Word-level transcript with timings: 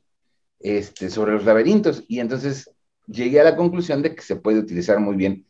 este, 0.60 1.08
sobre 1.08 1.32
los 1.32 1.46
laberintos 1.46 2.04
y 2.06 2.20
entonces 2.20 2.70
llegué 3.06 3.40
a 3.40 3.44
la 3.44 3.56
conclusión 3.56 4.02
de 4.02 4.14
que 4.14 4.20
se 4.20 4.36
puede 4.36 4.58
utilizar 4.58 5.00
muy 5.00 5.16
bien 5.16 5.46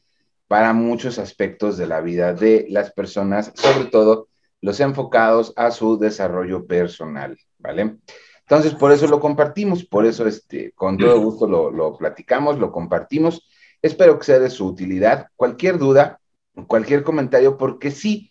para 0.47 0.73
muchos 0.73 1.19
aspectos 1.19 1.77
de 1.79 1.89
la 1.89 2.01
vida 2.01 2.33
de 2.33 2.67
las 2.71 2.93
personas, 2.93 3.51
sobre 3.57 3.87
todo 3.87 4.29
los 4.65 4.81
enfocados 4.81 5.53
a 5.57 5.71
su 5.71 5.99
desarrollo 5.99 6.67
personal, 6.67 7.39
¿vale? 7.59 7.99
Entonces, 8.41 8.75
por 8.75 8.93
eso 8.93 9.07
lo 9.07 9.21
compartimos, 9.21 9.85
por 9.85 10.07
eso 10.07 10.27
este, 10.27 10.73
con 10.73 10.97
todo 10.97 11.21
gusto 11.21 11.47
lo, 11.47 11.99
platicamos, 11.99 12.59
lo 12.59 12.73
compartimos. 12.73 13.47
Espero 13.83 14.19
que 14.19 14.25
sea 14.25 14.39
de 14.39 14.49
su 14.49 14.67
utilidad. 14.67 15.29
Cualquier 15.37 15.77
duda, 15.77 16.19
cualquier 16.67 17.03
comentario, 17.03 17.59
porque 17.59 17.91
sí, 17.91 18.31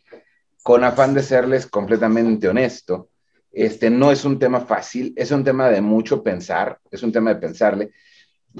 con 0.64 0.84
afán 0.84 1.14
de 1.14 1.22
serles 1.22 1.68
completamente 1.68 2.50
honesto, 2.50 3.10
este 3.52 3.92
no 3.92 4.12
es 4.12 4.26
un 4.26 4.40
tema 4.40 4.62
fácil, 4.62 5.14
es 5.16 5.30
un 5.30 5.44
tema 5.44 5.70
de 5.70 5.82
mucho 5.82 6.24
pensar, 6.24 6.80
es 6.90 7.04
un 7.04 7.12
tema 7.12 7.32
de 7.32 7.42
pensarle, 7.42 7.92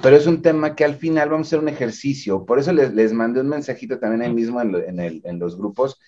pero 0.00 0.14
es 0.14 0.28
un 0.28 0.42
tema 0.42 0.76
que 0.76 0.84
al 0.84 0.94
final 0.94 1.28
vamos 1.30 1.48
a 1.48 1.48
hacer 1.48 1.58
un 1.58 1.68
ejercicio. 1.68 2.44
Por 2.46 2.60
eso 2.60 2.72
les, 2.72 3.12
mandé 3.12 3.40
un 3.40 3.48
mensajito 3.48 3.98
también 3.98 4.22
ahí 4.22 4.32
mismo 4.32 4.60
en, 4.60 5.40
los 5.40 5.58
grupos, 5.58 5.98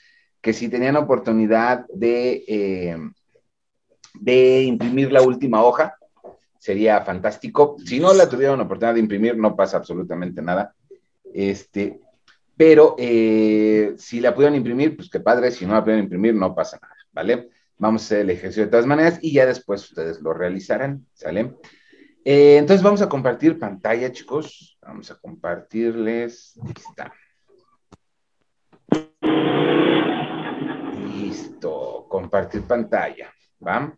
que 0.40 0.52
si 0.52 0.68
tenían 0.68 0.96
oportunidad 0.96 1.86
de... 1.88 2.44
Eh, 2.46 2.96
de 4.20 4.62
imprimir 4.62 5.12
la 5.12 5.22
última 5.22 5.62
hoja, 5.62 5.96
sería 6.58 7.00
fantástico. 7.02 7.76
Si 7.84 8.00
no 8.00 8.12
la 8.12 8.28
tuvieron 8.28 8.60
oportunidad 8.60 8.94
de 8.94 9.00
imprimir, 9.00 9.36
no 9.36 9.54
pasa 9.54 9.76
absolutamente 9.76 10.42
nada. 10.42 10.74
Este, 11.32 12.00
pero 12.56 12.94
eh, 12.98 13.94
si 13.98 14.20
la 14.20 14.34
pudieron 14.34 14.56
imprimir, 14.56 14.96
pues 14.96 15.10
qué 15.10 15.20
padre, 15.20 15.50
si 15.50 15.66
no 15.66 15.74
la 15.74 15.82
pudieron 15.82 16.04
imprimir, 16.04 16.34
no 16.34 16.54
pasa 16.54 16.78
nada, 16.80 16.96
¿vale? 17.12 17.50
Vamos 17.78 18.02
a 18.02 18.04
hacer 18.06 18.20
el 18.20 18.30
ejercicio 18.30 18.64
de 18.64 18.70
todas 18.70 18.86
maneras 18.86 19.18
y 19.20 19.32
ya 19.32 19.44
después 19.44 19.82
ustedes 19.82 20.20
lo 20.22 20.32
realizarán, 20.32 21.06
¿sale? 21.12 21.54
Eh, 22.24 22.56
entonces 22.56 22.82
vamos 22.82 23.02
a 23.02 23.08
compartir 23.08 23.58
pantalla, 23.58 24.10
chicos. 24.10 24.78
Vamos 24.80 25.10
a 25.10 25.16
compartirles. 25.16 26.58
Está. 26.74 27.12
Listo, 31.36 32.06
compartir 32.08 32.62
pantalla, 32.66 33.30
¿va? 33.60 33.94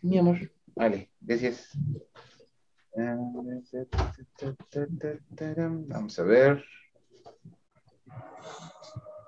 mi 0.00 0.16
amor. 0.18 0.38
Vale, 0.74 1.10
gracias. 1.20 1.68
Vamos 5.88 6.18
a 6.18 6.22
ver. 6.22 6.64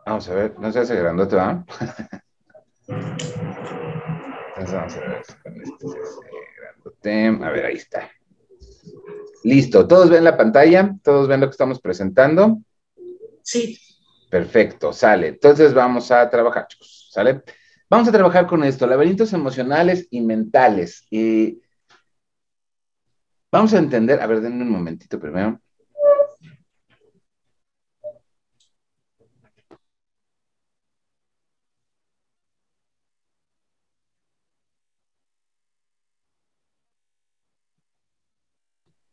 Vamos 0.06 0.28
a 0.28 0.34
ver, 0.34 0.58
no 0.58 0.72
se 0.72 0.78
hace 0.78 0.96
grandote, 0.96 1.36
¿va? 1.36 1.64
Entonces 4.56 4.74
vamos 4.74 4.96
a 4.96 5.00
ver 5.00 5.22
con 5.42 5.62
este 5.62 5.88
se 5.88 5.98
hace 6.00 6.20
grandote. 6.58 7.26
A 7.44 7.50
ver, 7.50 7.66
ahí 7.66 7.76
está. 7.76 8.10
Listo, 9.42 9.86
¿todos 9.86 10.08
ven 10.08 10.24
la 10.24 10.38
pantalla? 10.38 10.96
¿Todos 11.02 11.28
ven 11.28 11.40
lo 11.40 11.48
que 11.48 11.52
estamos 11.52 11.80
presentando? 11.82 12.62
Sí. 13.42 13.78
Perfecto, 14.34 14.92
sale. 14.92 15.28
Entonces 15.28 15.72
vamos 15.72 16.10
a 16.10 16.28
trabajar, 16.28 16.66
chicos, 16.66 17.08
¿sale? 17.12 17.44
Vamos 17.88 18.08
a 18.08 18.10
trabajar 18.10 18.48
con 18.48 18.64
esto, 18.64 18.84
laberintos 18.84 19.32
emocionales 19.32 20.08
y 20.10 20.22
mentales. 20.22 21.06
Y 21.08 21.60
vamos 23.52 23.72
a 23.74 23.78
entender, 23.78 24.20
a 24.20 24.26
ver, 24.26 24.40
denme 24.40 24.62
un 24.64 24.70
momentito 24.70 25.18
primero. 25.20 25.60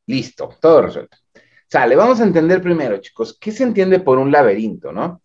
Listo, 0.07 0.49
todo 0.61 0.81
resuelto. 0.83 1.17
Sale, 1.71 1.95
vamos 1.95 2.19
a 2.19 2.25
entender 2.25 2.61
primero, 2.61 2.97
chicos, 2.97 3.37
¿qué 3.39 3.49
se 3.53 3.63
entiende 3.63 4.01
por 4.01 4.17
un 4.17 4.29
laberinto, 4.29 4.91
no? 4.91 5.21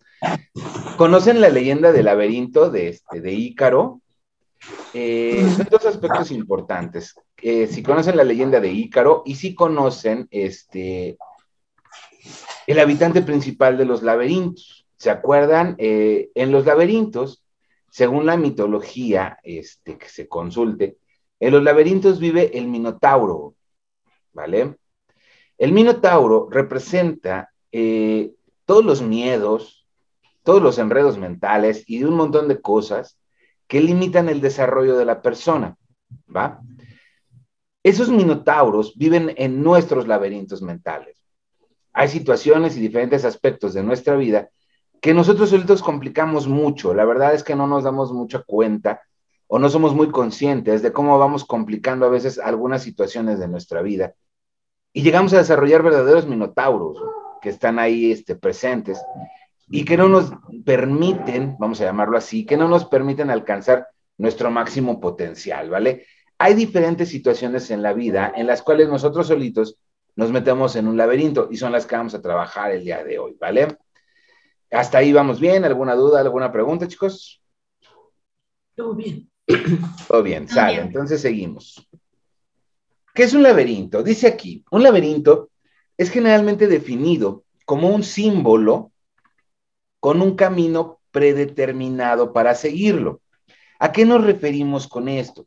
¿Conocen 0.97 1.41
la 1.41 1.49
leyenda 1.49 1.91
del 1.91 2.05
laberinto 2.05 2.71
de, 2.71 2.91
este, 2.91 3.21
de 3.21 3.33
Ícaro? 3.33 4.01
Eh, 4.95 5.45
son 5.57 5.67
dos 5.69 5.85
aspectos 5.87 6.31
importantes. 6.31 7.17
Eh, 7.39 7.67
si 7.67 7.83
conocen 7.83 8.17
la 8.17 8.23
leyenda 8.23 8.61
de 8.61 8.71
Ícaro 8.71 9.25
y 9.27 9.35
si 9.35 9.57
conocen 9.57 10.29
este, 10.31 11.19
el 12.69 12.79
habitante 12.79 13.23
principal 13.23 13.77
de 13.77 13.87
los 13.87 14.05
laberintos. 14.05 14.87
¿Se 14.99 15.11
acuerdan? 15.11 15.75
Eh, 15.79 16.31
en 16.37 16.53
los 16.53 16.65
laberintos, 16.65 17.43
según 17.91 18.25
la 18.25 18.37
mitología 18.37 19.41
este, 19.43 19.99
que 19.99 20.09
se 20.09 20.29
consulte, 20.29 20.97
en 21.41 21.51
los 21.51 21.65
laberintos 21.65 22.21
vive 22.21 22.57
el 22.57 22.69
Minotauro, 22.69 23.57
¿vale? 24.33 24.77
El 25.59 25.73
Minotauro 25.73 26.49
representa 26.51 27.51
todos 28.65 28.85
los 28.85 29.03
miedos, 29.03 29.87
todos 30.43 30.63
los 30.63 30.79
enredos 30.79 31.19
mentales 31.19 31.85
y 31.87 32.05
un 32.05 32.15
montón 32.15 32.49
de 32.49 32.61
cosas 32.61 33.19
que 33.67 33.81
limitan 33.81 34.29
el 34.29 34.41
desarrollo 34.41 34.97
de 34.97 35.05
la 35.05 35.23
persona, 35.23 35.77
¿va? 36.35 36.61
Esos 37.83 38.09
minotauros 38.09 38.97
viven 38.97 39.33
en 39.37 39.63
nuestros 39.63 40.07
laberintos 40.07 40.63
mentales. 40.63 41.23
Hay 41.93 42.09
situaciones 42.09 42.77
y 42.77 42.81
diferentes 42.81 43.25
aspectos 43.25 43.75
de 43.75 43.83
nuestra 43.83 44.17
vida 44.17 44.51
que 45.01 45.15
nosotros 45.15 45.51
solitos 45.51 45.83
complicamos 45.83 46.49
mucho. 46.49 46.95
La 46.95 47.05
verdad 47.05 47.35
es 47.35 47.43
que 47.43 47.55
no 47.55 47.67
nos 47.67 47.85
damos 47.85 48.13
mucha 48.13 48.43
cuenta 48.43 49.03
o 49.47 49.59
no 49.59 49.69
somos 49.69 49.95
muy 49.95 50.11
conscientes 50.11 50.83
de 50.83 50.93
cómo 50.93 51.19
vamos 51.19 51.45
complicando 51.45 52.07
a 52.07 52.11
veces 52.11 52.39
algunas 52.39 52.83
situaciones 52.83 53.39
de 53.39 53.49
nuestra 53.49 53.83
vida. 53.83 54.15
Y 54.97 55.03
llegamos 55.03 55.35
a 55.35 55.39
desarrollar 55.39 55.83
verdaderos 55.83 56.27
minotauros 56.27 56.97
que 57.43 57.51
están 57.51 57.79
ahí 57.79 58.13
este, 58.13 58.35
presentes 58.35 58.99
y 59.69 59.85
que 59.85 59.95
no 59.95 60.09
nos 60.09 60.33
permiten, 60.65 61.55
vamos 61.59 61.83
a 61.83 61.85
llamarlo 61.85 62.17
así, 62.17 62.47
que 62.47 62.57
no 62.57 62.67
nos 62.67 62.87
permiten 62.87 63.29
alcanzar 63.29 63.89
nuestro 64.17 64.51
máximo 64.51 64.99
potencial, 64.99 65.69
¿vale? 65.69 66.07
Hay 66.39 66.55
diferentes 66.55 67.11
situaciones 67.11 67.71
en 67.71 67.83
la 67.83 67.93
vida 67.93 68.33
en 68.35 68.47
las 68.47 68.63
cuales 68.63 68.89
nosotros 68.89 69.27
solitos 69.27 69.77
nos 70.15 70.33
metemos 70.33 70.77
en 70.77 70.89
un 70.89 70.97
laberinto 70.97 71.49
y 71.51 71.59
son 71.59 71.73
las 71.73 71.85
que 71.85 71.95
vamos 71.95 72.15
a 72.15 72.23
trabajar 72.23 72.71
el 72.71 72.83
día 72.83 73.05
de 73.05 73.19
hoy, 73.19 73.37
¿vale? 73.39 73.77
Hasta 74.71 74.97
ahí 74.97 75.13
vamos 75.13 75.41
bien, 75.41 75.67
¿alguna 75.67 75.95
duda, 75.95 76.23
alguna 76.23 76.51
pregunta, 76.51 76.89
chicos? 76.89 77.43
Todo 78.75 78.95
bien. 78.95 79.31
Todo 80.09 80.23
bien, 80.23 80.49
sale. 80.49 80.81
Entonces 80.81 81.21
seguimos. 81.21 81.87
¿Qué 83.17 83.23
es 83.23 83.33
un 83.33 83.43
laberinto? 83.43 84.03
Dice 84.03 84.27
aquí, 84.27 84.63
un 84.71 84.83
laberinto 84.83 85.49
es 85.97 86.11
generalmente 86.11 86.67
definido 86.67 87.45
como 87.65 87.89
un 87.89 88.05
símbolo 88.05 88.93
con 90.01 90.21
un 90.21 90.37
camino 90.37 91.01
predeterminado 91.13 92.35
para 92.35 92.55
seguirlo. 92.55 93.23
¿A 93.79 93.91
qué 93.91 94.05
nos 94.05 94.23
referimos 94.23 94.87
con 94.87 95.09
esto? 95.09 95.47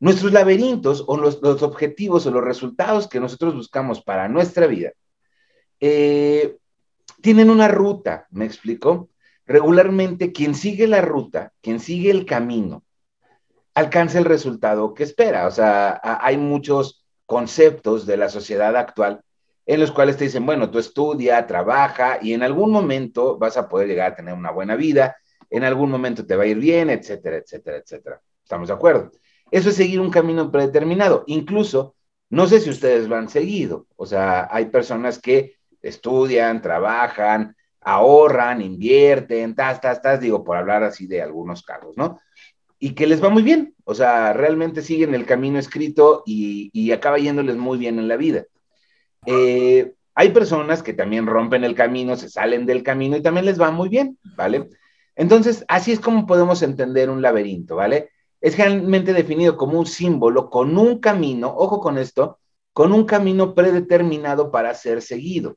Nuestros 0.00 0.34
laberintos 0.34 1.02
o 1.06 1.16
los, 1.16 1.42
objetivos 1.62 2.26
o 2.26 2.30
los 2.30 2.44
resultados 2.44 3.08
que 3.08 3.20
nosotros 3.20 3.54
buscamos 3.54 4.02
para 4.02 4.28
nuestra 4.28 4.66
vida 4.66 4.92
eh, 5.80 6.58
tienen 7.22 7.48
una 7.48 7.68
ruta, 7.68 8.26
¿me 8.30 8.44
explico? 8.44 9.08
Regularmente 9.46 10.30
quien 10.30 10.54
sigue 10.54 10.88
la 10.88 11.00
ruta, 11.00 11.54
quien 11.62 11.80
sigue 11.80 12.10
el 12.10 12.26
camino, 12.26 12.84
alcanza 13.74 14.18
el 14.18 14.24
resultado 14.24 14.94
que 14.94 15.02
espera. 15.02 15.46
O 15.46 15.50
sea, 15.50 16.00
hay 16.02 16.36
muchos 16.36 17.04
conceptos 17.26 18.06
de 18.06 18.16
la 18.16 18.28
sociedad 18.28 18.76
actual 18.76 19.20
en 19.66 19.80
los 19.80 19.92
cuales 19.92 20.16
te 20.16 20.24
dicen, 20.24 20.44
bueno, 20.44 20.70
tú 20.70 20.78
estudia, 20.78 21.46
trabaja 21.46 22.18
y 22.20 22.34
en 22.34 22.42
algún 22.42 22.70
momento 22.70 23.38
vas 23.38 23.56
a 23.56 23.68
poder 23.68 23.88
llegar 23.88 24.12
a 24.12 24.14
tener 24.14 24.34
una 24.34 24.50
buena 24.50 24.76
vida, 24.76 25.16
en 25.50 25.64
algún 25.64 25.90
momento 25.90 26.26
te 26.26 26.36
va 26.36 26.44
a 26.44 26.46
ir 26.46 26.58
bien, 26.58 26.90
etcétera, 26.90 27.38
etcétera, 27.38 27.78
etcétera. 27.78 28.20
¿Estamos 28.42 28.68
de 28.68 28.74
acuerdo? 28.74 29.10
Eso 29.50 29.70
es 29.70 29.76
seguir 29.76 30.00
un 30.00 30.10
camino 30.10 30.50
predeterminado. 30.50 31.24
Incluso, 31.26 31.94
no 32.28 32.46
sé 32.46 32.60
si 32.60 32.70
ustedes 32.70 33.08
lo 33.08 33.16
han 33.16 33.28
seguido, 33.28 33.86
o 33.96 34.04
sea, 34.04 34.48
hay 34.50 34.66
personas 34.66 35.18
que 35.18 35.56
estudian, 35.80 36.60
trabajan, 36.60 37.56
ahorran, 37.80 38.62
invierten, 38.62 39.54
tas, 39.54 39.80
tas, 39.80 40.00
tas, 40.00 40.20
digo, 40.20 40.42
por 40.42 40.56
hablar 40.56 40.82
así 40.82 41.06
de 41.06 41.22
algunos 41.22 41.62
casos, 41.62 41.96
¿no? 41.96 42.20
Y 42.84 42.90
que 42.90 43.06
les 43.06 43.24
va 43.24 43.30
muy 43.30 43.42
bien, 43.42 43.74
o 43.84 43.94
sea, 43.94 44.34
realmente 44.34 44.82
siguen 44.82 45.14
el 45.14 45.24
camino 45.24 45.58
escrito 45.58 46.22
y, 46.26 46.92
acaba 46.92 47.18
yéndoles 47.18 47.56
muy 47.56 47.78
bien 47.78 47.98
en 47.98 48.08
la 48.08 48.18
vida. 48.18 48.44
Eh, 49.24 49.94
hay 50.14 50.28
personas 50.32 50.82
que 50.82 50.92
también 50.92 51.24
rompen 51.24 51.64
el 51.64 51.74
camino, 51.74 52.14
se 52.14 52.28
salen 52.28 52.66
del 52.66 52.82
camino 52.82 53.16
y 53.16 53.22
también 53.22 53.46
les 53.46 53.58
va 53.58 53.70
muy 53.70 53.88
bien, 53.88 54.18
¿vale? 54.36 54.68
Entonces, 55.16 55.64
así 55.66 55.92
es 55.92 55.98
como 55.98 56.26
podemos 56.26 56.60
entender 56.60 57.08
un 57.08 57.22
laberinto, 57.22 57.76
¿vale? 57.76 58.10
Es 58.42 58.54
generalmente 58.54 59.14
definido 59.14 59.56
como 59.56 59.78
un 59.78 59.86
símbolo 59.86 60.50
con 60.50 60.76
un 60.76 60.98
camino, 60.98 61.54
ojo 61.56 61.80
con 61.80 61.96
esto, 61.96 62.38
con 62.74 62.92
un 62.92 63.06
camino 63.06 63.54
predeterminado 63.54 64.50
para 64.50 64.74
ser 64.74 65.00
seguido, 65.00 65.56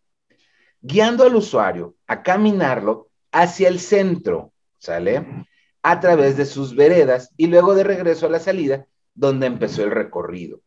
guiando 0.80 1.26
al 1.26 1.36
usuario 1.36 1.96
a 2.08 2.24
caminarlo 2.24 3.10
hacia 3.34 3.68
el 3.68 3.82
centro, 3.82 4.54
¿sale? 4.78 5.46
A 5.90 6.02
través 6.02 6.36
de 6.36 6.46
sus 6.46 6.76
veredas 6.76 7.34
y 7.38 7.48
luego 7.48 7.74
de 7.74 7.86
regreso 7.86 8.26
a 8.26 8.30
la 8.30 8.40
salida, 8.40 8.86
donde 9.16 9.48
empezó 9.48 9.86
el 9.86 9.92
recorrido. 9.92 10.60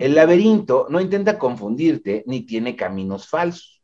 El 0.00 0.16
laberinto 0.16 0.88
no 0.90 1.00
intenta 1.00 1.38
confundirte 1.38 2.24
ni 2.26 2.40
tiene 2.40 2.74
caminos 2.74 3.28
falsos. 3.28 3.80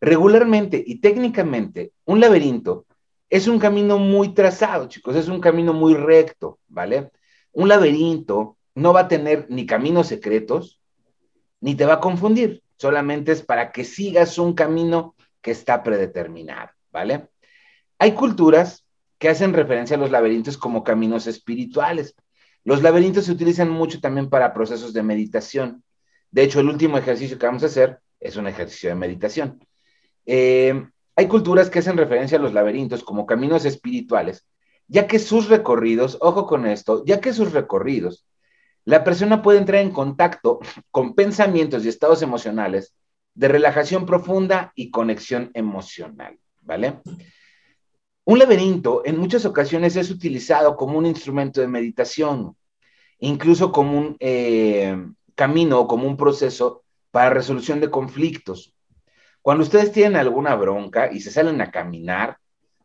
Regularmente 0.00 0.82
y 0.84 1.02
técnicamente, 1.02 1.92
un 2.06 2.18
laberinto 2.18 2.86
es 3.28 3.46
un 3.46 3.58
camino 3.58 3.98
muy 3.98 4.32
trazado, 4.32 4.88
chicos, 4.88 5.16
es 5.16 5.28
un 5.28 5.38
camino 5.38 5.74
muy 5.74 5.92
recto, 5.92 6.60
¿vale? 6.66 7.10
Un 7.52 7.68
laberinto 7.68 8.56
no 8.74 8.94
va 8.94 9.00
a 9.00 9.08
tener 9.08 9.48
ni 9.50 9.66
caminos 9.66 10.06
secretos, 10.06 10.80
ni 11.60 11.74
te 11.74 11.84
va 11.84 11.94
a 11.94 12.00
confundir, 12.00 12.62
solamente 12.78 13.32
es 13.32 13.42
para 13.42 13.70
que 13.70 13.84
sigas 13.84 14.38
un 14.38 14.54
camino 14.54 15.14
que 15.42 15.50
está 15.50 15.82
predeterminado, 15.82 16.70
¿vale? 16.90 17.28
Hay 17.98 18.12
culturas 18.12 18.83
que 19.24 19.30
hacen 19.30 19.54
referencia 19.54 19.96
a 19.96 19.98
los 19.98 20.10
laberintos 20.10 20.58
como 20.58 20.84
caminos 20.84 21.26
espirituales. 21.26 22.14
Los 22.62 22.82
laberintos 22.82 23.24
se 23.24 23.32
utilizan 23.32 23.70
mucho 23.70 23.98
también 23.98 24.28
para 24.28 24.52
procesos 24.52 24.92
de 24.92 25.02
meditación. 25.02 25.82
De 26.30 26.42
hecho, 26.42 26.60
el 26.60 26.68
último 26.68 26.98
ejercicio 26.98 27.38
que 27.38 27.46
vamos 27.46 27.62
a 27.62 27.68
hacer 27.68 28.00
es 28.20 28.36
un 28.36 28.46
ejercicio 28.48 28.90
de 28.90 28.96
meditación. 28.96 29.66
Eh, 30.26 30.74
hay 31.16 31.26
culturas 31.26 31.70
que 31.70 31.78
hacen 31.78 31.96
referencia 31.96 32.36
a 32.36 32.40
los 32.42 32.52
laberintos 32.52 33.02
como 33.02 33.24
caminos 33.24 33.64
espirituales, 33.64 34.46
ya 34.88 35.06
que 35.06 35.18
sus 35.18 35.48
recorridos, 35.48 36.18
ojo 36.20 36.46
con 36.46 36.66
esto, 36.66 37.02
ya 37.06 37.18
que 37.22 37.32
sus 37.32 37.52
recorridos, 37.54 38.26
la 38.84 39.04
persona 39.04 39.40
puede 39.40 39.58
entrar 39.58 39.80
en 39.80 39.90
contacto 39.90 40.60
con 40.90 41.14
pensamientos 41.14 41.82
y 41.86 41.88
estados 41.88 42.20
emocionales 42.20 42.94
de 43.32 43.48
relajación 43.48 44.04
profunda 44.04 44.70
y 44.74 44.90
conexión 44.90 45.50
emocional, 45.54 46.38
¿vale? 46.60 47.00
Un 48.26 48.38
laberinto 48.38 49.02
en 49.04 49.18
muchas 49.18 49.44
ocasiones 49.44 49.96
es 49.96 50.10
utilizado 50.10 50.76
como 50.76 50.96
un 50.96 51.04
instrumento 51.04 51.60
de 51.60 51.68
meditación, 51.68 52.56
incluso 53.18 53.70
como 53.70 53.98
un 53.98 54.16
eh, 54.18 54.96
camino 55.34 55.80
o 55.80 55.86
como 55.86 56.08
un 56.08 56.16
proceso 56.16 56.84
para 57.10 57.30
resolución 57.30 57.80
de 57.80 57.90
conflictos. 57.90 58.74
Cuando 59.42 59.62
ustedes 59.64 59.92
tienen 59.92 60.16
alguna 60.16 60.54
bronca 60.54 61.12
y 61.12 61.20
se 61.20 61.30
salen 61.30 61.60
a 61.60 61.70
caminar 61.70 62.38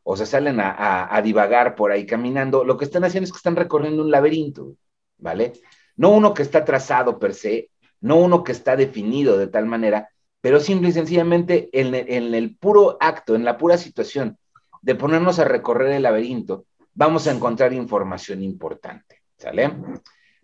o 0.04 0.18
se 0.18 0.26
salen 0.26 0.60
a, 0.60 1.22
divagar 1.24 1.76
por 1.76 1.92
ahí 1.92 2.06
caminando, 2.06 2.66
lo 2.66 2.76
que 2.78 2.86
están 2.86 3.06
haciendo 3.06 3.26
es 3.26 3.32
que 3.32 3.38
están 3.38 3.56
recorriendo 3.56 4.04
un 4.04 4.12
laberinto, 4.12 4.76
¿vale? 5.20 5.54
No 5.96 6.10
uno 6.10 6.34
que 6.34 6.42
está 6.42 6.66
trazado 6.66 7.18
per 7.18 7.34
se, 7.34 7.70
no 8.02 8.18
uno 8.18 8.44
que 8.44 8.52
está 8.52 8.76
definido 8.76 9.38
de 9.38 9.48
tal 9.48 9.68
manera, 9.68 10.10
pero 10.42 10.60
simple 10.60 10.90
y 10.90 10.94
sencillamente 10.94 11.70
en, 11.72 11.96
en 11.96 12.34
el 12.34 12.58
puro 12.58 12.98
acto, 13.00 13.36
en 13.36 13.46
la 13.46 13.58
pura 13.58 13.78
situación 13.78 14.38
de 14.82 14.96
ponernos 14.96 15.40
a 15.40 15.46
recorrer 15.46 15.92
el 15.92 16.04
laberinto, 16.04 16.66
vamos 16.94 17.28
a 17.28 17.32
encontrar 17.32 17.74
información 17.74 18.44
importante, 18.44 19.22
¿sale? 19.38 19.72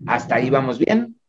¿Hasta 0.06 0.36
ahí 0.36 0.50
vamos 0.50 0.78
bien? 0.78 1.20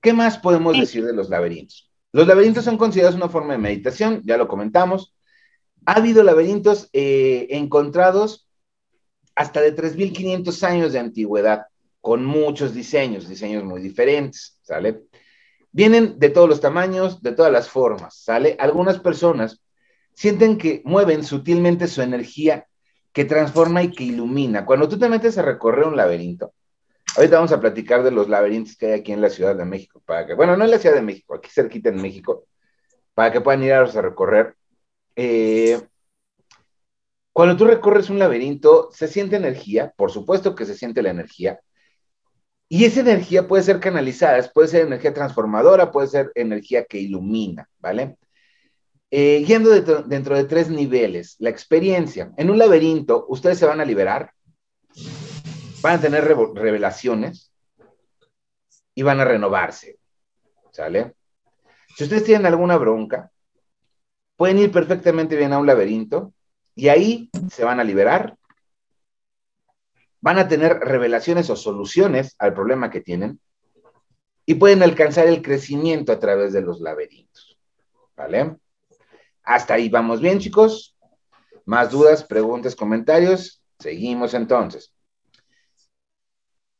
¿Qué 0.00 0.12
más 0.12 0.38
podemos 0.38 0.78
decir 0.78 1.04
de 1.04 1.12
los 1.12 1.28
laberintos? 1.28 1.90
Los 2.12 2.26
laberintos 2.26 2.64
son 2.64 2.78
considerados 2.78 3.16
una 3.16 3.28
forma 3.28 3.52
de 3.52 3.58
meditación, 3.58 4.22
ya 4.24 4.36
lo 4.36 4.48
comentamos. 4.48 5.14
Ha 5.84 5.96
habido 5.96 6.22
laberintos 6.22 6.88
eh, 6.92 7.46
encontrados 7.50 8.48
hasta 9.34 9.60
de 9.60 9.74
3.500 9.74 10.62
años 10.64 10.92
de 10.92 10.98
antigüedad, 10.98 11.66
con 12.00 12.24
muchos 12.24 12.74
diseños, 12.74 13.28
diseños 13.28 13.64
muy 13.64 13.82
diferentes, 13.82 14.58
¿sale? 14.62 15.02
Vienen 15.70 16.18
de 16.18 16.30
todos 16.30 16.48
los 16.48 16.60
tamaños, 16.60 17.22
de 17.22 17.32
todas 17.32 17.52
las 17.52 17.68
formas, 17.68 18.16
¿sale? 18.16 18.56
Algunas 18.58 18.98
personas 18.98 19.60
sienten 20.18 20.58
que 20.58 20.82
mueven 20.84 21.22
sutilmente 21.22 21.86
su 21.86 22.02
energía 22.02 22.66
que 23.12 23.24
transforma 23.24 23.84
y 23.84 23.92
que 23.92 24.02
ilumina. 24.02 24.66
Cuando 24.66 24.88
tú 24.88 24.98
te 24.98 25.08
metes 25.08 25.38
a 25.38 25.42
recorrer 25.42 25.86
un 25.86 25.96
laberinto, 25.96 26.52
Ahorita 27.16 27.36
vamos 27.36 27.52
a 27.52 27.60
platicar 27.60 28.02
de 28.02 28.10
los 28.10 28.28
laberintos 28.28 28.76
que 28.76 28.86
hay 28.86 29.00
aquí 29.00 29.12
en 29.12 29.20
la 29.20 29.30
Ciudad 29.30 29.56
de 29.56 29.64
México, 29.64 30.02
para 30.04 30.26
que, 30.26 30.34
bueno, 30.34 30.56
no 30.56 30.64
en 30.64 30.70
la 30.70 30.78
Ciudad 30.78 30.94
de 30.94 31.02
México, 31.02 31.34
aquí 31.34 31.48
cerquita 31.50 31.88
en 31.88 32.00
México, 32.00 32.44
para 33.14 33.32
que 33.32 33.40
puedan 33.40 33.62
ir 33.62 33.72
a, 33.72 33.84
recorrer. 33.84 34.54
Eh, 35.16 35.80
cuando 37.32 37.56
tú 37.56 37.64
recorres 37.64 38.10
un 38.10 38.18
laberinto, 38.18 38.90
se 38.92 39.08
siente 39.08 39.36
energía, 39.36 39.92
por 39.96 40.12
supuesto 40.12 40.54
que 40.54 40.66
se 40.66 40.74
siente 40.74 41.02
la 41.02 41.10
energía, 41.10 41.60
y 42.68 42.84
esa 42.84 43.00
energía 43.00 43.48
puede 43.48 43.62
ser 43.62 43.80
canalizada, 43.80 44.40
puede 44.52 44.68
ser 44.68 44.86
energía 44.86 45.14
transformadora, 45.14 45.90
puede 45.90 46.08
ser 46.08 46.30
energía 46.34 46.84
que 46.84 46.98
ilumina, 46.98 47.68
¿vale? 47.78 48.18
Eh, 49.10 49.44
yendo 49.46 49.70
dentro 50.02 50.36
de 50.36 50.44
tres 50.44 50.68
niveles, 50.68 51.36
la 51.38 51.48
experiencia. 51.48 52.32
En 52.36 52.50
un 52.50 52.58
laberinto, 52.58 53.24
ustedes 53.28 53.58
se 53.58 53.66
van 53.66 53.80
a 53.80 53.84
liberar, 53.84 54.32
van 55.80 55.94
a 55.98 56.00
tener 56.00 56.24
revelaciones 56.24 57.50
y 58.94 59.02
van 59.02 59.20
a 59.20 59.24
renovarse. 59.24 59.98
¿Sale? 60.70 61.14
Si 61.96 62.04
ustedes 62.04 62.24
tienen 62.24 62.46
alguna 62.46 62.76
bronca, 62.76 63.30
pueden 64.36 64.58
ir 64.58 64.70
perfectamente 64.70 65.36
bien 65.36 65.52
a 65.52 65.58
un 65.58 65.66
laberinto 65.66 66.34
y 66.74 66.88
ahí 66.88 67.30
se 67.50 67.64
van 67.64 67.80
a 67.80 67.84
liberar, 67.84 68.36
van 70.20 70.38
a 70.38 70.48
tener 70.48 70.78
revelaciones 70.80 71.48
o 71.48 71.56
soluciones 71.56 72.36
al 72.38 72.52
problema 72.52 72.90
que 72.90 73.00
tienen 73.00 73.40
y 74.44 74.54
pueden 74.54 74.82
alcanzar 74.82 75.26
el 75.26 75.42
crecimiento 75.42 76.12
a 76.12 76.18
través 76.18 76.52
de 76.52 76.60
los 76.60 76.80
laberintos. 76.80 77.58
¿Vale? 78.14 78.56
Hasta 79.48 79.72
ahí 79.72 79.88
vamos 79.88 80.20
bien, 80.20 80.38
chicos. 80.38 80.94
Más 81.64 81.90
dudas, 81.90 82.22
preguntas, 82.22 82.76
comentarios. 82.76 83.62
Seguimos 83.78 84.34
entonces. 84.34 84.92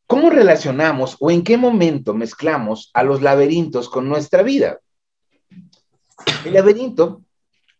¿Cómo 0.06 0.28
relacionamos 0.28 1.16
o 1.18 1.30
en 1.30 1.42
qué 1.42 1.56
momento 1.56 2.12
mezclamos 2.12 2.90
a 2.92 3.04
los 3.04 3.22
laberintos 3.22 3.88
con 3.88 4.06
nuestra 4.06 4.42
vida? 4.42 4.80
El 6.44 6.52
laberinto 6.52 7.22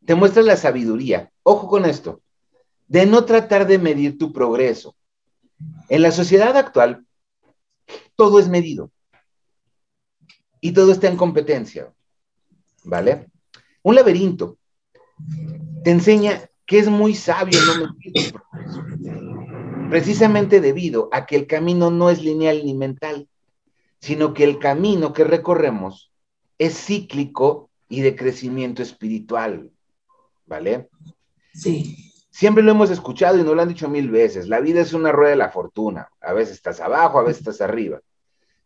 te 0.06 0.14
muestra 0.14 0.42
la 0.42 0.56
sabiduría, 0.56 1.30
ojo 1.42 1.68
con 1.68 1.84
esto, 1.84 2.22
de 2.86 3.04
no 3.04 3.26
tratar 3.26 3.66
de 3.66 3.78
medir 3.78 4.16
tu 4.16 4.32
progreso. 4.32 4.96
En 5.90 6.00
la 6.00 6.12
sociedad 6.12 6.56
actual, 6.56 7.04
todo 8.16 8.38
es 8.38 8.48
medido. 8.48 8.90
y 10.62 10.72
todo 10.72 10.92
está 10.92 11.08
en 11.08 11.16
competencia, 11.18 11.92
¿vale? 12.84 13.30
Un 13.82 13.94
laberinto 13.94 14.57
te 15.84 15.90
enseña 15.90 16.48
que 16.66 16.78
es 16.78 16.88
muy 16.88 17.14
sabio 17.14 17.58
no 17.64 17.86
mentir 17.86 18.34
precisamente 19.88 20.60
debido 20.60 21.08
a 21.12 21.26
que 21.26 21.36
el 21.36 21.46
camino 21.46 21.90
no 21.90 22.10
es 22.10 22.22
lineal 22.22 22.64
ni 22.64 22.74
mental, 22.74 23.28
sino 24.00 24.34
que 24.34 24.44
el 24.44 24.58
camino 24.58 25.12
que 25.12 25.24
recorremos 25.24 26.12
es 26.58 26.76
cíclico 26.76 27.70
y 27.88 28.02
de 28.02 28.14
crecimiento 28.14 28.82
espiritual, 28.82 29.70
¿vale? 30.46 30.88
Sí. 31.54 32.12
Siempre 32.30 32.62
lo 32.62 32.70
hemos 32.70 32.90
escuchado 32.90 33.38
y 33.38 33.42
nos 33.42 33.56
lo 33.56 33.62
han 33.62 33.68
dicho 33.68 33.88
mil 33.88 34.10
veces. 34.10 34.46
La 34.46 34.60
vida 34.60 34.80
es 34.80 34.92
una 34.92 35.10
rueda 35.10 35.30
de 35.30 35.36
la 35.36 35.50
fortuna. 35.50 36.08
A 36.20 36.32
veces 36.32 36.54
estás 36.54 36.80
abajo, 36.80 37.18
a 37.18 37.22
veces 37.22 37.38
estás 37.38 37.60
arriba. 37.60 38.00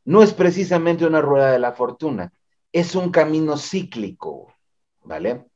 No 0.04 0.22
es 0.22 0.34
precisamente 0.34 1.06
una 1.06 1.22
rueda 1.22 1.52
de 1.52 1.58
la 1.58 1.72
fortuna, 1.72 2.32
es 2.72 2.94
un 2.94 3.10
camino 3.10 3.56
cíclico, 3.56 4.52
¿vale? 5.04 5.46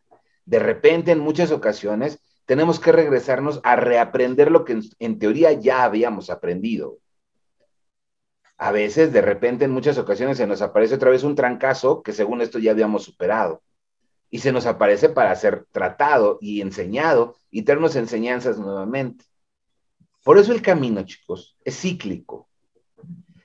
De 0.46 0.60
repente, 0.60 1.10
en 1.10 1.18
muchas 1.18 1.50
ocasiones, 1.50 2.20
tenemos 2.46 2.78
que 2.78 2.92
regresarnos 2.92 3.60
a 3.64 3.76
reaprender 3.76 4.50
lo 4.50 4.64
que 4.64 4.80
en, 5.00 5.18
teoría 5.18 5.52
ya 5.52 5.82
habíamos 5.82 6.30
aprendido. 6.30 6.98
A 8.56 8.70
veces, 8.70 9.12
de 9.12 9.20
repente, 9.20 9.64
en 9.64 9.72
muchas 9.72 9.98
ocasiones 9.98 10.38
se 10.38 10.46
nos 10.46 10.62
aparece 10.62 10.94
otra 10.94 11.10
vez 11.10 11.24
un 11.24 11.34
trancazo 11.34 12.02
que 12.02 12.12
según 12.12 12.40
esto 12.40 12.58
ya 12.58 12.70
habíamos 12.70 13.02
superado 13.02 13.62
y 14.30 14.38
se 14.38 14.52
nos 14.52 14.66
aparece 14.66 15.08
para 15.08 15.34
ser 15.36 15.66
tratado 15.72 16.38
y 16.40 16.60
enseñado 16.60 17.36
y 17.50 17.62
traernos 17.62 17.96
enseñanzas 17.96 18.58
nuevamente. 18.58 19.24
Por 20.24 20.38
eso 20.38 20.52
el 20.52 20.62
camino, 20.62 21.02
chicos, 21.04 21.56
es 21.64 21.80
cíclico. 21.80 22.48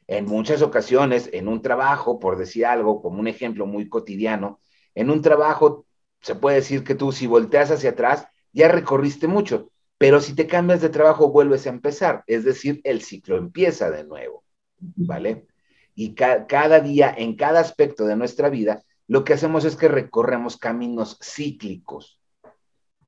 En 0.08 0.26
muchas 0.26 0.62
ocasiones, 0.62 1.30
en 1.34 1.48
un 1.48 1.62
trabajo, 1.62 2.20
por 2.20 2.38
decir 2.38 2.66
algo, 2.66 3.02
como 3.02 3.20
un 3.20 3.28
ejemplo 3.28 3.66
muy 3.66 3.90
cotidiano, 3.90 4.60
en 4.94 5.10
un 5.10 5.22
trabajo 5.22 5.86
se 6.22 6.36
puede 6.36 6.58
decir 6.58 6.84
que 6.84 6.96
tú 6.96 7.12
si 7.12 7.28
volteas 7.28 7.72
hacia 7.72 7.92
atrás, 7.92 8.28
ya 8.54 8.68
recorriste 8.68 9.28
mucho, 9.28 9.72
pero 9.98 10.20
si 10.20 10.34
te 10.34 10.48
cambias 10.48 10.82
de 10.82 10.90
trabajo, 10.90 11.32
vuelves 11.32 11.66
a 11.66 11.70
empezar, 11.70 12.24
es 12.28 12.44
decir, 12.44 12.82
el 12.84 13.02
ciclo 13.02 13.38
empieza 13.38 13.92
de 13.92 14.04
nuevo, 14.04 14.44
¿vale? 14.80 15.46
Y 15.96 16.16
ca 16.16 16.48
cada 16.48 16.80
día, 16.80 17.14
en 17.16 17.36
cada 17.36 17.60
aspecto 17.60 18.06
de 18.06 18.16
nuestra 18.16 18.50
vida, 18.50 18.84
lo 19.08 19.24
que 19.24 19.34
hacemos 19.34 19.66
es 19.66 19.76
que 19.76 19.88
recorremos 19.88 20.58
caminos 20.58 21.20
cíclicos, 21.22 22.20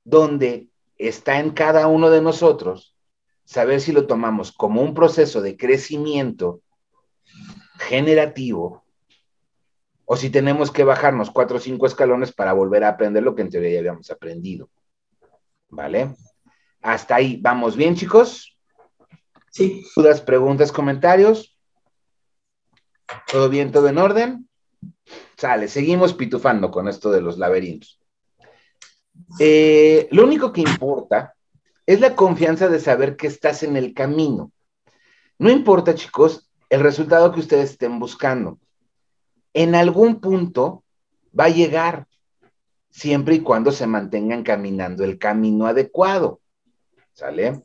donde 0.04 0.70
está 0.98 1.40
en 1.40 1.52
cada 1.52 1.88
uno 1.88 2.10
de 2.10 2.22
nosotros 2.22 2.96
saber 3.46 3.82
si 3.82 3.92
lo 3.92 4.06
tomamos 4.08 4.52
como 4.52 4.82
un 4.82 4.94
proceso 4.94 5.42
de 5.42 5.58
crecimiento 5.58 6.62
generativo 7.78 8.83
o 10.14 10.16
si 10.16 10.30
tenemos 10.30 10.70
que 10.70 10.84
bajarnos 10.84 11.32
cuatro 11.32 11.58
o 11.58 11.60
cinco 11.60 11.88
escalones 11.88 12.32
para 12.32 12.54
volver 12.54 12.84
a 12.84 12.90
aprender 12.90 13.24
lo 13.24 13.34
que 13.34 13.42
en 13.42 13.50
teoría 13.50 13.72
ya 13.72 13.80
habíamos 13.80 14.12
aprendido. 14.12 14.70
¿Vale? 15.70 16.16
Hasta 16.84 17.16
ahí, 17.16 17.40
¿vamos 17.42 17.76
bien, 17.76 17.96
chicos? 17.96 18.56
Sí. 19.50 19.84
¿Dudas, 19.96 20.22
preguntas, 20.22 20.72
comentarios? 20.72 21.58
¿Todo 23.32 23.50
bien, 23.50 23.72
todo 23.72 23.88
en 23.88 23.98
orden? 23.98 24.48
Sale, 25.36 25.68
seguimos 25.68 26.14
pitufando 26.14 26.70
con 26.70 26.88
esto 26.88 27.10
de 27.10 27.22
los 27.22 27.40
laberintos. 27.40 28.00
Eh, 29.40 30.08
lo 30.12 30.26
único 30.26 30.54
que 30.54 30.62
importa 30.62 31.34
es 31.88 32.02
la 32.02 32.16
confianza 32.16 32.70
de 32.70 32.80
saber 32.80 33.16
que 33.16 33.26
estás 33.26 33.64
en 33.64 33.78
el 33.78 33.96
camino. 33.96 34.52
No 35.40 35.50
importa, 35.50 35.96
chicos, 35.96 36.52
el 36.70 36.82
resultado 36.82 37.32
que 37.32 37.40
ustedes 37.40 37.72
estén 37.72 37.98
buscando. 37.98 38.60
En 39.54 39.76
algún 39.76 40.20
punto 40.20 40.84
va 41.38 41.46
a 41.46 41.50
llegar, 41.50 42.08
siempre 42.90 43.36
y 43.36 43.40
cuando 43.40 43.72
se 43.72 43.88
mantengan 43.88 44.44
caminando 44.44 45.04
el 45.04 45.18
camino 45.18 45.66
adecuado. 45.66 46.42
¿Sale? 47.14 47.64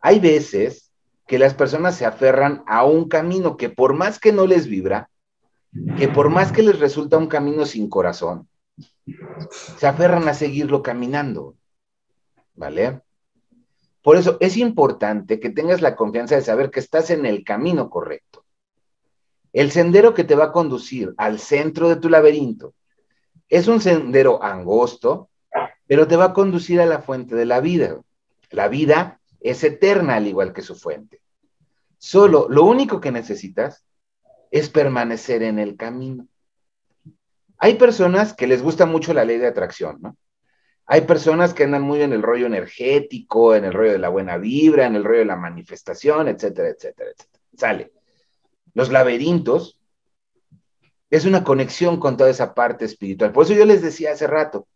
Hay 0.00 0.20
veces 0.20 0.92
que 1.26 1.38
las 1.38 1.54
personas 1.54 1.96
se 1.96 2.06
aferran 2.06 2.62
a 2.66 2.84
un 2.84 3.08
camino 3.08 3.56
que 3.56 3.68
por 3.68 3.94
más 3.94 4.18
que 4.18 4.32
no 4.32 4.46
les 4.46 4.66
vibra, 4.66 5.10
que 5.98 6.08
por 6.08 6.30
más 6.30 6.52
que 6.52 6.62
les 6.62 6.78
resulta 6.78 7.18
un 7.18 7.26
camino 7.26 7.66
sin 7.66 7.90
corazón, 7.90 8.48
se 9.76 9.86
aferran 9.86 10.26
a 10.28 10.34
seguirlo 10.34 10.82
caminando. 10.82 11.56
¿Vale? 12.54 13.02
Por 14.02 14.16
eso 14.16 14.38
es 14.40 14.56
importante 14.56 15.38
que 15.38 15.50
tengas 15.50 15.82
la 15.82 15.96
confianza 15.96 16.34
de 16.34 16.42
saber 16.42 16.70
que 16.70 16.80
estás 16.80 17.10
en 17.10 17.26
el 17.26 17.44
camino 17.44 17.90
correcto. 17.90 18.44
El 19.52 19.70
sendero 19.70 20.14
que 20.14 20.24
te 20.24 20.34
va 20.34 20.46
a 20.46 20.52
conducir 20.52 21.14
al 21.16 21.38
centro 21.38 21.88
de 21.88 21.96
tu 21.96 22.08
laberinto 22.08 22.74
es 23.48 23.66
un 23.68 23.80
sendero 23.80 24.42
angosto, 24.42 25.30
pero 25.86 26.06
te 26.06 26.16
va 26.16 26.26
a 26.26 26.32
conducir 26.34 26.80
a 26.80 26.86
la 26.86 27.00
fuente 27.00 27.34
de 27.34 27.46
la 27.46 27.60
vida. 27.60 28.00
La 28.50 28.68
vida 28.68 29.20
es 29.40 29.64
eterna 29.64 30.16
al 30.16 30.26
igual 30.26 30.52
que 30.52 30.62
su 30.62 30.74
fuente. 30.74 31.22
Solo 31.96 32.46
lo 32.48 32.64
único 32.64 33.00
que 33.00 33.10
necesitas 33.10 33.84
es 34.50 34.68
permanecer 34.68 35.42
en 35.42 35.58
el 35.58 35.76
camino. 35.76 36.26
Hay 37.58 37.74
personas 37.74 38.34
que 38.34 38.46
les 38.46 38.62
gusta 38.62 38.86
mucho 38.86 39.12
la 39.12 39.24
ley 39.24 39.38
de 39.38 39.48
atracción, 39.48 39.98
¿no? 40.00 40.16
Hay 40.90 41.02
personas 41.02 41.52
que 41.52 41.64
andan 41.64 41.82
muy 41.82 42.00
en 42.00 42.14
el 42.14 42.22
rollo 42.22 42.46
energético, 42.46 43.54
en 43.54 43.66
el 43.66 43.74
rollo 43.74 43.92
de 43.92 43.98
la 43.98 44.08
buena 44.08 44.38
vibra, 44.38 44.86
en 44.86 44.94
el 44.94 45.04
rollo 45.04 45.18
de 45.18 45.24
la 45.26 45.36
manifestación, 45.36 46.28
etcétera, 46.28 46.68
etcétera, 46.68 47.10
etcétera. 47.10 47.42
Sale. 47.54 47.97
Los 48.78 48.90
laberintos 48.90 49.76
es 51.10 51.24
una 51.24 51.42
conexión 51.42 51.98
con 51.98 52.16
toda 52.16 52.30
esa 52.30 52.54
parte 52.54 52.84
espiritual. 52.84 53.32
Por 53.32 53.44
eso 53.44 53.52
yo 53.52 53.64
les 53.64 53.82
decía 53.82 54.12
hace 54.12 54.28
rato, 54.28 54.68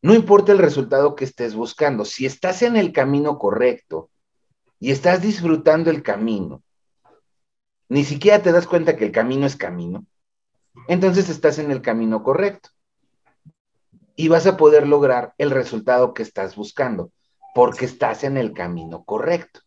no 0.00 0.14
importa 0.14 0.52
el 0.52 0.58
resultado 0.58 1.14
que 1.14 1.26
estés 1.26 1.54
buscando, 1.54 2.06
si 2.06 2.24
estás 2.24 2.62
en 2.62 2.76
el 2.76 2.94
camino 2.94 3.38
correcto 3.38 4.08
y 4.80 4.90
estás 4.90 5.20
disfrutando 5.20 5.90
el 5.90 6.02
camino, 6.02 6.62
ni 7.90 8.04
siquiera 8.04 8.40
te 8.40 8.52
das 8.52 8.66
cuenta 8.66 8.96
que 8.96 9.04
el 9.04 9.12
camino 9.12 9.44
es 9.44 9.56
camino, 9.56 10.06
entonces 10.88 11.28
estás 11.28 11.58
en 11.58 11.70
el 11.70 11.82
camino 11.82 12.22
correcto. 12.22 12.70
Y 14.14 14.28
vas 14.28 14.46
a 14.46 14.56
poder 14.56 14.88
lograr 14.88 15.34
el 15.36 15.50
resultado 15.50 16.14
que 16.14 16.22
estás 16.22 16.56
buscando, 16.56 17.12
porque 17.54 17.84
estás 17.84 18.24
en 18.24 18.38
el 18.38 18.54
camino 18.54 19.04
correcto. 19.04 19.60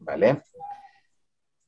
¿Vale? 0.00 0.42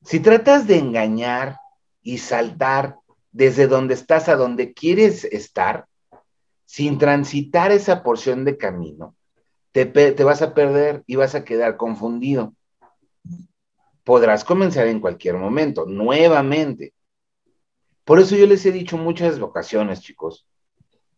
Si 0.07 0.21
tratas 0.21 0.67
de 0.67 0.77
engañar 0.77 1.59
y 2.01 2.19
saltar 2.19 2.97
desde 3.33 3.67
donde 3.67 3.93
estás 3.93 4.29
a 4.29 4.37
donde 4.37 4.71
quieres 4.71 5.25
estar, 5.25 5.85
sin 6.63 6.97
transitar 6.97 7.73
esa 7.73 8.03
porción 8.03 8.45
de 8.45 8.55
camino, 8.55 9.17
te, 9.73 9.85
te 9.85 10.23
vas 10.23 10.41
a 10.41 10.53
perder 10.53 11.03
y 11.07 11.17
vas 11.17 11.35
a 11.35 11.43
quedar 11.43 11.75
confundido. 11.75 12.55
Podrás 14.05 14.45
comenzar 14.45 14.87
en 14.87 15.01
cualquier 15.01 15.35
momento, 15.35 15.85
nuevamente. 15.85 16.93
Por 18.05 18.21
eso 18.21 18.37
yo 18.37 18.47
les 18.47 18.65
he 18.65 18.71
dicho 18.71 18.95
muchas 18.95 19.37
ocasiones, 19.41 19.99
chicos, 19.99 20.47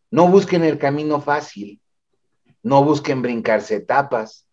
no 0.10 0.30
busquen 0.30 0.64
el 0.64 0.80
camino 0.80 1.22
fácil, 1.22 1.80
no 2.64 2.84
busquen 2.84 3.22
brincarse 3.22 3.76
etapas, 3.76 4.48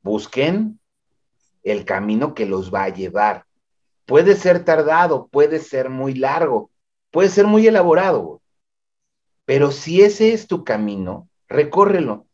busquen 0.00 0.78
el 1.72 1.84
camino 1.84 2.34
que 2.34 2.46
los 2.46 2.72
va 2.72 2.84
a 2.84 2.88
llevar. 2.88 3.44
Puede 4.04 4.36
ser 4.36 4.64
tardado, 4.64 5.28
puede 5.28 5.58
ser 5.58 5.90
muy 5.90 6.14
largo, 6.14 6.70
puede 7.10 7.28
ser 7.28 7.46
muy 7.46 7.66
elaborado, 7.66 8.40
pero 9.44 9.72
si 9.72 10.02
ese 10.02 10.32
es 10.32 10.46
tu 10.46 10.64
camino, 10.64 11.28
recórrelo. 11.48 12.26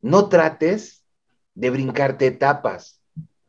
No 0.00 0.28
trates 0.28 1.04
de 1.54 1.70
brincarte 1.70 2.26
etapas 2.26 2.98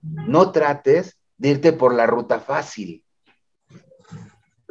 no 0.01 0.51
trates 0.51 1.17
de 1.37 1.49
irte 1.49 1.73
por 1.73 1.93
la 1.93 2.07
ruta 2.07 2.39
fácil, 2.39 3.03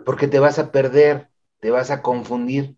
porque 0.05 0.29
te 0.29 0.39
vas 0.39 0.59
a 0.59 0.71
perder, 0.73 1.29
te 1.61 1.71
vas 1.71 1.91
a 1.91 2.03
confundir. 2.03 2.77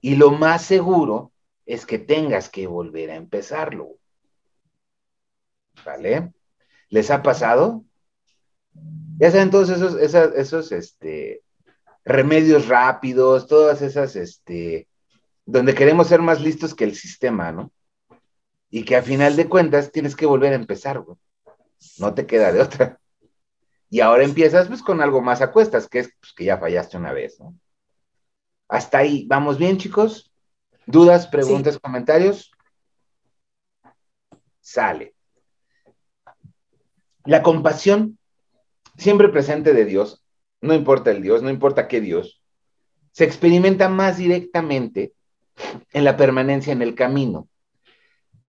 Y 0.00 0.16
lo 0.16 0.30
más 0.30 0.64
seguro 0.64 1.32
es 1.66 1.84
que 1.84 1.98
tengas 1.98 2.48
que 2.48 2.66
volver 2.66 3.10
a 3.10 3.16
empezarlo. 3.16 3.96
¿Vale? 5.84 6.32
¿Les 6.90 7.10
ha 7.10 7.22
pasado? 7.22 7.84
Ya 9.18 9.30
saben 9.30 9.50
todos 9.50 9.70
esos, 9.70 9.94
esos, 9.96 10.72
este, 10.72 11.42
remedios 12.04 12.68
rápidos, 12.68 13.46
todas 13.46 13.82
esas, 13.82 14.16
este, 14.16 14.88
donde 15.46 15.74
queremos 15.74 16.08
ser 16.08 16.20
más 16.20 16.40
listos 16.40 16.74
que 16.74 16.84
el 16.84 16.94
sistema, 16.94 17.52
¿no? 17.52 17.72
Y 18.70 18.84
que 18.84 18.96
a 18.96 19.02
final 19.02 19.36
de 19.36 19.48
cuentas 19.48 19.90
tienes 19.90 20.14
que 20.14 20.26
volver 20.26 20.52
a 20.52 20.56
empezar, 20.56 21.00
güey 21.00 21.16
no 21.98 22.14
te 22.14 22.26
queda 22.26 22.52
de 22.52 22.60
otra. 22.60 23.00
Y 23.88 24.00
ahora 24.00 24.24
empiezas 24.24 24.68
pues 24.68 24.82
con 24.82 25.00
algo 25.00 25.20
más 25.20 25.40
a 25.40 25.50
cuestas, 25.50 25.88
que 25.88 26.00
es 26.00 26.12
pues, 26.20 26.32
que 26.32 26.44
ya 26.44 26.58
fallaste 26.58 26.96
una 26.96 27.12
vez, 27.12 27.40
¿no? 27.40 27.58
Hasta 28.68 28.98
ahí, 28.98 29.26
¿vamos 29.26 29.58
bien, 29.58 29.78
chicos? 29.78 30.32
¿Dudas, 30.86 31.26
preguntas, 31.26 31.78
comentarios? 31.78 32.52
Sale. 34.60 35.14
La 37.24 37.42
compasión, 37.42 38.18
siempre 38.96 39.28
presente 39.28 39.72
de 39.72 39.84
Dios, 39.84 40.24
no 40.60 40.74
importa 40.74 41.10
el 41.10 41.22
Dios, 41.22 41.42
no 41.42 41.50
importa 41.50 41.88
qué 41.88 42.00
Dios, 42.00 42.42
se 43.12 43.24
experimenta 43.24 43.88
más 43.88 44.18
directamente 44.18 45.12
en 45.92 46.04
la 46.04 46.16
permanencia 46.16 46.72
en 46.72 46.82
el 46.82 46.94
camino. 46.94 47.48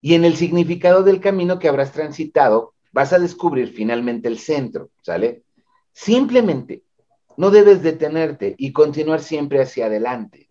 Y 0.01 0.15
en 0.15 0.25
el 0.25 0.35
significado 0.35 1.03
del 1.03 1.19
camino 1.19 1.59
que 1.59 1.67
habrás 1.67 1.91
transitado, 1.91 2.73
vas 2.91 3.13
a 3.13 3.19
descubrir 3.19 3.69
finalmente 3.69 4.27
el 4.27 4.39
centro, 4.39 4.89
¿sale? 5.01 5.43
Simplemente 5.93 6.83
no 7.37 7.51
debes 7.51 7.81
detenerte 7.81 8.55
y 8.57 8.71
continuar 8.71 9.21
siempre 9.21 9.61
hacia 9.61 9.85
adelante, 9.85 10.49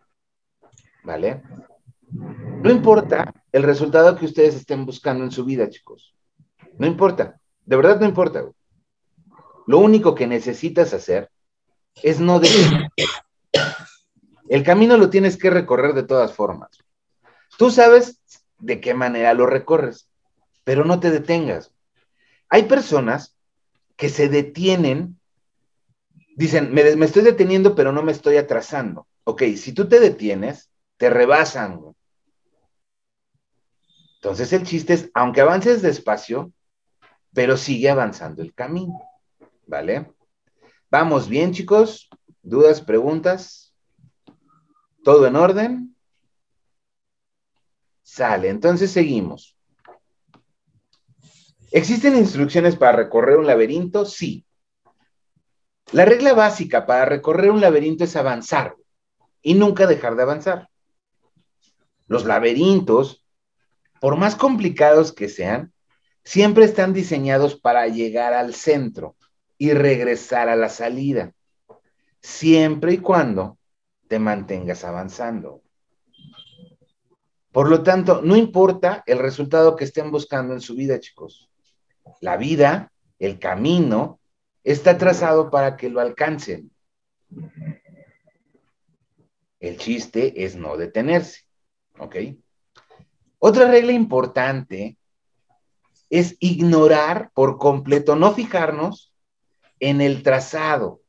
¿vale? 1.03 1.43
No 2.11 2.71
importa 2.71 3.33
el 3.53 3.63
resultado 3.63 4.17
que 4.17 4.27
ustedes 4.27 4.55
estén 4.55 4.87
buscando 4.87 5.25
en 5.25 5.31
su 5.31 5.45
vida, 5.45 5.69
chicos. 5.69 6.15
No 6.79 6.87
importa, 6.87 7.40
de 7.71 7.77
verdad 7.77 8.01
no 8.01 8.07
importa. 8.07 8.45
Lo 9.69 9.79
único 9.79 10.17
que 10.17 10.27
necesitas 10.27 10.93
hacer 10.93 11.31
es 12.03 12.19
no 12.19 12.41
detenerte. 12.41 13.05
El 14.49 14.65
camino 14.65 14.97
lo 14.97 15.09
tienes 15.09 15.37
que 15.37 15.51
recorrer 15.51 15.95
de 15.95 16.03
todas 16.03 16.33
formas. 16.33 16.71
Tú 17.59 17.71
sabes 17.71 18.21
de 18.59 18.81
qué 18.81 18.93
manera 18.93 19.35
lo 19.35 19.47
recorres, 19.47 20.09
pero 20.65 20.85
no 20.85 20.99
te 20.99 21.13
detengas. 21.13 21.73
Hay 22.49 22.65
personas 22.65 23.37
que 23.97 24.09
se 24.09 24.29
detienen, 24.29 25.21
dicen, 26.35 26.75
me, 26.75 26.97
me 26.97 27.07
estoy 27.07 27.23
deteniendo, 27.23 27.77
pero 27.77 27.93
no 27.93 28.03
me 28.03 28.11
estoy 28.11 28.37
atrasando. 28.37 29.07
Ok, 29.23 29.45
si 29.57 29.73
tú 29.73 29.89
te 29.89 30.01
detienes, 30.01 30.73
te 30.97 31.09
rebasan. 31.09 31.81
Entonces 34.17 34.53
el 34.53 34.65
chiste 34.65 34.95
es, 34.95 35.11
aunque 35.15 35.41
avances 35.41 35.83
despacio, 35.83 36.53
pero 37.33 37.57
sigue 37.57 37.91
avanzando 37.91 38.43
el 38.43 38.55
camino. 38.55 39.01
¿Vale? 39.67 40.13
Vamos 40.91 41.29
bien, 41.29 41.53
chicos. 41.53 42.09
¿Dudas, 42.43 42.81
preguntas? 42.81 43.75
¿Todo 45.05 45.27
en 45.27 45.37
orden? 45.37 45.97
Sale, 48.03 48.49
entonces 48.49 48.91
seguimos. 48.91 49.57
¿Existen 51.71 52.17
instrucciones 52.17 52.75
para 52.75 52.97
recorrer 52.97 53.39
un 53.39 53.47
laberinto? 53.47 54.05
Sí. 54.05 54.45
La 55.93 56.05
regla 56.05 56.35
básica 56.35 56.87
para 56.87 57.05
recorrer 57.05 57.51
un 57.51 57.61
laberinto 57.61 58.05
es 58.05 58.17
avanzar 58.17 58.75
y 59.43 59.55
nunca 59.55 59.87
dejar 59.87 60.17
de 60.17 60.23
avanzar. 60.23 60.69
Los 62.09 62.25
laberintos, 62.25 63.25
por 64.01 64.17
más 64.17 64.35
complicados 64.35 65.13
que 65.13 65.29
sean, 65.29 65.73
siempre 66.25 66.65
están 66.65 66.93
diseñados 66.93 67.59
para 67.59 67.87
llegar 67.89 68.33
al 68.33 68.55
centro 68.55 69.17
y 69.59 69.73
regresar 69.73 70.49
a 70.49 70.57
la 70.57 70.69
salida, 70.69 71.33
siempre 72.21 72.95
y 72.95 72.99
cuando 72.99 73.59
te 74.09 74.19
mantengas 74.19 74.85
avanzando. 74.85 75.63
Por 77.53 77.69
lo 77.69 77.83
tanto, 77.83 78.23
no 78.23 78.37
importa 78.37 79.03
el 79.07 79.19
resultado 79.19 79.77
que 79.77 79.85
estén 79.85 80.11
buscando 80.11 80.55
en 80.55 80.61
su 80.61 80.75
vida, 80.75 81.01
chicos. 81.01 81.51
La 82.21 82.37
vida, 82.37 82.93
el 83.19 83.39
camino, 83.39 84.21
está 84.63 84.99
trazado 84.99 85.51
para 85.51 85.77
que 85.77 85.89
lo 85.89 86.01
alcancen. 86.01 86.71
El 89.59 89.77
chiste 89.77 90.45
es 90.45 90.57
no 90.57 90.77
detenerse, 90.77 91.43
¿ok? 91.99 92.17
Otra 93.39 93.71
regla 93.71 93.93
importante 93.93 94.97
es 96.11 96.37
ignorar 96.41 97.31
por 97.35 97.57
completo, 97.57 98.17
no 98.17 98.35
fijarnos 98.35 99.15
en 99.79 100.01
el 100.01 100.23
trazado. 100.23 101.01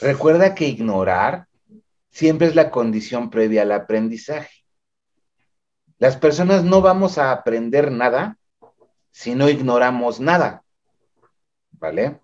Recuerda 0.00 0.54
que 0.54 0.68
ignorar 0.68 1.46
siempre 2.10 2.46
es 2.46 2.54
la 2.54 2.70
condición 2.70 3.30
previa 3.30 3.62
al 3.62 3.72
aprendizaje. 3.72 4.64
Las 5.98 6.16
personas 6.16 6.64
no 6.64 6.82
vamos 6.82 7.16
a 7.16 7.32
aprender 7.32 7.90
nada 7.90 8.36
si 9.10 9.34
no 9.34 9.48
ignoramos 9.48 10.20
nada. 10.20 10.62
¿Vale? 11.72 12.20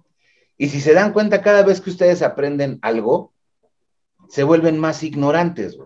Y 0.57 0.69
si 0.69 0.81
se 0.81 0.93
dan 0.93 1.13
cuenta, 1.13 1.43
cada 1.43 1.63
vez 1.63 1.81
que 1.81 1.91
ustedes 1.91 2.23
aprenden 2.23 2.79
algo, 2.83 3.33
se 4.29 4.43
vuelven 4.43 4.79
más 4.79 5.03
ignorantes. 5.03 5.79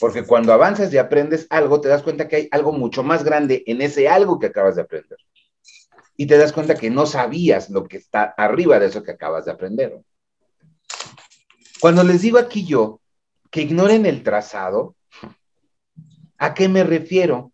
Porque 0.00 0.24
cuando 0.24 0.54
avanzas 0.54 0.90
y 0.94 0.96
aprendes 0.98 1.46
algo, 1.50 1.78
te 1.82 1.88
das 1.88 2.02
cuenta 2.02 2.26
que 2.26 2.36
hay 2.36 2.48
algo 2.52 2.72
mucho 2.72 3.02
más 3.02 3.22
grande 3.22 3.62
en 3.66 3.82
ese 3.82 4.08
algo 4.08 4.38
que 4.38 4.46
acabas 4.46 4.76
de 4.76 4.82
aprender. 4.82 5.18
Y 6.16 6.26
te 6.26 6.38
das 6.38 6.54
cuenta 6.54 6.74
que 6.74 6.88
no 6.88 7.04
sabías 7.04 7.68
lo 7.68 7.86
que 7.86 7.98
está 7.98 8.34
arriba 8.38 8.78
de 8.78 8.86
eso 8.86 9.02
que 9.02 9.10
acabas 9.10 9.44
de 9.44 9.52
aprender. 9.52 10.00
Cuando 11.80 12.02
les 12.02 12.22
digo 12.22 12.38
aquí 12.38 12.64
yo 12.64 13.02
que 13.50 13.60
ignoren 13.60 14.06
el 14.06 14.22
trazado, 14.22 14.96
¿a 16.38 16.54
qué 16.54 16.70
me 16.70 16.82
refiero? 16.82 17.52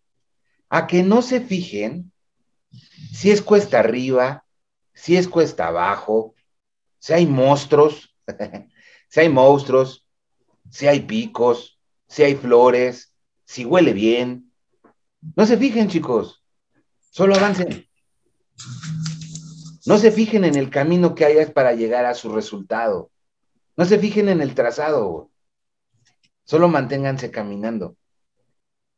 A 0.69 0.87
que 0.87 1.03
no 1.03 1.21
se 1.21 1.41
fijen 1.41 2.13
si 3.11 3.29
es 3.29 3.41
cuesta 3.41 3.79
arriba, 3.79 4.45
si 4.93 5.17
es 5.17 5.27
cuesta 5.27 5.67
abajo, 5.67 6.33
si 6.97 7.11
hay 7.11 7.25
monstruos, 7.25 8.15
si 9.09 9.19
hay 9.19 9.27
monstruos, 9.27 10.07
si 10.69 10.87
hay 10.87 11.01
picos, 11.01 11.76
si 12.07 12.23
hay 12.23 12.35
flores, 12.35 13.13
si 13.45 13.65
huele 13.65 13.93
bien. 13.93 14.51
No 15.35 15.45
se 15.45 15.57
fijen, 15.57 15.89
chicos, 15.89 16.43
solo 17.09 17.35
avancen. 17.35 17.87
No 19.85 19.97
se 19.97 20.11
fijen 20.11 20.43
en 20.43 20.55
el 20.55 20.69
camino 20.69 21.15
que 21.15 21.25
hay 21.25 21.45
para 21.47 21.73
llegar 21.73 22.05
a 22.05 22.13
su 22.13 22.33
resultado. 22.33 23.09
No 23.77 23.85
se 23.85 23.99
fijen 23.99 24.27
en 24.29 24.41
el 24.41 24.53
trazado. 24.53 25.29
Solo 26.43 26.67
manténganse 26.67 27.31
caminando. 27.31 27.95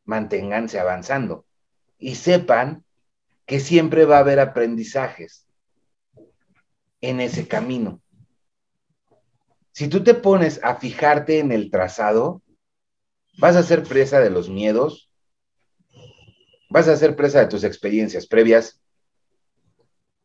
Manténganse 0.06 0.80
avanzando. 0.80 1.46
Y 1.98 2.16
sepan 2.16 2.84
que 3.46 3.60
siempre 3.60 4.06
va 4.06 4.18
a 4.18 4.22
haber 4.22 4.40
aprendizajes 4.40 5.46
en 7.02 7.20
ese 7.20 7.48
camino. 7.48 8.02
Si 9.72 9.88
tú 9.88 10.04
te 10.04 10.14
pones 10.14 10.60
a 10.64 10.76
fijarte 10.76 11.40
en 11.40 11.52
el 11.52 11.72
trazado, 11.72 12.42
vas 13.40 13.56
a 13.56 13.64
ser 13.64 13.84
presa 13.84 14.20
de 14.20 14.30
los 14.30 14.50
miedos, 14.50 15.10
vas 16.70 16.88
a 16.88 16.96
ser 16.98 17.16
presa 17.16 17.40
de 17.40 17.48
tus 17.48 17.64
experiencias 17.64 18.28
previas, 18.28 18.82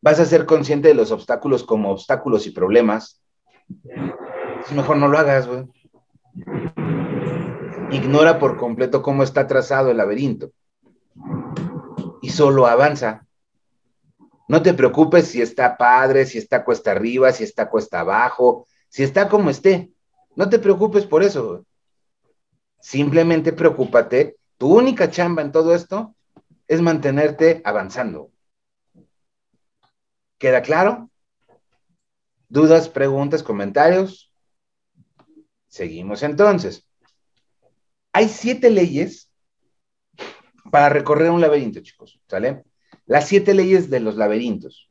vas 0.02 0.18
a 0.20 0.24
ser 0.24 0.46
consciente 0.46 0.88
de 0.88 0.94
los 0.94 1.12
obstáculos 1.12 1.62
como 1.62 1.90
obstáculos 1.90 2.46
y 2.46 2.50
problemas. 2.50 3.22
Es 4.64 4.72
mejor 4.72 4.96
no 4.96 5.08
lo 5.08 5.16
hagas, 5.16 5.46
güey. 5.46 5.64
Ignora 7.90 8.38
por 8.38 8.56
completo 8.56 9.00
cómo 9.02 9.22
está 9.22 9.46
trazado 9.46 9.90
el 9.90 9.96
laberinto 9.96 10.50
y 12.20 12.30
solo 12.30 12.66
avanza. 12.66 13.26
No 14.48 14.60
te 14.62 14.74
preocupes 14.74 15.28
si 15.28 15.40
está 15.40 15.76
padre, 15.76 16.26
si 16.26 16.38
está 16.38 16.64
cuesta 16.64 16.90
arriba, 16.90 17.32
si 17.32 17.44
está 17.44 17.70
cuesta 17.70 18.00
abajo, 18.00 18.66
si 18.88 19.04
está 19.04 19.28
como 19.28 19.50
esté. 19.50 19.92
No 20.34 20.48
te 20.48 20.58
preocupes 20.58 21.06
por 21.06 21.22
eso. 21.22 21.64
Simplemente 22.84 23.54
preocúpate. 23.54 24.36
Tu 24.58 24.70
única 24.70 25.10
chamba 25.10 25.40
en 25.40 25.52
todo 25.52 25.74
esto 25.74 26.14
es 26.68 26.82
mantenerte 26.82 27.62
avanzando. 27.64 28.30
¿Queda 30.36 30.60
claro? 30.60 31.10
¿Dudas, 32.46 32.90
preguntas, 32.90 33.42
comentarios? 33.42 34.30
Seguimos 35.66 36.22
entonces. 36.22 36.86
Hay 38.12 38.28
siete 38.28 38.68
leyes 38.68 39.32
para 40.70 40.90
recorrer 40.90 41.30
un 41.30 41.40
laberinto, 41.40 41.80
chicos. 41.80 42.20
¿Sale? 42.28 42.64
Las 43.06 43.26
siete 43.26 43.54
leyes 43.54 43.88
de 43.88 44.00
los 44.00 44.16
laberintos. 44.16 44.90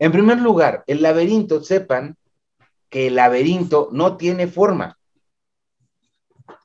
En 0.00 0.10
primer 0.10 0.40
lugar, 0.40 0.82
el 0.88 1.00
laberinto, 1.00 1.62
sepan 1.62 2.16
que 2.88 3.06
el 3.06 3.14
laberinto 3.14 3.88
no 3.92 4.16
tiene 4.16 4.48
forma. 4.48 4.98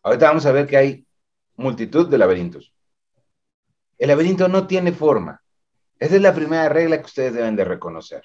Ahorita 0.04 0.28
vamos 0.28 0.46
a 0.46 0.52
ver 0.52 0.68
que 0.68 0.78
hay 0.78 1.08
multitud 1.56 2.08
de 2.08 2.18
laberintos. 2.18 2.74
El 3.98 4.08
laberinto 4.08 4.48
no 4.48 4.66
tiene 4.66 4.92
forma. 4.94 5.44
Esa 6.00 6.16
es 6.16 6.22
la 6.22 6.34
primera 6.34 6.70
regla 6.70 7.00
que 7.00 7.06
ustedes 7.06 7.34
deben 7.34 7.56
de 7.56 7.66
reconocer. 7.66 8.24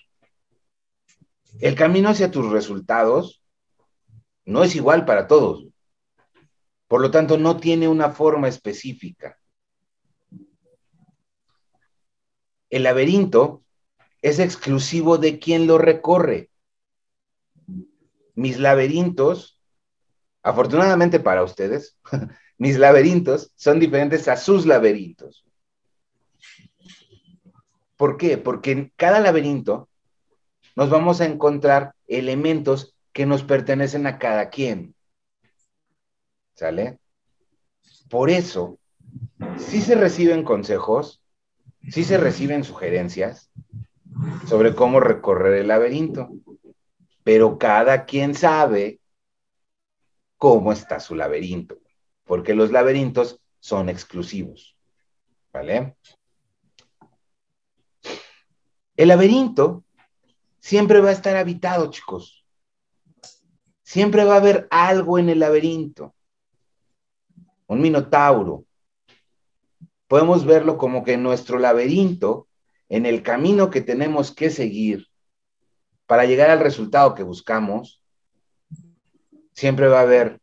El 1.60 1.74
camino 1.74 2.08
hacia 2.08 2.30
tus 2.30 2.50
resultados 2.50 3.42
no 4.44 4.62
es 4.62 4.76
igual 4.76 5.04
para 5.04 5.26
todos. 5.26 5.66
Por 6.87 7.00
lo 7.00 7.10
tanto, 7.10 7.38
no 7.38 7.56
tiene 7.56 7.88
una 7.88 8.10
forma 8.10 8.48
específica. 8.48 9.38
El 12.70 12.84
laberinto 12.84 13.64
es 14.22 14.38
exclusivo 14.38 15.18
de 15.18 15.38
quien 15.38 15.66
lo 15.66 15.78
recorre. 15.78 16.50
Mis 18.34 18.58
laberintos 18.58 19.53
Afortunadamente 20.44 21.20
para 21.20 21.42
ustedes, 21.42 21.96
mis 22.59 22.78
laberintos 22.78 23.50
son 23.57 23.80
diferentes 23.80 24.28
a 24.28 24.37
sus 24.37 24.66
laberintos. 24.66 25.44
¿Por 27.96 28.18
qué? 28.18 28.37
Porque 28.37 28.72
en 28.72 28.92
cada 28.96 29.20
laberinto 29.20 29.88
nos 30.76 30.90
vamos 30.90 31.22
a 31.22 31.24
encontrar 31.24 31.94
elementos 32.07 32.94
que 33.12 33.24
nos 33.24 33.42
pertenecen 33.42 34.07
a 34.07 34.18
cada 34.18 34.50
quien. 34.50 34.94
¿Sale? 36.54 36.98
Por 38.11 38.28
eso, 38.28 38.78
sí 39.57 39.80
se 39.80 39.94
reciben 39.94 40.44
consejos, 40.44 41.22
sí 41.88 42.04
se 42.04 42.18
reciben 42.18 42.64
sugerencias 42.64 43.50
sobre 44.46 44.74
cómo 44.74 45.00
recorrer 45.00 45.54
el 45.54 45.68
laberinto, 45.68 46.28
pero 47.22 47.57
cada 47.57 48.04
quien 48.04 48.35
sabe 48.35 49.00
cómo 50.44 50.72
está 50.72 51.00
su 51.00 51.14
laberinto, 51.14 51.78
porque 52.24 52.52
los 52.52 52.70
laberintos 52.70 53.40
son 53.61 53.88
exclusivos. 53.88 54.76
¿Vale? 55.50 55.96
El 58.94 59.09
laberinto 59.09 59.85
siempre 60.61 61.00
va 61.00 61.09
a 61.09 61.12
estar 61.12 61.35
habitado, 61.38 61.90
chicos. 61.90 62.44
Siempre 63.83 64.24
va 64.24 64.35
a 64.35 64.37
haber 64.37 64.68
algo 64.70 65.18
en 65.18 65.30
el 65.30 65.38
laberinto. 65.38 66.14
Un 67.66 67.80
minotauro. 67.80 68.66
Podemos 70.09 70.44
verlo 70.44 70.76
como 70.76 71.04
que 71.04 71.16
nuestro 71.16 71.59
laberinto, 71.59 72.48
en 72.90 73.07
el 73.07 73.22
camino 73.22 73.70
que 73.70 73.80
tenemos 73.80 74.30
que 74.30 74.50
seguir 74.50 75.07
para 76.04 76.26
llegar 76.26 76.50
al 76.50 76.61
resultado 76.61 77.14
que 77.14 77.22
buscamos, 77.22 78.03
siempre 79.54 79.88
va 79.88 80.00
a 80.00 80.02
haber 80.02 80.40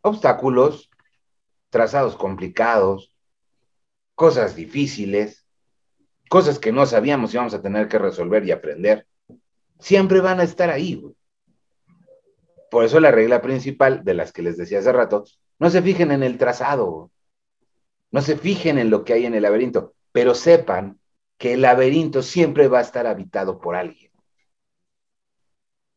obstáculos, 0.00 0.90
trazados 1.68 2.16
complicados, 2.16 3.14
cosas 4.14 4.56
difíciles, 4.56 5.46
cosas 6.28 6.58
que 6.58 6.72
no 6.72 6.86
sabíamos 6.86 7.34
y 7.34 7.36
vamos 7.36 7.54
a 7.54 7.62
tener 7.62 7.88
que 7.88 7.98
resolver 7.98 8.44
y 8.46 8.52
aprender. 8.52 9.06
Siempre 9.78 10.20
van 10.20 10.40
a 10.40 10.44
estar 10.44 10.70
ahí. 10.70 11.02
Por 12.70 12.84
eso 12.84 13.00
la 13.00 13.10
regla 13.10 13.42
principal 13.42 14.04
de 14.04 14.14
las 14.14 14.32
que 14.32 14.42
les 14.42 14.56
decía 14.56 14.78
hace 14.78 14.92
rato, 14.92 15.24
no 15.58 15.70
se 15.70 15.82
fijen 15.82 16.12
en 16.12 16.22
el 16.22 16.38
trazado, 16.38 17.10
no 18.10 18.22
se 18.22 18.36
fijen 18.36 18.78
en 18.78 18.90
lo 18.90 19.04
que 19.04 19.14
hay 19.14 19.26
en 19.26 19.34
el 19.34 19.42
laberinto, 19.42 19.94
pero 20.12 20.34
sepan 20.34 21.00
que 21.36 21.54
el 21.54 21.62
laberinto 21.62 22.22
siempre 22.22 22.68
va 22.68 22.78
a 22.78 22.82
estar 22.82 23.06
habitado 23.06 23.60
por 23.60 23.74
alguien. 23.74 24.12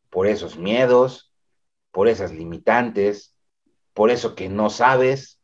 Por 0.10 0.28
esos 0.28 0.58
miedos, 0.58 1.33
por 1.94 2.08
esas 2.08 2.34
limitantes, 2.34 3.38
por 3.94 4.10
eso 4.10 4.34
que 4.34 4.50
no 4.50 4.72
sabes, 4.72 5.40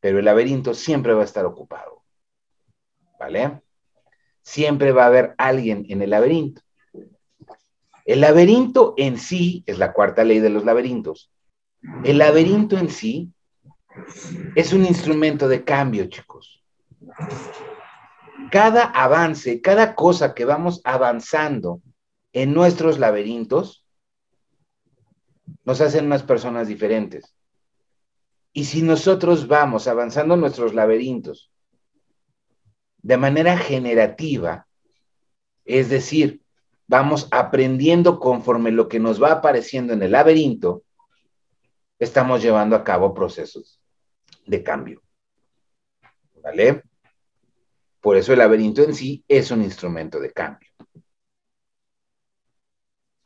pero 0.00 0.18
el 0.18 0.24
laberinto 0.24 0.74
siempre 0.74 1.14
va 1.14 1.22
a 1.22 1.24
estar 1.24 1.46
ocupado. 1.46 2.02
¿Vale? 3.20 3.62
Siempre 4.42 4.90
va 4.92 5.04
a 5.04 5.06
haber 5.06 5.34
alguien 5.38 5.86
en 5.88 6.02
el 6.02 6.10
laberinto. 6.10 6.60
El 8.04 8.20
laberinto 8.20 8.94
en 8.96 9.16
sí 9.16 9.62
es 9.66 9.78
la 9.78 9.92
cuarta 9.92 10.24
ley 10.24 10.40
de 10.40 10.50
los 10.50 10.64
laberintos. 10.64 11.30
El 12.04 12.18
laberinto 12.18 12.76
en 12.76 12.90
sí 12.90 13.32
es 14.56 14.72
un 14.72 14.84
instrumento 14.84 15.46
de 15.46 15.62
cambio, 15.62 16.06
chicos. 16.06 16.64
Cada 18.50 18.84
avance, 18.86 19.60
cada 19.60 19.94
cosa 19.94 20.34
que 20.34 20.44
vamos 20.44 20.80
avanzando 20.82 21.80
en 22.32 22.54
nuestros 22.54 22.98
laberintos, 22.98 23.84
nos 25.64 25.80
hacen 25.80 26.06
unas 26.06 26.22
personas 26.22 26.68
diferentes. 26.68 27.34
Y 28.52 28.64
si 28.64 28.82
nosotros 28.82 29.46
vamos 29.46 29.86
avanzando 29.86 30.36
nuestros 30.36 30.74
laberintos 30.74 31.50
de 33.02 33.16
manera 33.16 33.56
generativa, 33.56 34.66
es 35.64 35.88
decir, 35.88 36.42
vamos 36.86 37.28
aprendiendo 37.30 38.18
conforme 38.18 38.72
lo 38.72 38.88
que 38.88 38.98
nos 38.98 39.22
va 39.22 39.32
apareciendo 39.32 39.92
en 39.92 40.02
el 40.02 40.12
laberinto, 40.12 40.82
estamos 41.98 42.42
llevando 42.42 42.74
a 42.74 42.84
cabo 42.84 43.14
procesos 43.14 43.80
de 44.46 44.62
cambio. 44.62 45.02
¿Vale? 46.42 46.82
Por 48.00 48.16
eso 48.16 48.32
el 48.32 48.38
laberinto 48.38 48.82
en 48.82 48.94
sí 48.94 49.22
es 49.28 49.50
un 49.50 49.62
instrumento 49.62 50.18
de 50.18 50.32
cambio. 50.32 50.70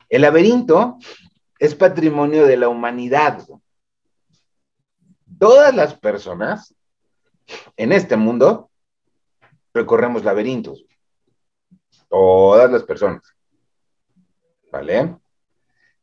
El 0.09 0.21
laberinto 0.21 0.97
es 1.63 1.75
patrimonio 1.75 2.45
de 2.45 2.57
la 2.57 2.67
humanidad. 2.67 3.41
Todas 5.39 5.73
las 5.73 5.97
personas 5.97 6.75
en 7.77 7.93
este 7.93 8.17
mundo 8.17 8.69
recorremos 9.73 10.25
laberintos. 10.25 10.85
Todas 12.09 12.69
las 12.69 12.83
personas. 12.83 13.23
¿Vale? 14.73 15.15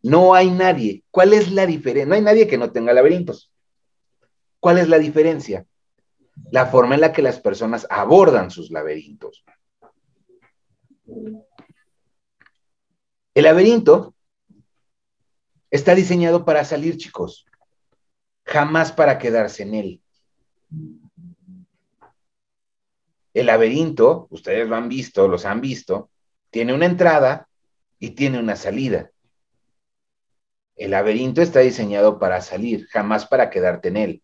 No 0.01 0.33
hay 0.33 0.51
nadie. 0.51 1.05
¿Cuál 1.11 1.35
es 1.35 1.53
la 1.53 1.67
diferencia? 1.67 2.07
No 2.07 2.15
hay 2.15 2.23
nadie 2.23 2.49
que 2.49 2.57
no 2.57 2.73
tenga 2.73 2.95
laberintos. 2.95 3.53
¿Cuál 4.61 4.79
es 4.79 4.89
la 4.89 4.99
diferencia? 4.99 5.67
La 6.51 6.65
forma 6.65 6.95
en 6.95 7.03
la 7.03 7.13
que 7.13 7.21
las 7.21 7.39
personas 7.39 7.87
abordan 7.91 8.51
sus 8.51 8.71
laberintos. 8.71 9.45
El 13.35 13.45
laberinto 13.45 14.15
está 15.71 15.95
diseñado 15.95 16.45
para 16.45 16.65
salir, 16.65 16.97
chicos 16.97 17.47
jamás 18.51 18.91
para 18.91 19.19
quedarse 19.19 19.63
en 19.63 19.75
él. 19.75 20.03
El 23.33 23.47
laberinto, 23.47 24.27
ustedes 24.31 24.69
lo 24.69 24.75
han 24.75 24.89
visto, 24.89 25.29
los 25.29 25.45
han 25.45 25.61
visto, 25.61 26.11
tiene 26.51 26.75
una 26.75 26.87
entrada 26.87 27.49
y 28.01 28.11
tiene 28.11 28.41
una 28.41 28.57
salida. 28.57 29.11
El 30.75 30.93
laberinto 30.93 31.43
está 31.43 31.61
diseñado 31.61 32.19
para 32.19 32.41
salir, 32.41 32.89
jamás 32.89 33.25
para 33.27 33.51
quedarte 33.51 33.89
en 33.89 33.97
él. 33.97 34.23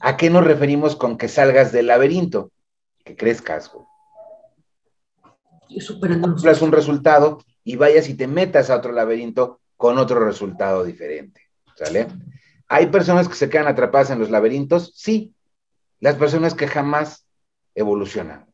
¿A 0.00 0.16
qué 0.16 0.28
nos 0.28 0.44
referimos 0.44 0.96
con 0.96 1.16
que 1.16 1.28
salgas 1.28 1.70
del 1.70 1.86
laberinto? 1.86 2.50
Que 3.04 3.14
crezcas. 3.14 3.70
Y 5.68 5.80
un 6.60 6.72
resultado 6.72 7.38
y 7.62 7.76
vayas 7.76 8.08
y 8.08 8.14
te 8.14 8.26
metas 8.26 8.68
a 8.68 8.76
otro 8.76 8.90
laberinto 8.90 9.60
con 9.82 9.98
otro 9.98 10.24
resultado 10.24 10.84
diferente. 10.84 11.50
¿Sale? 11.74 12.06
¿Hay 12.68 12.86
personas 12.86 13.28
que 13.28 13.34
se 13.34 13.50
quedan 13.50 13.66
atrapadas 13.66 14.10
en 14.10 14.20
los 14.20 14.30
laberintos? 14.30 14.92
Sí. 14.94 15.34
Las 15.98 16.14
personas 16.14 16.54
que 16.54 16.68
jamás 16.68 17.26
evolucionan. 17.74 18.46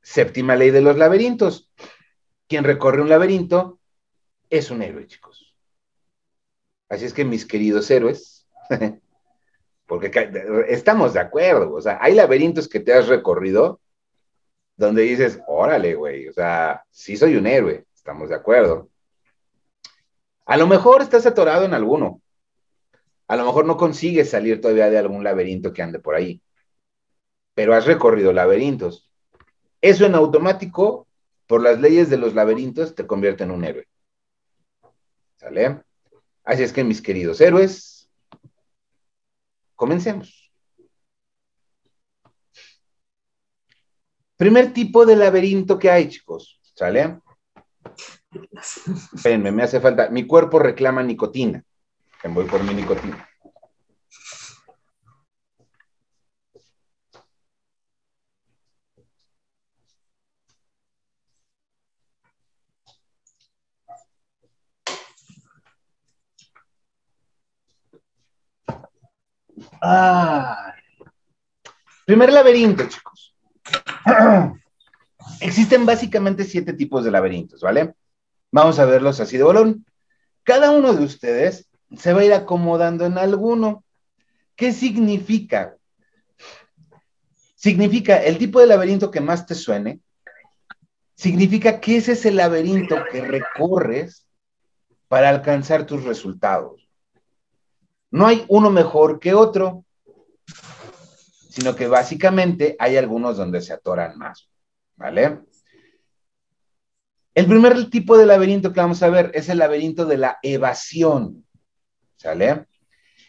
Séptima 0.00 0.56
ley 0.56 0.70
de 0.70 0.80
los 0.80 0.96
laberintos. 0.96 1.70
Quien 2.48 2.64
recorre 2.64 3.02
un 3.02 3.10
laberinto 3.10 3.80
es 4.48 4.70
un 4.70 4.80
héroe, 4.80 5.06
chicos. 5.06 5.54
Así 6.88 7.04
es 7.04 7.12
que 7.12 7.26
mis 7.26 7.44
queridos 7.44 7.90
héroes, 7.90 8.48
porque 9.86 10.10
estamos 10.68 11.12
de 11.12 11.20
acuerdo, 11.20 11.74
o 11.74 11.82
sea, 11.82 11.98
hay 12.00 12.14
laberintos 12.14 12.66
que 12.66 12.80
te 12.80 12.94
has 12.94 13.08
recorrido 13.08 13.82
donde 14.76 15.02
dices, 15.02 15.40
órale, 15.46 15.94
güey, 15.94 16.28
o 16.28 16.32
sea, 16.32 16.84
sí 16.90 17.16
soy 17.16 17.36
un 17.36 17.46
héroe, 17.46 17.86
estamos 17.94 18.28
de 18.28 18.34
acuerdo. 18.34 18.90
A 20.46 20.56
lo 20.56 20.66
mejor 20.66 21.02
estás 21.02 21.26
atorado 21.26 21.64
en 21.64 21.74
alguno. 21.74 22.20
A 23.28 23.36
lo 23.36 23.46
mejor 23.46 23.64
no 23.64 23.76
consigues 23.76 24.30
salir 24.30 24.60
todavía 24.60 24.90
de 24.90 24.98
algún 24.98 25.24
laberinto 25.24 25.72
que 25.72 25.82
ande 25.82 25.98
por 25.98 26.14
ahí. 26.14 26.42
Pero 27.54 27.74
has 27.74 27.86
recorrido 27.86 28.32
laberintos. 28.32 29.10
Eso 29.80 30.04
en 30.04 30.14
automático, 30.14 31.08
por 31.46 31.62
las 31.62 31.80
leyes 31.80 32.10
de 32.10 32.18
los 32.18 32.34
laberintos, 32.34 32.94
te 32.94 33.06
convierte 33.06 33.44
en 33.44 33.52
un 33.52 33.64
héroe. 33.64 33.88
¿Sale? 35.36 35.82
Así 36.42 36.62
es 36.62 36.72
que, 36.72 36.84
mis 36.84 37.00
queridos 37.00 37.40
héroes, 37.40 38.10
comencemos. 39.74 40.43
Primer 44.36 44.72
tipo 44.72 45.06
de 45.06 45.16
laberinto 45.16 45.78
que 45.78 45.90
hay, 45.90 46.08
chicos. 46.08 46.60
¿Sale? 46.74 47.20
Espérenme, 49.14 49.52
me 49.52 49.62
hace 49.62 49.80
falta. 49.80 50.10
Mi 50.10 50.26
cuerpo 50.26 50.58
reclama 50.58 51.02
nicotina. 51.02 51.62
Voy 52.24 52.46
por 52.46 52.62
mi 52.64 52.74
nicotina. 52.74 53.28
Primer 72.06 72.32
laberinto, 72.32 72.88
chicos. 72.88 73.33
Existen 75.40 75.86
básicamente 75.86 76.44
siete 76.44 76.72
tipos 76.72 77.04
de 77.04 77.10
laberintos, 77.10 77.60
¿vale? 77.60 77.94
Vamos 78.50 78.78
a 78.78 78.84
verlos 78.84 79.20
así 79.20 79.36
de 79.36 79.44
bolón. 79.44 79.86
Cada 80.42 80.70
uno 80.70 80.92
de 80.94 81.04
ustedes 81.04 81.68
se 81.96 82.12
va 82.12 82.20
a 82.20 82.24
ir 82.24 82.32
acomodando 82.34 83.06
en 83.06 83.18
alguno. 83.18 83.84
¿Qué 84.56 84.72
significa? 84.72 85.76
significa 87.64 88.22
el 88.22 88.36
tipo 88.36 88.60
de 88.60 88.66
laberinto 88.66 89.10
que 89.10 89.22
más 89.22 89.46
te 89.46 89.54
suene, 89.54 90.00
significa 91.14 91.80
que 91.80 91.96
ese 91.96 92.12
es 92.12 92.26
el 92.26 92.36
laberinto 92.36 92.94
que 93.10 93.22
recorres 93.22 94.26
para 95.08 95.30
alcanzar 95.30 95.86
tus 95.86 96.04
resultados. 96.04 96.86
No 98.10 98.26
hay 98.26 98.44
uno 98.48 98.68
mejor 98.68 99.18
que 99.18 99.32
otro, 99.32 99.86
sino 101.54 101.76
que 101.76 101.86
básicamente 101.86 102.74
hay 102.80 102.96
algunos 102.96 103.36
donde 103.36 103.60
se 103.60 103.72
atoran 103.72 104.18
más, 104.18 104.50
¿vale? 104.96 105.38
El 107.32 107.46
primer 107.46 107.90
tipo 107.90 108.18
de 108.18 108.26
laberinto 108.26 108.72
que 108.72 108.80
vamos 108.80 109.00
a 109.04 109.08
ver 109.08 109.30
es 109.34 109.48
el 109.48 109.58
laberinto 109.58 110.04
de 110.04 110.18
la 110.18 110.38
evasión, 110.42 111.46
¿sale? 112.16 112.66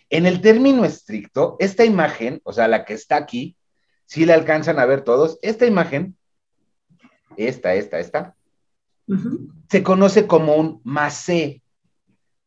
En 0.09 0.25
el 0.25 0.41
término 0.41 0.85
estricto, 0.85 1.55
esta 1.59 1.85
imagen, 1.85 2.41
o 2.43 2.51
sea, 2.51 2.67
la 2.67 2.83
que 2.83 2.95
está 2.95 3.17
aquí, 3.17 3.57
si 4.05 4.25
la 4.25 4.33
alcanzan 4.33 4.79
a 4.79 4.85
ver 4.87 5.03
todos, 5.03 5.37
esta 5.43 5.67
imagen, 5.67 6.17
esta, 7.37 7.75
esta, 7.75 7.99
esta, 7.99 8.35
se 9.69 9.83
conoce 9.83 10.25
como 10.25 10.55
un 10.55 10.81
macé. 10.83 11.61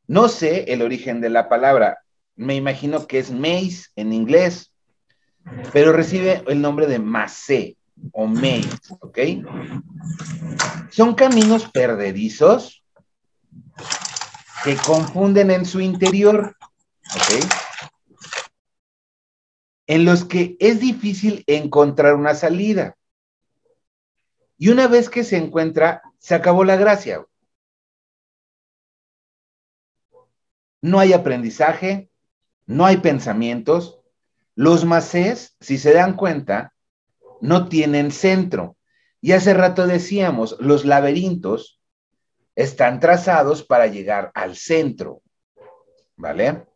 No 0.09 0.29
sé 0.29 0.73
el 0.73 0.83
origen 0.83 1.21
de 1.21 1.31
la 1.31 1.49
palabra, 1.49 2.03
me 2.35 2.57
imagino 2.57 3.07
que 3.07 3.21
es 3.21 3.31
maze 3.31 3.91
en 3.95 4.13
inglés, 4.13 4.68
pero 5.73 5.93
recibe 5.93 6.43
el 6.47 6.61
nombre 6.61 6.87
de 6.87 6.99
macé 6.99 7.77
o 8.13 8.27
maze, 8.27 8.69
¿ok? 9.01 9.19
Son 10.91 11.15
caminos 11.15 11.69
perdedizos 11.71 12.85
que 14.65 14.77
confunden 14.77 15.51
en 15.51 15.65
su 15.65 15.81
interior, 15.81 16.57
¿ok? 17.15 17.45
En 19.87 20.05
los 20.05 20.25
que 20.25 20.57
es 20.61 20.81
difícil 20.81 21.45
encontrar 21.47 22.15
una 22.15 22.35
salida. 22.35 22.97
Y 24.59 24.71
una 24.71 24.89
vez 24.89 25.09
que 25.09 25.25
se 25.25 25.37
encuentra, 25.37 26.03
se 26.19 26.35
acabó 26.35 26.65
la 26.65 26.77
gracia. 26.77 27.25
No 30.81 30.99
hay 31.01 31.13
aprendizaje, 31.13 32.11
no 32.67 32.85
hay 32.85 32.99
pensamientos. 32.99 33.98
Los 34.59 34.85
macés, 34.85 35.55
si 35.61 35.79
se 35.79 35.93
dan 35.93 36.17
cuenta, 36.17 36.75
no 37.41 37.69
tienen 37.69 38.11
centro. 38.11 38.77
Y 39.21 39.31
hace 39.31 39.55
rato 39.55 39.87
decíamos, 39.87 40.57
los 40.59 40.85
laberintos 40.85 41.81
están 42.57 42.99
trazados 42.99 43.63
para 43.63 43.87
llegar 43.87 44.33
al 44.35 44.57
centro. 44.57 45.23
¿Vale? 46.17 46.67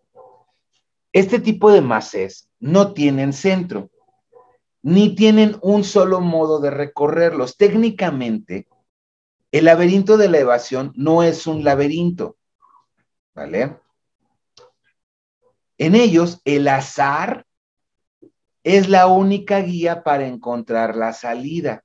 Este 1.13 1.41
tipo 1.41 1.73
de 1.73 1.81
macés 1.81 2.49
no 2.61 2.93
tienen 2.93 3.33
centro, 3.33 3.91
ni 4.83 5.17
tienen 5.17 5.59
un 5.61 5.83
solo 5.83 6.21
modo 6.21 6.61
de 6.61 6.71
recorrerlos. 6.71 7.57
Técnicamente, 7.57 8.69
el 9.51 9.65
laberinto 9.65 10.17
de 10.17 10.29
la 10.29 10.39
evasión 10.39 10.93
no 10.95 11.25
es 11.25 11.49
un 11.49 11.65
laberinto. 11.65 12.37
¿Vale? 13.35 13.77
En 15.79 15.97
ellos, 15.97 16.41
el 16.45 16.69
azar 16.69 17.45
es 18.65 18.89
la 18.89 19.07
única 19.07 19.61
guía 19.61 20.03
para 20.03 20.27
encontrar 20.27 20.97
la 20.97 21.13
salida. 21.13 21.85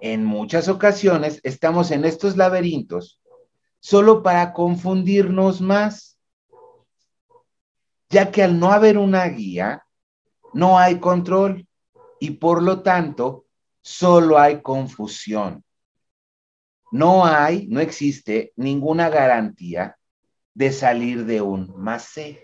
En 0.00 0.24
muchas 0.24 0.68
ocasiones 0.68 1.40
estamos 1.42 1.90
en 1.90 2.04
estos 2.04 2.36
laberintos 2.36 3.20
solo 3.78 4.22
para 4.22 4.52
confundirnos 4.52 5.60
más, 5.60 6.18
ya 8.08 8.30
que 8.30 8.42
al 8.42 8.58
no 8.58 8.70
haber 8.70 8.96
una 8.96 9.24
guía, 9.26 9.84
no 10.52 10.78
hay 10.78 11.00
control 11.00 11.66
y 12.20 12.30
por 12.32 12.62
lo 12.62 12.82
tanto 12.82 13.46
solo 13.80 14.38
hay 14.38 14.62
confusión. 14.62 15.64
No 16.92 17.26
hay, 17.26 17.66
no 17.68 17.80
existe 17.80 18.52
ninguna 18.54 19.08
garantía 19.08 19.96
de 20.54 20.72
salir 20.72 21.24
de 21.24 21.40
un 21.40 21.74
macé. 21.76 22.42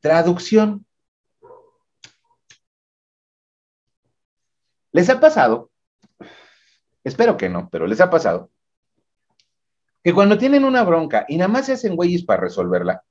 Traducción. 0.00 0.85
¿Les 4.96 5.10
ha 5.10 5.20
pasado? 5.20 5.70
Espero 7.04 7.36
que 7.36 7.50
no, 7.50 7.68
pero 7.68 7.86
les 7.86 8.00
ha 8.00 8.08
pasado. 8.08 8.50
Que 10.02 10.14
cuando 10.14 10.38
tienen 10.38 10.64
una 10.64 10.84
bronca 10.84 11.26
y 11.28 11.36
nada 11.36 11.48
más 11.48 11.66
se 11.66 11.74
hacen 11.74 11.96
güeyes 11.96 12.24
para 12.24 12.40
resolverla, 12.40 13.04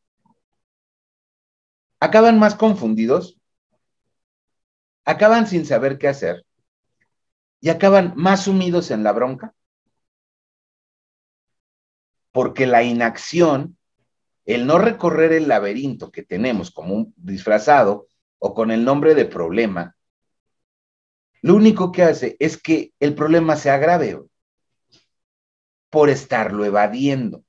acaban 2.00 2.40
más 2.40 2.56
confundidos, 2.56 3.38
acaban 5.04 5.46
sin 5.46 5.64
saber 5.64 6.00
qué 6.00 6.08
hacer 6.08 6.44
y 7.62 7.70
acaban 7.70 8.14
más 8.16 8.46
sumidos 8.46 8.90
en 8.90 9.04
la 9.04 9.12
bronca. 9.12 9.54
Porque 12.32 12.66
la 12.66 12.82
inacción, 12.82 13.78
el 14.46 14.66
no 14.66 14.80
recorrer 14.80 15.34
el 15.34 15.48
laberinto 15.48 16.12
que 16.12 16.24
tenemos 16.24 16.72
como 16.72 16.96
un 16.96 17.14
disfrazado 17.16 18.08
o 18.40 18.56
con 18.56 18.72
el 18.72 18.84
nombre 18.84 19.14
de 19.14 19.26
problema, 19.26 19.95
lo 21.46 21.54
único 21.54 21.92
que 21.92 22.02
hace 22.02 22.36
es 22.40 22.60
que 22.60 22.92
el 23.00 23.14
problema 23.14 23.56
se 23.56 23.70
agrave 23.70 24.20
por 25.92 26.10
estarlo 26.10 26.66
evadiendo. 26.66 27.44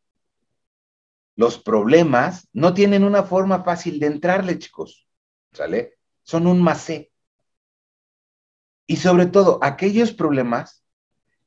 Los 1.34 1.58
problemas 1.58 2.46
no 2.52 2.74
tienen 2.74 3.04
una 3.04 3.22
forma 3.22 3.64
fácil 3.64 3.98
de 3.98 4.08
entrarle, 4.08 4.58
chicos. 4.58 5.08
¿Sale? 5.50 5.94
Son 6.24 6.46
un 6.46 6.60
macé. 6.60 7.10
Y 8.86 8.96
sobre 8.96 9.24
todo, 9.24 9.60
aquellos 9.62 10.12
problemas 10.12 10.84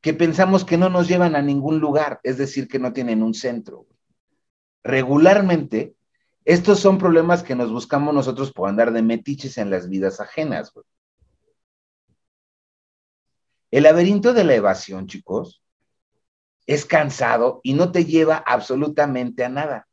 que 0.01 0.15
pensamos 0.15 0.65
que 0.65 0.77
no 0.79 0.89
nos 0.89 1.07
llevan 1.07 1.35
a 1.35 1.43
ningún 1.43 1.77
lugar, 1.77 2.19
es 2.23 2.39
decir, 2.39 2.67
que 2.67 2.79
no 2.79 2.93
tienen 2.93 3.21
un 3.21 3.35
centro. 3.35 3.85
Regularmente, 4.83 5.93
estos 6.45 6.79
son 6.79 6.97
problemas 6.97 7.43
que 7.43 7.53
nos 7.53 7.71
buscamos 7.71 8.12
nosotros 8.12 8.51
por 8.51 8.69
andar 8.69 8.91
de 8.91 9.03
metiches 9.03 9.59
en 9.59 9.69
las 9.69 9.88
vidas 9.88 10.19
ajenas. 10.19 10.73
El 13.71 13.84
laberinto 13.84 14.34
de 14.34 14.43
la 14.43 14.55
evasión, 14.55 15.08
chicos, 15.08 15.63
es 16.65 16.86
cansado 16.86 17.62
y 17.63 17.73
no 17.73 17.91
te 17.91 18.05
lleva 18.05 18.38
absolutamente 18.38 19.43
a 19.43 19.49
nada. 19.49 19.88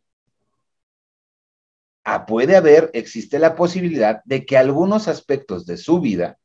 Ah, 2.05 2.25
puede 2.27 2.57
haber, 2.57 2.91
existe 2.95 3.39
la 3.39 3.57
posibilidad 3.57 4.23
de 4.25 4.47
que 4.47 4.57
algunos 4.57 5.09
aspectos 5.09 5.67
de 5.67 5.77
su 5.77 6.01
vida 6.01 6.39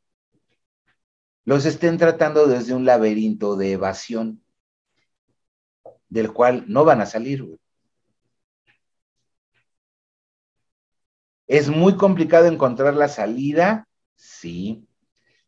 los 1.46 1.66
estén 1.66 1.98
tratando 1.98 2.48
desde 2.48 2.74
un 2.74 2.86
laberinto 2.86 3.56
de 3.56 3.74
evasión, 3.74 4.44
del 6.10 6.32
cual 6.34 6.66
no 6.68 6.86
van 6.86 7.02
a 7.02 7.06
salir. 7.06 7.46
¿Es 11.48 11.70
muy 11.70 11.98
complicado 11.98 12.48
encontrar 12.48 12.94
la 12.96 13.08
salida? 13.08 13.88
Sí. 14.16 14.88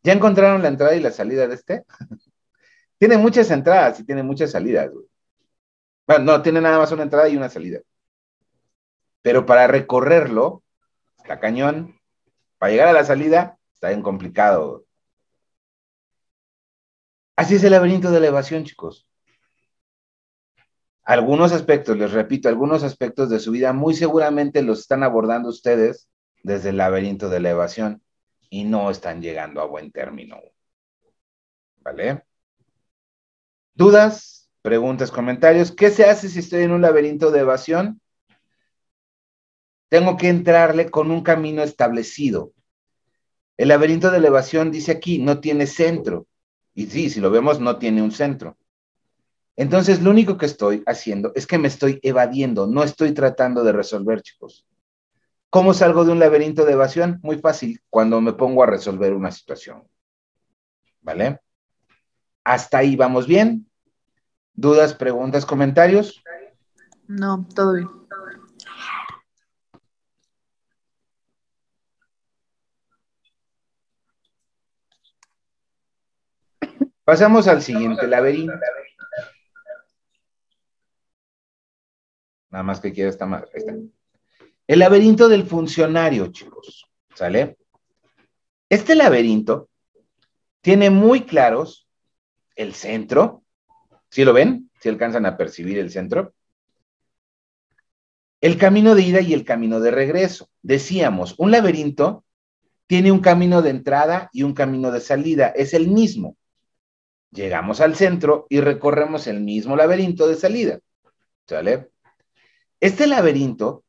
¿Ya 0.04 0.12
encontraron 0.12 0.62
la 0.62 0.68
entrada 0.68 0.94
y 0.94 1.00
la 1.00 1.10
salida 1.10 1.48
de 1.48 1.54
este? 1.54 1.84
tiene 2.98 3.16
muchas 3.16 3.50
entradas 3.50 3.98
y 4.00 4.04
tiene 4.04 4.22
muchas 4.22 4.50
salidas. 4.50 4.90
Bueno, 6.06 6.24
no, 6.24 6.42
tiene 6.42 6.60
nada 6.60 6.78
más 6.78 6.92
una 6.92 7.04
entrada 7.04 7.26
y 7.28 7.36
una 7.38 7.48
salida. 7.48 7.80
Pero 9.22 9.46
para 9.46 9.66
recorrerlo, 9.66 10.62
está 11.16 11.40
cañón. 11.40 11.98
Para 12.58 12.72
llegar 12.72 12.88
a 12.88 12.92
la 12.92 13.04
salida, 13.04 13.58
está 13.72 13.88
bien 13.88 14.02
complicado. 14.02 14.84
Así 17.36 17.54
es 17.54 17.64
el 17.64 17.72
laberinto 17.72 18.10
de 18.10 18.20
la 18.20 18.26
evasión, 18.26 18.64
chicos. 18.64 19.08
Algunos 21.02 21.52
aspectos, 21.52 21.96
les 21.96 22.12
repito, 22.12 22.50
algunos 22.50 22.82
aspectos 22.82 23.30
de 23.30 23.40
su 23.40 23.50
vida 23.52 23.72
muy 23.72 23.94
seguramente 23.94 24.62
los 24.62 24.80
están 24.80 25.02
abordando 25.02 25.48
ustedes 25.48 26.08
desde 26.42 26.70
el 26.70 26.76
laberinto 26.76 27.30
de 27.30 27.40
la 27.40 27.50
evasión 27.50 28.03
y 28.50 28.64
no 28.64 28.90
están 28.90 29.20
llegando 29.20 29.60
a 29.60 29.66
buen 29.66 29.90
término. 29.90 30.40
¿Vale? 31.80 32.24
¿Dudas? 33.74 34.50
Preguntas, 34.62 35.10
comentarios. 35.10 35.72
¿Qué 35.72 35.90
se 35.90 36.04
hace 36.04 36.28
si 36.28 36.38
estoy 36.38 36.62
en 36.62 36.70
un 36.70 36.80
laberinto 36.80 37.30
de 37.30 37.40
evasión? 37.40 38.00
Tengo 39.88 40.16
que 40.16 40.28
entrarle 40.28 40.90
con 40.90 41.10
un 41.10 41.22
camino 41.22 41.62
establecido. 41.62 42.52
El 43.56 43.68
laberinto 43.68 44.10
de 44.10 44.20
la 44.20 44.28
evasión 44.28 44.70
dice 44.70 44.92
aquí, 44.92 45.18
no 45.18 45.40
tiene 45.40 45.66
centro. 45.66 46.26
Y 46.74 46.86
sí, 46.86 47.10
si 47.10 47.20
lo 47.20 47.30
vemos, 47.30 47.60
no 47.60 47.78
tiene 47.78 48.02
un 48.02 48.10
centro. 48.10 48.56
Entonces, 49.56 50.02
lo 50.02 50.10
único 50.10 50.36
que 50.36 50.46
estoy 50.46 50.82
haciendo 50.86 51.32
es 51.34 51.46
que 51.46 51.58
me 51.58 51.68
estoy 51.68 52.00
evadiendo, 52.02 52.66
no 52.66 52.82
estoy 52.82 53.12
tratando 53.12 53.62
de 53.62 53.72
resolver, 53.72 54.22
chicos. 54.22 54.66
¿Cómo 55.54 55.72
salgo 55.72 56.04
de 56.04 56.10
un 56.10 56.18
laberinto 56.18 56.64
de 56.64 56.72
evasión? 56.72 57.20
Muy 57.22 57.38
fácil, 57.38 57.80
cuando 57.88 58.20
me 58.20 58.32
pongo 58.32 58.64
a 58.64 58.66
resolver 58.66 59.12
una 59.12 59.30
situación. 59.30 59.88
¿Vale? 61.00 61.40
Hasta 62.42 62.78
ahí 62.78 62.96
vamos 62.96 63.28
bien. 63.28 63.70
¿Dudas, 64.52 64.94
preguntas, 64.94 65.46
comentarios? 65.46 66.24
No, 67.06 67.46
todo 67.54 67.74
bien. 67.74 67.88
Pasamos 77.04 77.46
al 77.46 77.62
siguiente 77.62 78.08
laberinto. 78.08 78.54
Nada 82.50 82.64
más 82.64 82.80
que 82.80 82.92
quiera 82.92 83.10
esta 83.10 83.26
madre. 83.26 83.50
Está. 83.54 83.72
El 84.66 84.78
laberinto 84.78 85.28
del 85.28 85.44
funcionario, 85.44 86.28
chicos. 86.28 86.86
¿Sale? 87.14 87.58
Este 88.68 88.94
laberinto 88.94 89.68
tiene 90.62 90.88
muy 90.90 91.22
claros 91.22 91.86
el 92.56 92.74
centro. 92.74 93.42
¿Sí 94.08 94.24
lo 94.24 94.32
ven? 94.32 94.70
¿Sí 94.80 94.88
alcanzan 94.88 95.26
a 95.26 95.36
percibir 95.36 95.78
el 95.78 95.90
centro? 95.90 96.34
El 98.40 98.56
camino 98.58 98.94
de 98.94 99.02
ida 99.02 99.20
y 99.20 99.34
el 99.34 99.44
camino 99.44 99.80
de 99.80 99.90
regreso. 99.90 100.48
Decíamos, 100.62 101.34
un 101.38 101.50
laberinto 101.50 102.24
tiene 102.86 103.12
un 103.12 103.20
camino 103.20 103.62
de 103.62 103.70
entrada 103.70 104.30
y 104.32 104.42
un 104.42 104.54
camino 104.54 104.90
de 104.90 105.00
salida. 105.00 105.48
Es 105.48 105.74
el 105.74 105.88
mismo. 105.88 106.36
Llegamos 107.30 107.80
al 107.80 107.96
centro 107.96 108.46
y 108.48 108.60
recorremos 108.60 109.26
el 109.26 109.40
mismo 109.40 109.76
laberinto 109.76 110.26
de 110.26 110.36
salida. 110.36 110.78
¿Sale? 111.46 111.90
Este 112.80 113.06
laberinto 113.06 113.83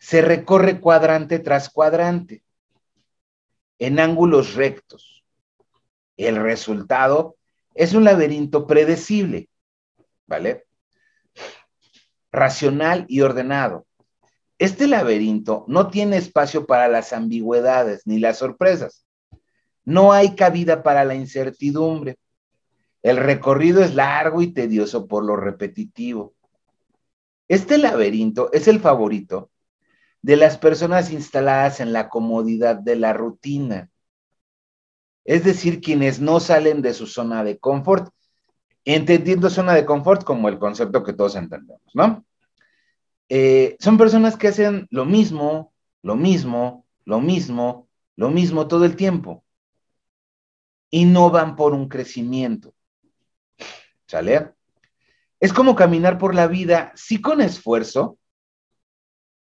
se 0.00 0.22
recorre 0.22 0.80
cuadrante 0.80 1.38
tras 1.38 1.68
cuadrante 1.68 2.42
en 3.78 4.00
ángulos 4.00 4.54
rectos. 4.54 5.22
El 6.16 6.36
resultado 6.36 7.36
es 7.74 7.92
un 7.92 8.04
laberinto 8.04 8.66
predecible, 8.66 9.50
¿vale? 10.26 10.64
Racional 12.32 13.04
y 13.08 13.20
ordenado. 13.20 13.86
Este 14.58 14.86
laberinto 14.86 15.64
no 15.68 15.88
tiene 15.90 16.16
espacio 16.16 16.66
para 16.66 16.88
las 16.88 17.12
ambigüedades 17.12 18.06
ni 18.06 18.18
las 18.18 18.38
sorpresas. 18.38 19.04
No 19.84 20.12
hay 20.12 20.34
cabida 20.34 20.82
para 20.82 21.04
la 21.04 21.14
incertidumbre. 21.14 22.18
El 23.02 23.18
recorrido 23.18 23.82
es 23.82 23.94
largo 23.94 24.40
y 24.40 24.52
tedioso 24.52 25.06
por 25.06 25.24
lo 25.24 25.36
repetitivo. 25.36 26.34
Este 27.48 27.76
laberinto 27.76 28.50
es 28.52 28.66
el 28.66 28.80
favorito 28.80 29.50
de 30.22 30.36
las 30.36 30.58
personas 30.58 31.10
instaladas 31.10 31.80
en 31.80 31.92
la 31.92 32.08
comodidad 32.08 32.76
de 32.76 32.96
la 32.96 33.12
rutina. 33.12 33.90
Es 35.24 35.44
decir, 35.44 35.80
quienes 35.80 36.20
no 36.20 36.40
salen 36.40 36.82
de 36.82 36.94
su 36.94 37.06
zona 37.06 37.44
de 37.44 37.58
confort, 37.58 38.12
entendiendo 38.84 39.50
zona 39.50 39.74
de 39.74 39.84
confort 39.84 40.24
como 40.24 40.48
el 40.48 40.58
concepto 40.58 41.02
que 41.02 41.12
todos 41.12 41.36
entendemos, 41.36 41.80
¿no? 41.94 42.24
Eh, 43.28 43.76
son 43.78 43.96
personas 43.96 44.36
que 44.36 44.48
hacen 44.48 44.88
lo 44.90 45.04
mismo, 45.04 45.72
lo 46.02 46.16
mismo, 46.16 46.84
lo 47.04 47.20
mismo, 47.20 47.88
lo 48.16 48.30
mismo 48.30 48.66
todo 48.66 48.84
el 48.84 48.96
tiempo. 48.96 49.44
Y 50.90 51.04
no 51.04 51.30
van 51.30 51.54
por 51.54 51.72
un 51.72 51.88
crecimiento. 51.88 52.74
¿Sale? 54.06 54.52
Es 55.38 55.52
como 55.52 55.76
caminar 55.76 56.18
por 56.18 56.34
la 56.34 56.48
vida, 56.48 56.92
sí 56.96 57.20
con 57.20 57.40
esfuerzo, 57.40 58.18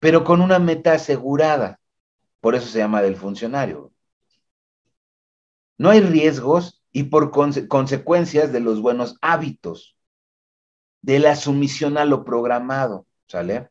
pero 0.00 0.24
con 0.24 0.40
una 0.40 0.58
meta 0.58 0.92
asegurada. 0.92 1.80
Por 2.40 2.54
eso 2.54 2.68
se 2.68 2.78
llama 2.78 3.02
del 3.02 3.16
funcionario. 3.16 3.92
No 5.76 5.90
hay 5.90 6.00
riesgos 6.00 6.82
y 6.92 7.04
por 7.04 7.30
conse 7.30 7.68
consecuencias 7.68 8.52
de 8.52 8.60
los 8.60 8.80
buenos 8.80 9.16
hábitos, 9.20 9.96
de 11.02 11.18
la 11.18 11.36
sumisión 11.36 11.98
a 11.98 12.04
lo 12.04 12.24
programado, 12.24 13.06
¿sale? 13.26 13.70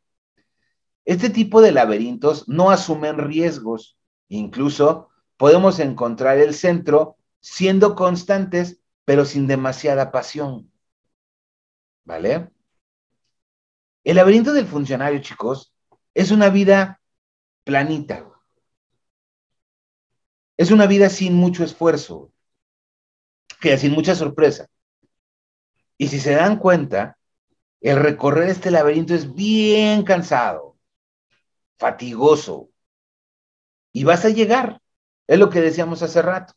Este 1.06 1.30
tipo 1.30 1.62
de 1.62 1.72
laberintos 1.72 2.48
no 2.50 2.70
asumen 2.70 3.18
riesgos. 3.18 3.98
Incluso 4.28 5.10
podemos 5.38 5.80
encontrar 5.80 6.38
el 6.38 6.54
centro 6.54 7.16
siendo 7.40 7.96
constantes, 7.96 8.82
pero 9.06 9.24
sin 9.24 9.48
demasiada 9.48 10.12
pasión. 10.12 10.70
¿Vale? 12.04 12.50
El 14.04 14.16
laberinto 14.18 14.54
del 14.54 14.68
funcionario, 14.68 15.22
chicos, 15.22 15.74
es 16.18 16.32
una 16.32 16.50
vida 16.50 17.00
planita. 17.64 18.28
Es 20.58 20.72
una 20.72 20.88
vida 20.88 21.10
sin 21.10 21.36
mucho 21.36 21.64
esfuerzo, 21.64 22.34
que 23.62 23.78
sin 23.78 23.92
mucha 23.92 24.16
sorpresa. 24.16 24.68
Y 25.96 26.08
si 26.08 26.20
se 26.20 26.34
dan 26.34 26.58
cuenta, 26.58 27.20
el 27.82 27.98
recorrer 27.98 28.50
este 28.50 28.72
laberinto 28.72 29.14
es 29.14 29.36
bien 29.36 30.02
cansado, 30.02 30.76
fatigoso. 31.78 32.72
Y 33.92 34.04
vas 34.04 34.26
a 34.26 34.30
llegar, 34.30 34.82
es 35.28 35.38
lo 35.38 35.52
que 35.52 35.62
decíamos 35.62 36.02
hace 36.02 36.24
rato. 36.24 36.56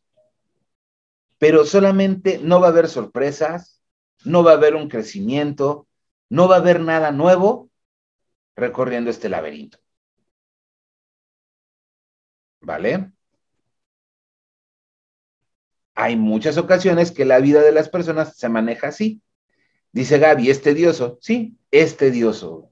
Pero 1.37 1.67
solamente 1.67 2.39
no 2.39 2.63
va 2.63 2.69
a 2.69 2.71
haber 2.71 2.89
sorpresas, 2.89 3.83
no 4.25 4.43
va 4.43 4.53
a 4.53 4.55
haber 4.55 4.75
un 4.75 4.89
crecimiento, 4.89 5.87
no 6.31 6.49
va 6.49 6.57
a 6.57 6.61
haber 6.61 6.81
nada 6.81 7.11
nuevo 7.13 7.70
recorriendo 8.61 9.11
este 9.11 9.29
laberinto. 9.29 9.79
¿Vale? 12.61 13.11
Hay 15.95 16.17
muchas 16.17 16.57
ocasiones 16.57 17.11
que 17.11 17.25
la 17.25 17.39
vida 17.41 17.63
de 17.63 17.73
las 17.73 17.89
personas 17.89 18.37
se 18.37 18.49
maneja 18.49 18.89
así. 18.89 19.23
Dice 19.93 20.19
Gaby, 20.19 20.51
¿es 20.51 20.63
tedioso? 20.63 21.19
Sí, 21.21 21.59
es 21.71 21.97
tedioso. 21.97 22.71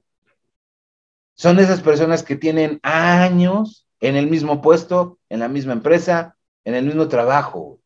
Son 1.35 1.59
esas 1.59 1.81
personas 1.81 2.23
que 2.23 2.35
tienen 2.35 2.79
años 2.83 3.87
en 3.99 4.15
el 4.15 4.27
mismo 4.27 4.61
puesto, 4.61 5.19
en 5.29 5.39
la 5.39 5.47
misma 5.47 5.73
empresa, 5.73 6.37
en 6.63 6.75
el 6.75 6.85
mismo 6.85 7.07
trabajo. 7.07 7.79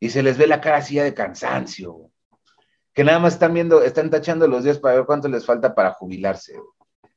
Y 0.00 0.10
se 0.10 0.22
les 0.22 0.38
ve 0.38 0.46
la 0.46 0.60
cara 0.60 0.78
así 0.78 0.96
de 0.96 1.14
cansancio 1.14 2.10
que 2.96 3.04
nada 3.04 3.18
más 3.18 3.34
están 3.34 3.52
viendo, 3.52 3.82
están 3.82 4.08
tachando 4.08 4.48
los 4.48 4.64
días 4.64 4.78
para 4.78 4.94
ver 4.94 5.04
cuánto 5.04 5.28
les 5.28 5.44
falta 5.44 5.74
para 5.74 5.92
jubilarse, 5.92 6.58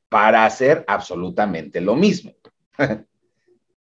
para 0.09 0.45
hacer 0.45 0.83
absolutamente 0.87 1.79
lo 1.79 1.95
mismo, 1.95 2.33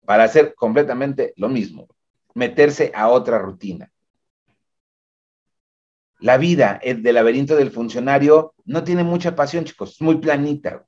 para 0.05 0.23
hacer 0.23 0.53
completamente 0.55 1.33
lo 1.35 1.49
mismo, 1.49 1.87
meterse 2.35 2.91
a 2.95 3.09
otra 3.09 3.39
rutina. 3.39 3.91
La 6.19 6.37
vida 6.37 6.79
el 6.83 7.01
del 7.01 7.15
laberinto 7.15 7.55
del 7.55 7.71
funcionario 7.71 8.53
no 8.65 8.83
tiene 8.83 9.03
mucha 9.03 9.35
pasión, 9.35 9.65
chicos, 9.65 9.93
es 9.93 10.01
muy 10.01 10.19
planita, 10.19 10.85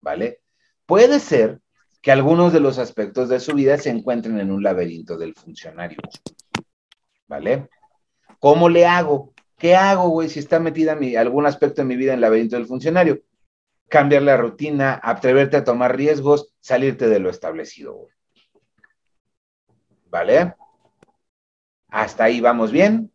¿vale? 0.00 0.40
Puede 0.86 1.20
ser 1.20 1.60
que 2.00 2.10
algunos 2.10 2.54
de 2.54 2.60
los 2.60 2.78
aspectos 2.78 3.28
de 3.28 3.38
su 3.38 3.52
vida 3.52 3.76
se 3.76 3.90
encuentren 3.90 4.40
en 4.40 4.50
un 4.50 4.62
laberinto 4.62 5.18
del 5.18 5.34
funcionario, 5.34 5.98
¿vale? 7.28 7.68
¿Cómo 8.38 8.70
le 8.70 8.86
hago? 8.86 9.34
¿Qué 9.58 9.76
hago, 9.76 10.08
güey, 10.08 10.30
si 10.30 10.38
está 10.38 10.58
metida 10.58 10.98
algún 11.18 11.44
aspecto 11.44 11.82
de 11.82 11.88
mi 11.88 11.96
vida 11.96 12.12
en 12.12 12.16
el 12.16 12.22
laberinto 12.22 12.56
del 12.56 12.66
funcionario? 12.66 13.20
Cambiar 13.90 14.22
la 14.22 14.36
rutina, 14.36 15.00
atreverte 15.02 15.56
a 15.56 15.64
tomar 15.64 15.96
riesgos, 15.96 16.54
salirte 16.60 17.08
de 17.08 17.18
lo 17.18 17.28
establecido. 17.28 18.06
¿Vale? 20.08 20.54
Hasta 21.88 22.24
ahí 22.24 22.40
vamos 22.40 22.70
bien. 22.70 23.12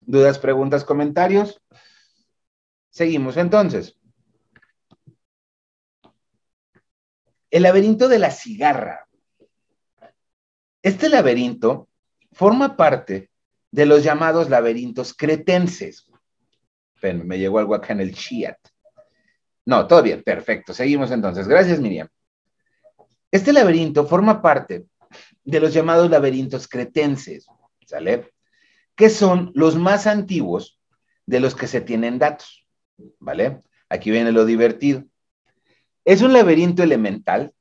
¿Dudas, 0.00 0.40
preguntas, 0.40 0.84
comentarios? 0.84 1.62
Seguimos 2.90 3.36
entonces. 3.36 3.96
El 7.48 7.62
laberinto 7.62 8.08
de 8.08 8.18
la 8.18 8.32
cigarra. 8.32 9.08
Este 10.82 11.08
laberinto 11.08 11.88
forma 12.32 12.76
parte 12.76 13.30
de 13.70 13.86
los 13.86 14.02
llamados 14.02 14.50
laberintos 14.50 15.14
cretenses. 15.14 16.11
Me 17.02 17.38
llegó 17.38 17.58
algo 17.58 17.74
acá 17.74 17.92
en 17.92 18.00
el 18.00 18.14
chat. 18.14 18.56
No, 19.64 19.86
todo 19.86 20.02
bien, 20.02 20.22
perfecto. 20.22 20.74
Seguimos 20.74 21.10
entonces. 21.10 21.46
Gracias, 21.46 21.80
Miriam. 21.80 22.08
Este 23.30 23.52
laberinto 23.52 24.06
forma 24.06 24.42
parte 24.42 24.86
de 25.44 25.60
los 25.60 25.72
llamados 25.72 26.10
laberintos 26.10 26.68
cretenses, 26.68 27.46
¿sale? 27.86 28.30
Que 28.94 29.08
son 29.08 29.50
los 29.54 29.76
más 29.76 30.06
antiguos 30.06 30.78
de 31.26 31.40
los 31.40 31.54
que 31.54 31.66
se 31.66 31.80
tienen 31.80 32.18
datos, 32.18 32.66
¿vale? 33.18 33.62
Aquí 33.88 34.10
viene 34.10 34.32
lo 34.32 34.44
divertido. 34.44 35.04
Es 36.04 36.22
un 36.22 36.32
laberinto 36.32 36.82
elemental, 36.82 37.54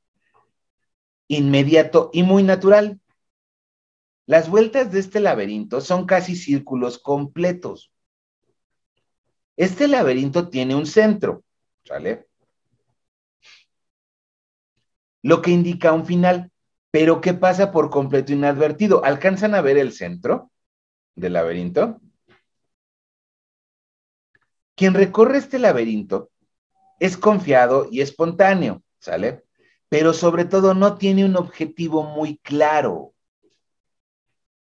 inmediato 1.27 2.09
y 2.11 2.23
muy 2.23 2.43
natural. 2.43 2.99
Las 4.25 4.49
vueltas 4.49 4.91
de 4.91 4.99
este 4.99 5.19
laberinto 5.19 5.81
son 5.81 6.05
casi 6.05 6.35
círculos 6.35 6.99
completos. 6.99 7.91
Este 9.61 9.87
laberinto 9.87 10.49
tiene 10.49 10.73
un 10.73 10.87
centro, 10.87 11.43
¿sale? 11.83 12.25
Lo 15.21 15.43
que 15.43 15.51
indica 15.51 15.93
un 15.93 16.07
final, 16.07 16.51
pero 16.89 17.21
¿qué 17.21 17.35
pasa 17.35 17.71
por 17.71 17.91
completo 17.91 18.33
inadvertido? 18.33 19.05
¿Alcanzan 19.05 19.53
a 19.53 19.61
ver 19.61 19.77
el 19.77 19.91
centro 19.91 20.51
del 21.13 21.33
laberinto? 21.33 22.01
Quien 24.75 24.95
recorre 24.95 25.37
este 25.37 25.59
laberinto 25.59 26.31
es 26.99 27.15
confiado 27.15 27.87
y 27.91 28.01
espontáneo, 28.01 28.81
¿sale? 28.97 29.43
Pero 29.89 30.13
sobre 30.13 30.45
todo 30.45 30.73
no 30.73 30.97
tiene 30.97 31.23
un 31.23 31.35
objetivo 31.35 32.01
muy 32.01 32.39
claro. 32.39 33.13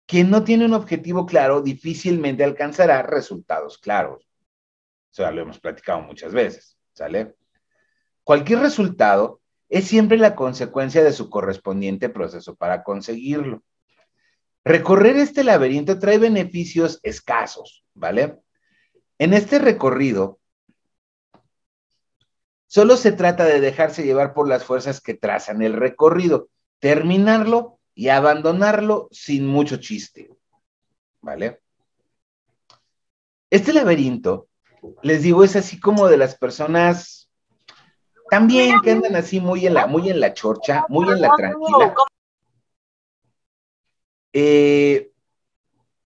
quien 0.06 0.30
no 0.30 0.44
tiene 0.44 0.66
un 0.66 0.74
objetivo 0.74 1.26
claro 1.26 1.62
difícilmente 1.62 2.44
alcanzará 2.44 3.02
resultados 3.02 3.78
claros. 3.78 4.29
O 5.12 5.14
sea, 5.14 5.32
lo 5.32 5.42
hemos 5.42 5.60
platicado 5.60 6.02
muchas 6.02 6.34
veces, 6.34 6.78
¿sale? 6.94 7.36
Cualquier 8.24 8.60
resultado 8.60 9.42
es 9.70 9.86
siempre 9.86 10.18
la 10.18 10.36
consecuencia 10.36 11.04
de 11.04 11.14
su 11.14 11.30
correspondiente 11.30 12.10
proceso 12.10 12.56
para 12.56 12.84
conseguirlo. 12.84 13.64
Recorrer 14.64 15.16
este 15.18 15.44
laberinto 15.44 15.98
trae 16.00 16.18
beneficios 16.18 17.00
escasos, 17.04 17.84
¿vale? 17.94 18.38
En 19.18 19.34
este 19.34 19.58
recorrido, 19.58 20.40
solo 22.68 22.98
se 22.98 23.12
trata 23.12 23.46
de 23.46 23.60
dejarse 23.60 24.04
llevar 24.04 24.34
por 24.34 24.48
las 24.48 24.64
fuerzas 24.64 25.02
que 25.02 25.14
trazan 25.16 25.62
el 25.62 25.74
recorrido, 25.74 26.50
terminarlo 26.80 27.80
y 27.96 28.10
abandonarlo 28.10 29.08
sin 29.12 29.48
mucho 29.48 29.78
chiste, 29.78 30.30
¿vale? 31.22 31.62
Este 33.50 33.74
laberinto, 33.74 34.49
les 35.02 35.24
digo, 35.24 35.44
es 35.44 35.56
así 35.56 35.80
como 35.80 36.08
de 36.08 36.18
las 36.18 36.36
personas 36.36 37.30
también 38.30 38.82
que 38.82 38.92
andan 38.92 39.16
así 39.16 39.40
muy 39.40 39.66
en 39.66 39.74
la, 39.74 39.88
muy 39.88 40.10
en 40.10 40.20
la 40.20 40.34
chorcha, 40.34 40.86
muy 40.88 41.10
en 41.10 41.22
la 41.22 41.36
tranquila. 41.36 41.96
Eh, 44.34 45.12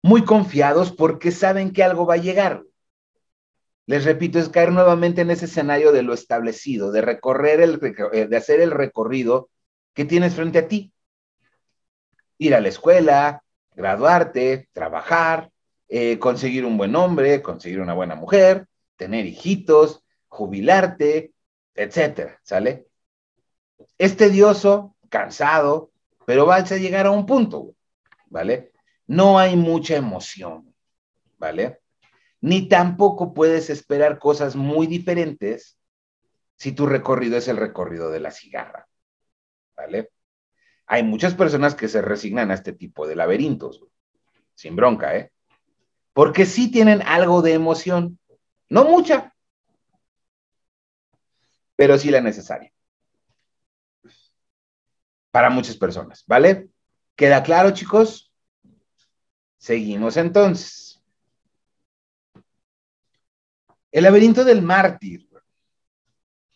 muy 0.02 0.24
confiados 0.24 0.92
porque 0.94 1.32
saben 1.32 1.74
que 1.74 1.84
algo 1.84 2.06
va 2.06 2.14
a 2.14 2.18
llegar. 2.18 2.64
Les 3.88 4.06
repito, 4.06 4.40
es 4.40 4.50
caer 4.50 4.72
nuevamente 4.72 5.22
en 5.22 5.32
ese 5.32 5.46
escenario 5.46 5.92
de 5.92 6.04
lo 6.04 6.14
establecido, 6.14 6.92
de 6.92 7.02
recorrer 7.02 7.60
el, 7.62 7.80
eh, 8.14 8.28
de 8.28 8.38
hacer 8.38 8.62
el 8.62 8.72
recorrido 8.72 9.50
que 9.94 10.06
tienes 10.06 10.36
frente 10.36 10.60
a 10.60 10.68
ti. 10.68 10.94
Ir 12.38 12.56
a 12.56 12.62
la 12.62 12.70
escuela, 12.70 13.44
graduarte, 13.76 14.70
trabajar, 14.74 15.52
eh, 15.88 16.18
conseguir 16.20 16.66
un 16.66 16.78
buen 16.78 16.96
hombre, 16.96 17.42
conseguir 17.42 17.80
una 17.80 17.94
buena 17.94 18.16
mujer, 18.16 18.68
tener 18.96 19.26
hijitos, 19.26 20.04
jubilarte, 20.28 21.34
etcétera, 21.74 22.40
¿sale? 22.44 22.88
Es 23.98 24.18
tedioso, 24.18 24.96
cansado, 25.10 25.92
pero 26.26 26.46
vas 26.46 26.72
a 26.72 26.78
llegar 26.78 27.06
a 27.06 27.12
un 27.12 27.26
punto, 27.26 27.76
¿vale? 28.28 28.72
No 29.08 29.38
hay 29.38 29.56
mucha 29.56 29.96
emoción, 29.96 30.74
¿vale? 31.38 31.82
Ni 32.42 32.68
tampoco 32.68 33.34
puedes 33.34 33.70
esperar 33.70 34.20
cosas 34.20 34.56
muy 34.56 34.88
diferentes 34.88 35.78
si 36.58 36.72
tu 36.72 36.86
recorrido 36.86 37.38
es 37.38 37.48
el 37.48 37.58
recorrido 37.58 38.10
de 38.10 38.20
la 38.20 38.32
cigarra, 38.32 38.88
¿vale? 39.76 40.10
Hay 40.88 41.04
muchas 41.04 41.34
personas 41.34 41.76
que 41.76 41.88
se 41.88 42.02
resignan 42.02 42.52
a 42.52 42.56
este 42.56 42.74
tipo 42.74 43.08
de 43.08 43.16
laberintos, 43.16 43.84
sin 44.54 44.76
bronca, 44.76 45.16
¿eh? 45.16 45.32
Porque 46.16 46.46
sí 46.46 46.72
tienen 46.72 47.02
algo 47.02 47.42
de 47.42 47.52
emoción, 47.52 48.18
no 48.70 48.86
mucha, 48.86 49.36
pero 51.76 51.98
sí 51.98 52.10
la 52.10 52.22
necesaria. 52.22 52.72
Para 55.30 55.50
muchas 55.50 55.76
personas, 55.76 56.24
¿vale? 56.26 56.70
¿Queda 57.18 57.44
claro, 57.44 57.72
chicos? 57.72 58.32
Seguimos 59.58 60.16
entonces. 60.16 61.04
El 63.92 64.04
laberinto 64.06 64.46
del 64.46 64.62
mártir. 64.62 65.28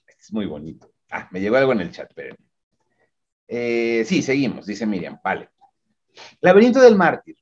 Es 0.08 0.32
muy 0.32 0.46
bonito. 0.46 0.90
Ah, 1.12 1.28
me 1.32 1.42
llegó 1.42 1.58
algo 1.58 1.74
en 1.74 1.82
el 1.82 1.92
chat, 1.92 2.10
pero. 2.16 2.34
Eh, 3.46 4.06
sí, 4.08 4.22
seguimos, 4.22 4.66
dice 4.66 4.86
Miriam. 4.86 5.20
Vale. 5.22 5.50
Laberinto 6.40 6.80
del 6.80 6.96
mártir. 6.96 7.36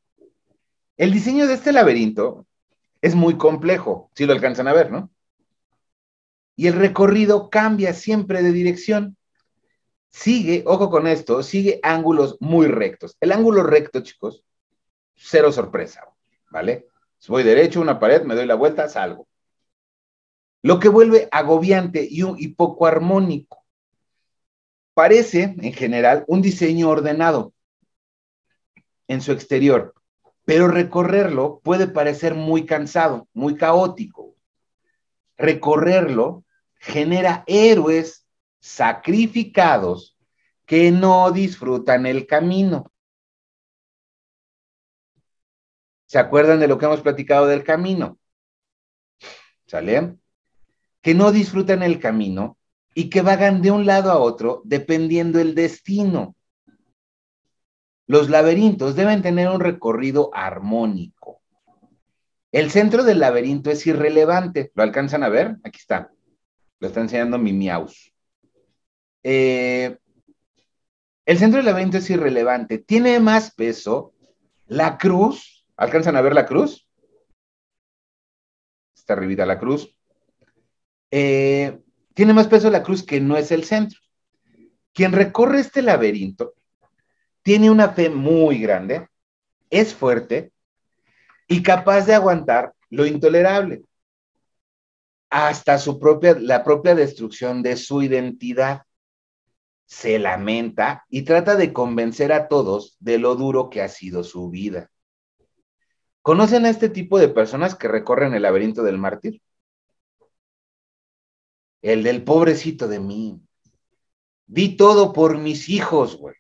El 0.98 1.14
diseño 1.14 1.48
de 1.48 1.54
este 1.54 1.72
laberinto 1.72 2.46
es 3.02 3.16
muy 3.16 3.38
complejo, 3.38 4.12
si 4.16 4.26
lo 4.26 4.34
alcanzan 4.34 4.68
a 4.68 4.74
ver, 4.74 4.92
¿no? 4.92 5.12
y 6.58 6.68
el 6.68 6.74
recorrido 6.74 7.50
cambia 7.50 7.94
siempre 7.94 8.42
de 8.42 8.52
dirección. 8.52 9.16
Sigue, 10.10 10.64
ojo 10.66 10.90
con 10.90 11.08
esto, 11.08 11.44
sigue 11.44 11.80
ángulos 11.84 12.38
muy 12.40 12.68
rectos. 12.68 13.16
El 13.22 13.32
ángulo 13.32 13.64
recto, 13.64 14.02
chicos, 14.02 14.44
cero 15.16 15.52
sorpresa, 15.52 16.04
¿vale? 16.50 16.88
Voy 17.28 17.44
derecho, 17.44 17.80
una 17.80 18.00
pared, 18.00 18.24
me 18.24 18.36
doy 18.36 18.48
la 18.48 18.56
vuelta, 18.56 18.90
salgo. 18.90 19.28
Lo 20.64 20.80
que 20.80 20.90
vuelve 20.90 21.30
agobiante 21.32 22.06
y, 22.10 22.24
y 22.38 22.48
poco 22.50 22.88
armónico. 22.88 23.64
Parece, 24.96 25.56
en 25.60 25.74
general, 25.74 26.26
un 26.28 26.42
diseño 26.42 26.90
ordenado 26.90 27.54
en 29.08 29.22
su 29.22 29.32
exterior, 29.32 29.94
pero 30.48 30.70
recorrerlo 30.70 31.60
puede 31.62 31.88
parecer 31.88 32.34
muy 32.34 32.66
cansado, 32.66 33.28
muy 33.34 33.58
caótico. 33.58 34.34
Recorrerlo 35.36 36.46
genera 36.80 37.44
héroes 37.48 38.26
sacrificados 38.62 40.18
que 40.66 40.90
no 40.92 41.32
disfrutan 41.32 42.06
el 42.06 42.26
camino. 42.26 42.94
¿Se 46.06 46.18
acuerdan 46.18 46.62
de 46.62 46.70
lo 46.70 46.78
que 46.78 46.86
hemos 46.86 47.02
platicado 47.02 47.46
del 47.48 47.66
camino? 47.66 48.18
¿Sale? 49.66 50.16
Que 51.02 51.14
no 51.14 51.34
disfrutan 51.34 51.84
el 51.84 52.00
camino 52.00 52.58
y 52.94 53.10
que 53.10 53.22
vagan 53.22 53.62
de 53.62 53.72
un 53.72 53.86
lado 53.86 54.14
a 54.14 54.18
otro 54.18 54.62
dependiendo 54.64 55.42
el 55.42 55.56
destino. 55.56 56.37
Los 58.08 58.30
laberintos 58.30 58.96
deben 58.96 59.22
tener 59.22 59.50
un 59.50 59.60
recorrido 59.60 60.32
armónico. 60.34 61.42
El 62.54 62.72
centro 62.72 63.04
del 63.04 63.20
laberinto 63.20 63.70
es 63.70 63.86
irrelevante. 63.86 64.72
¿Lo 64.74 64.84
alcanzan 64.84 65.24
a 65.24 65.30
ver? 65.30 65.58
Aquí 65.64 65.80
está. 65.80 66.10
Lo 66.80 66.88
está 66.88 67.02
enseñando 67.02 67.38
mi 67.38 67.52
miaus. 67.52 68.14
Eh, 69.24 69.98
el 71.26 71.38
centro 71.38 71.58
del 71.58 71.66
laberinto 71.66 71.98
es 71.98 72.10
irrelevante. 72.10 72.78
Tiene 72.78 73.20
más 73.20 73.54
peso 73.54 74.14
la 74.68 74.98
cruz. 74.98 75.66
¿Alcanzan 75.76 76.16
a 76.16 76.22
ver 76.22 76.34
la 76.34 76.46
cruz? 76.46 76.88
Está 78.96 79.14
arribita 79.14 79.46
la 79.46 79.60
cruz. 79.60 79.94
Eh, 81.12 81.78
tiene 82.14 82.34
más 82.34 82.48
peso 82.48 82.70
la 82.70 82.84
cruz 82.84 83.04
que 83.04 83.20
no 83.20 83.36
es 83.36 83.52
el 83.52 83.66
centro. 83.66 84.00
Quien 84.94 85.12
recorre 85.12 85.60
este 85.60 85.82
laberinto 85.82 86.57
tiene 87.48 87.72
una 87.72 87.88
fe 87.88 88.10
muy 88.10 88.60
grande, 88.60 89.08
es 89.70 89.96
fuerte 89.96 90.52
y 91.48 91.64
capaz 91.64 92.06
de 92.06 92.14
aguantar 92.14 92.74
lo 92.90 93.06
intolerable 93.06 93.84
hasta 95.30 95.78
su 95.78 95.98
propia, 95.98 96.38
la 96.38 96.66
propia 96.66 96.94
destrucción 96.94 97.64
de 97.64 97.78
su 97.78 98.04
identidad. 98.04 98.82
Se 99.86 100.20
lamenta 100.20 101.06
y 101.08 101.22
trata 101.22 101.56
de 101.56 101.72
convencer 101.72 102.34
a 102.34 102.50
todos 102.50 102.98
de 103.00 103.18
lo 103.18 103.36
duro 103.36 103.70
que 103.70 103.82
ha 103.82 103.88
sido 103.88 104.26
su 104.26 104.50
vida. 104.50 104.92
¿Conocen 106.22 106.66
a 106.66 106.70
este 106.70 106.90
tipo 106.90 107.18
de 107.18 107.30
personas 107.30 107.76
que 107.76 107.88
recorren 107.88 108.34
el 108.34 108.42
laberinto 108.42 108.84
del 108.84 108.98
mártir? 108.98 109.42
El 111.82 112.04
del 112.04 112.26
pobrecito 112.26 112.90
de 112.90 113.00
mí. 113.00 113.40
Di 114.48 114.76
todo 114.76 115.14
por 115.14 115.38
mis 115.38 115.70
hijos, 115.70 116.18
güey. 116.18 116.36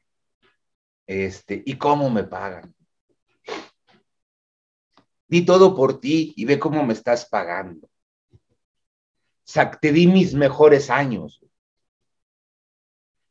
Este, 1.07 1.63
¿y 1.65 1.77
cómo 1.77 2.09
me 2.09 2.23
pagan? 2.23 2.75
Di 5.27 5.45
todo 5.45 5.75
por 5.75 5.99
ti 5.99 6.33
y 6.37 6.45
ve 6.45 6.59
cómo 6.59 6.85
me 6.85 6.93
estás 6.93 7.25
pagando 7.25 7.89
te 9.79 9.91
di 9.91 10.07
mis 10.07 10.33
mejores 10.33 10.89
años. 10.89 11.41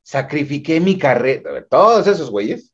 Sacrifiqué 0.02 0.80
mi 0.80 0.98
carrera. 0.98 1.66
Todos 1.68 2.06
esos 2.06 2.30
güeyes 2.30 2.72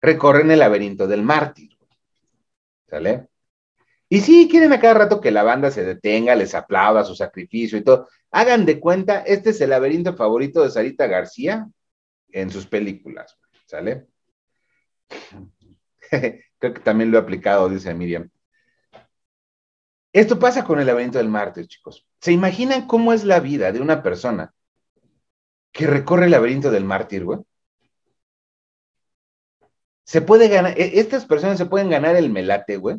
recorren 0.00 0.50
el 0.50 0.58
laberinto 0.58 1.06
del 1.06 1.22
mártir. 1.22 1.76
¿Sale? 2.88 3.28
Y 4.08 4.20
sí, 4.20 4.48
quieren 4.48 4.72
a 4.72 4.80
cada 4.80 4.94
rato 4.94 5.20
que 5.20 5.32
la 5.32 5.42
banda 5.42 5.70
se 5.70 5.84
detenga, 5.84 6.36
les 6.36 6.54
aplauda 6.54 7.04
su 7.04 7.14
sacrificio 7.14 7.76
y 7.76 7.82
todo. 7.82 8.08
Hagan 8.30 8.64
de 8.64 8.78
cuenta, 8.78 9.20
este 9.22 9.50
es 9.50 9.60
el 9.60 9.70
laberinto 9.70 10.14
favorito 10.14 10.62
de 10.62 10.70
Sarita 10.70 11.06
García 11.06 11.68
en 12.30 12.50
sus 12.50 12.66
películas. 12.66 13.36
¿Sale? 13.66 14.06
Creo 16.58 16.74
que 16.74 16.80
también 16.80 17.10
lo 17.10 17.18
he 17.18 17.20
aplicado, 17.20 17.68
dice 17.68 17.92
Miriam. 17.94 18.30
Esto 20.12 20.38
pasa 20.38 20.64
con 20.64 20.80
el 20.80 20.86
laberinto 20.86 21.18
del 21.18 21.28
mártir, 21.28 21.66
chicos. 21.66 22.06
¿Se 22.20 22.32
imaginan 22.32 22.86
cómo 22.86 23.12
es 23.12 23.24
la 23.24 23.40
vida 23.40 23.70
de 23.72 23.80
una 23.80 24.02
persona 24.02 24.54
que 25.72 25.86
recorre 25.86 26.24
el 26.26 26.30
laberinto 26.32 26.70
del 26.70 26.84
mártir, 26.84 27.24
güey? 27.24 27.40
Se 30.04 30.22
puede 30.22 30.48
ganar, 30.48 30.78
e, 30.78 31.00
estas 31.00 31.26
personas 31.26 31.58
se 31.58 31.66
pueden 31.66 31.90
ganar 31.90 32.16
el 32.16 32.30
melate, 32.30 32.76
güey. 32.78 32.96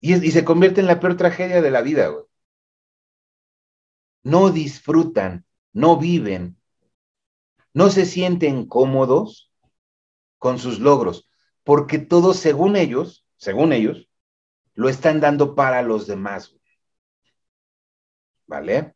Y, 0.00 0.14
y 0.26 0.30
se 0.30 0.44
convierte 0.44 0.80
en 0.80 0.86
la 0.86 1.00
peor 1.00 1.16
tragedia 1.16 1.62
de 1.62 1.70
la 1.70 1.82
vida, 1.82 2.08
güey. 2.08 2.24
No 4.24 4.50
disfrutan, 4.50 5.46
no 5.72 5.96
viven, 5.98 6.58
no 7.76 7.90
se 7.90 8.06
sienten 8.06 8.64
cómodos 8.64 9.52
con 10.38 10.58
sus 10.58 10.80
logros, 10.80 11.28
porque 11.62 11.98
todo 11.98 12.32
según 12.32 12.74
ellos, 12.74 13.26
según 13.36 13.74
ellos, 13.74 14.08
lo 14.72 14.88
están 14.88 15.20
dando 15.20 15.54
para 15.54 15.82
los 15.82 16.06
demás. 16.06 16.56
¿Vale? 18.46 18.94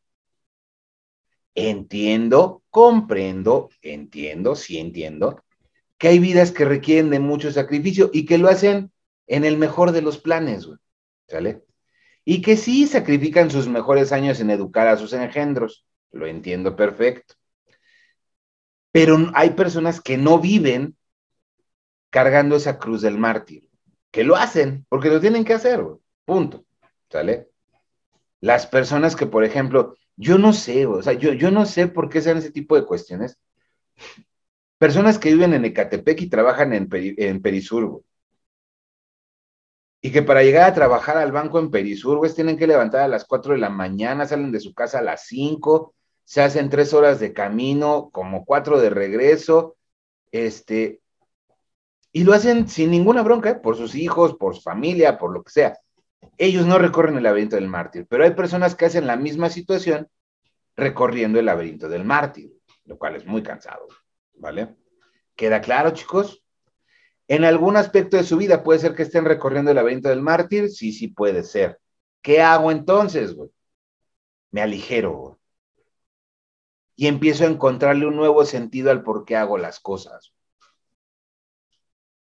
Entiendo, 1.54 2.62
comprendo, 2.70 3.68
entiendo, 3.82 4.56
sí 4.56 4.78
entiendo, 4.78 5.44
que 5.98 6.08
hay 6.08 6.18
vidas 6.18 6.50
que 6.50 6.64
requieren 6.64 7.10
de 7.10 7.20
mucho 7.20 7.52
sacrificio 7.52 8.08
y 8.14 8.24
que 8.24 8.38
lo 8.38 8.48
hacen 8.48 8.90
en 9.26 9.44
el 9.44 9.58
mejor 9.58 9.92
de 9.92 10.00
los 10.00 10.16
planes, 10.16 10.66
¿sale? 11.28 11.64
Y 12.24 12.40
que 12.40 12.56
sí 12.56 12.86
sacrifican 12.86 13.50
sus 13.50 13.68
mejores 13.68 14.10
años 14.10 14.40
en 14.40 14.48
educar 14.48 14.88
a 14.88 14.96
sus 14.96 15.12
engendros, 15.12 15.84
lo 16.12 16.26
entiendo 16.26 16.76
perfecto. 16.76 17.34
Pero 18.92 19.30
hay 19.34 19.50
personas 19.50 20.00
que 20.00 20.16
no 20.16 20.38
viven 20.38 20.96
cargando 22.10 22.56
esa 22.56 22.78
cruz 22.78 23.02
del 23.02 23.18
mártir, 23.18 23.68
que 24.10 24.24
lo 24.24 24.36
hacen, 24.36 24.84
porque 24.88 25.08
lo 25.08 25.20
tienen 25.20 25.44
que 25.44 25.54
hacer, 25.54 25.84
punto, 26.24 26.64
¿sale? 27.08 27.48
Las 28.40 28.66
personas 28.66 29.14
que, 29.14 29.26
por 29.26 29.44
ejemplo, 29.44 29.96
yo 30.16 30.38
no 30.38 30.52
sé, 30.52 30.86
o 30.86 31.02
sea, 31.02 31.12
yo, 31.12 31.32
yo 31.32 31.50
no 31.50 31.66
sé 31.66 31.86
por 31.88 32.08
qué 32.08 32.20
sean 32.20 32.38
ese 32.38 32.50
tipo 32.50 32.74
de 32.76 32.84
cuestiones. 32.84 33.38
Personas 34.78 35.18
que 35.18 35.30
viven 35.30 35.54
en 35.54 35.64
Ecatepec 35.64 36.20
y 36.22 36.28
trabajan 36.28 36.72
en, 36.72 36.88
en 36.90 37.42
Perisur, 37.42 38.02
Y 40.02 40.10
que 40.10 40.22
para 40.22 40.42
llegar 40.42 40.68
a 40.68 40.74
trabajar 40.74 41.16
al 41.18 41.30
banco 41.32 41.58
en 41.58 41.70
Perisur, 41.70 42.26
tienen 42.34 42.56
que 42.56 42.66
levantar 42.66 43.02
a 43.02 43.08
las 43.08 43.24
4 43.24 43.52
de 43.52 43.58
la 43.60 43.70
mañana, 43.70 44.26
salen 44.26 44.50
de 44.50 44.60
su 44.60 44.74
casa 44.74 44.98
a 44.98 45.02
las 45.02 45.26
5, 45.26 45.94
se 46.30 46.40
hacen 46.42 46.70
tres 46.70 46.94
horas 46.94 47.18
de 47.18 47.32
camino, 47.32 48.08
como 48.12 48.44
cuatro 48.44 48.80
de 48.80 48.88
regreso, 48.88 49.76
este, 50.30 51.00
y 52.12 52.22
lo 52.22 52.34
hacen 52.34 52.68
sin 52.68 52.92
ninguna 52.92 53.22
bronca, 53.22 53.50
¿eh? 53.50 53.54
por 53.56 53.76
sus 53.76 53.96
hijos, 53.96 54.36
por 54.36 54.54
su 54.54 54.62
familia, 54.62 55.18
por 55.18 55.32
lo 55.32 55.42
que 55.42 55.50
sea. 55.50 55.76
Ellos 56.38 56.66
no 56.66 56.78
recorren 56.78 57.16
el 57.16 57.24
laberinto 57.24 57.56
del 57.56 57.66
mártir, 57.66 58.06
pero 58.08 58.22
hay 58.22 58.30
personas 58.30 58.76
que 58.76 58.84
hacen 58.84 59.08
la 59.08 59.16
misma 59.16 59.50
situación 59.50 60.08
recorriendo 60.76 61.40
el 61.40 61.46
laberinto 61.46 61.88
del 61.88 62.04
mártir, 62.04 62.52
lo 62.84 62.96
cual 62.96 63.16
es 63.16 63.26
muy 63.26 63.42
cansado, 63.42 63.88
¿vale? 64.34 64.76
¿Queda 65.34 65.60
claro, 65.60 65.90
chicos? 65.90 66.44
En 67.26 67.44
algún 67.44 67.76
aspecto 67.76 68.16
de 68.16 68.22
su 68.22 68.36
vida 68.36 68.62
puede 68.62 68.78
ser 68.78 68.94
que 68.94 69.02
estén 69.02 69.24
recorriendo 69.24 69.72
el 69.72 69.74
laberinto 69.74 70.10
del 70.10 70.22
mártir, 70.22 70.70
sí, 70.70 70.92
sí 70.92 71.08
puede 71.08 71.42
ser. 71.42 71.80
¿Qué 72.22 72.40
hago 72.40 72.70
entonces, 72.70 73.34
güey? 73.34 73.50
Me 74.52 74.62
aligero, 74.62 75.12
güey. 75.16 75.39
Y 77.00 77.06
empiezo 77.06 77.44
a 77.44 77.46
encontrarle 77.46 78.04
un 78.04 78.14
nuevo 78.14 78.44
sentido 78.44 78.90
al 78.90 79.02
por 79.02 79.24
qué 79.24 79.34
hago 79.34 79.56
las 79.56 79.80
cosas. 79.80 80.34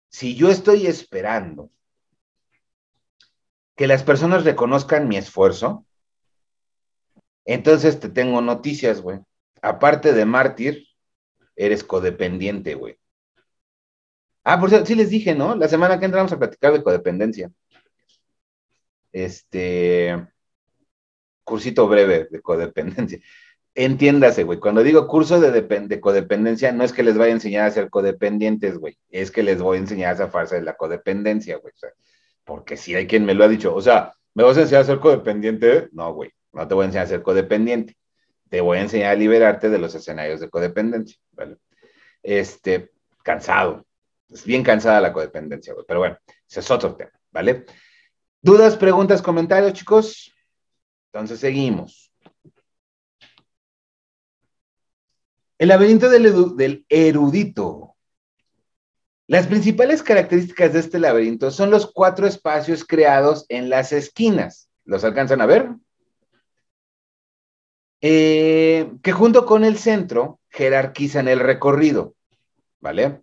Si 0.10 0.34
yo 0.36 0.50
estoy 0.50 0.88
esperando 0.88 1.70
que 3.76 3.86
las 3.86 4.02
personas 4.02 4.44
reconozcan 4.44 5.08
mi 5.08 5.18
esfuerzo, 5.18 5.86
entonces 7.46 8.00
te 8.00 8.10
tengo 8.10 8.42
noticias, 8.42 9.02
güey. 9.02 9.20
Aparte 9.62 10.14
de 10.14 10.26
mártir, 10.26 10.88
eres 11.56 11.84
codependiente, 11.84 12.74
güey. 12.74 12.98
Ah, 14.44 14.60
por 14.60 14.70
cierto, 14.70 14.88
sí 14.88 14.96
les 14.96 15.12
dije, 15.12 15.36
¿no? 15.36 15.56
La 15.56 15.68
semana 15.68 16.00
que 16.00 16.06
entramos 16.06 16.32
a 16.32 16.40
platicar 16.40 16.74
de 16.74 16.82
codependencia. 16.82 17.52
Este 19.12 20.28
cursito 21.44 21.88
breve 21.88 22.28
de 22.32 22.42
codependencia. 22.42 23.20
Entiéndase, 23.78 24.44
güey. 24.44 24.60
Cuando 24.60 24.84
digo 24.84 25.06
curso 25.06 25.42
de, 25.42 25.52
de, 25.52 26.00
codependencia, 26.00 26.72
no 26.72 26.86
es 26.86 26.94
que 26.94 27.04
les 27.04 27.18
vaya 27.18 27.32
a 27.32 27.36
enseñar 27.36 27.66
a 27.68 27.72
ser 27.72 27.90
codependientes, 27.90 28.78
güey. 28.78 28.98
Es 29.10 29.32
que 29.32 29.44
les 29.44 29.62
voy 29.62 29.78
a 29.78 29.82
enseñar 29.82 30.16
esa 30.16 30.30
farsa 30.30 30.56
de 30.56 30.62
la 30.62 30.76
codependencia, 30.76 31.58
güey. 31.58 31.74
porque 32.46 32.78
si 32.78 32.96
hay 32.96 33.06
quien 33.06 33.26
me 33.26 33.34
lo 33.34 33.44
ha 33.44 33.50
dicho, 33.50 33.76
o 33.76 33.82
sea, 33.82 34.14
¿me 34.34 34.44
vas 34.44 34.58
a 34.58 34.62
enseñar 34.62 34.84
a 34.84 34.86
ser 34.86 35.00
codependiente? 35.00 35.90
No, 35.92 36.14
güey. 36.14 36.32
No 36.54 36.66
te 36.66 36.74
voy 36.74 36.84
a 36.84 36.86
enseñar 36.86 37.06
a 37.06 37.10
ser 37.10 37.22
codependiente. 37.22 37.98
Te 38.50 38.62
voy 38.62 38.78
a 38.78 38.82
enseñar 38.82 39.12
a 39.12 39.16
liberarte 39.16 39.70
de 39.70 39.78
los 39.78 39.94
escenarios 39.94 40.40
de 40.40 40.50
codependencia, 40.50 41.18
¿vale? 41.34 41.58
Este, 42.24 42.92
cansado. 43.24 43.86
Es 44.30 44.46
bien 44.46 44.64
cansada 44.64 45.02
la 45.02 45.12
codependencia, 45.12 45.74
güey. 45.74 45.86
Pero 45.86 46.00
bueno, 46.00 46.18
ese 46.50 46.62
es 46.62 46.72
otro 46.72 46.96
tema, 46.96 47.12
¿vale? 47.30 47.66
¿Dudas, 48.42 48.78
preguntas, 48.78 49.22
comentarios, 49.22 49.74
chicos? 49.74 50.34
Entonces 51.12 51.40
seguimos. 51.42 52.05
El 55.58 55.70
laberinto 55.70 56.10
del, 56.10 56.86
erudito. 56.90 57.96
Las 59.28 59.48
principales 59.48 60.04
características 60.04 60.74
de 60.74 60.80
este 60.80 61.00
laberinto 61.00 61.50
son 61.50 61.72
los 61.72 61.92
cuatro 61.92 62.28
espacios 62.28 62.84
creados 62.84 63.46
en 63.48 63.70
las 63.70 63.94
esquinas. 63.94 64.70
¿Los 64.84 65.04
alcanzan 65.04 65.42
a 65.42 65.46
ver? 65.46 65.70
Eh, 68.02 68.92
que 69.02 69.12
junto 69.14 69.46
con 69.46 69.64
el 69.64 69.78
centro 69.78 70.42
jerarquizan 70.50 71.30
el 71.30 71.40
recorrido. 71.40 72.16
¿Vale? 72.82 73.22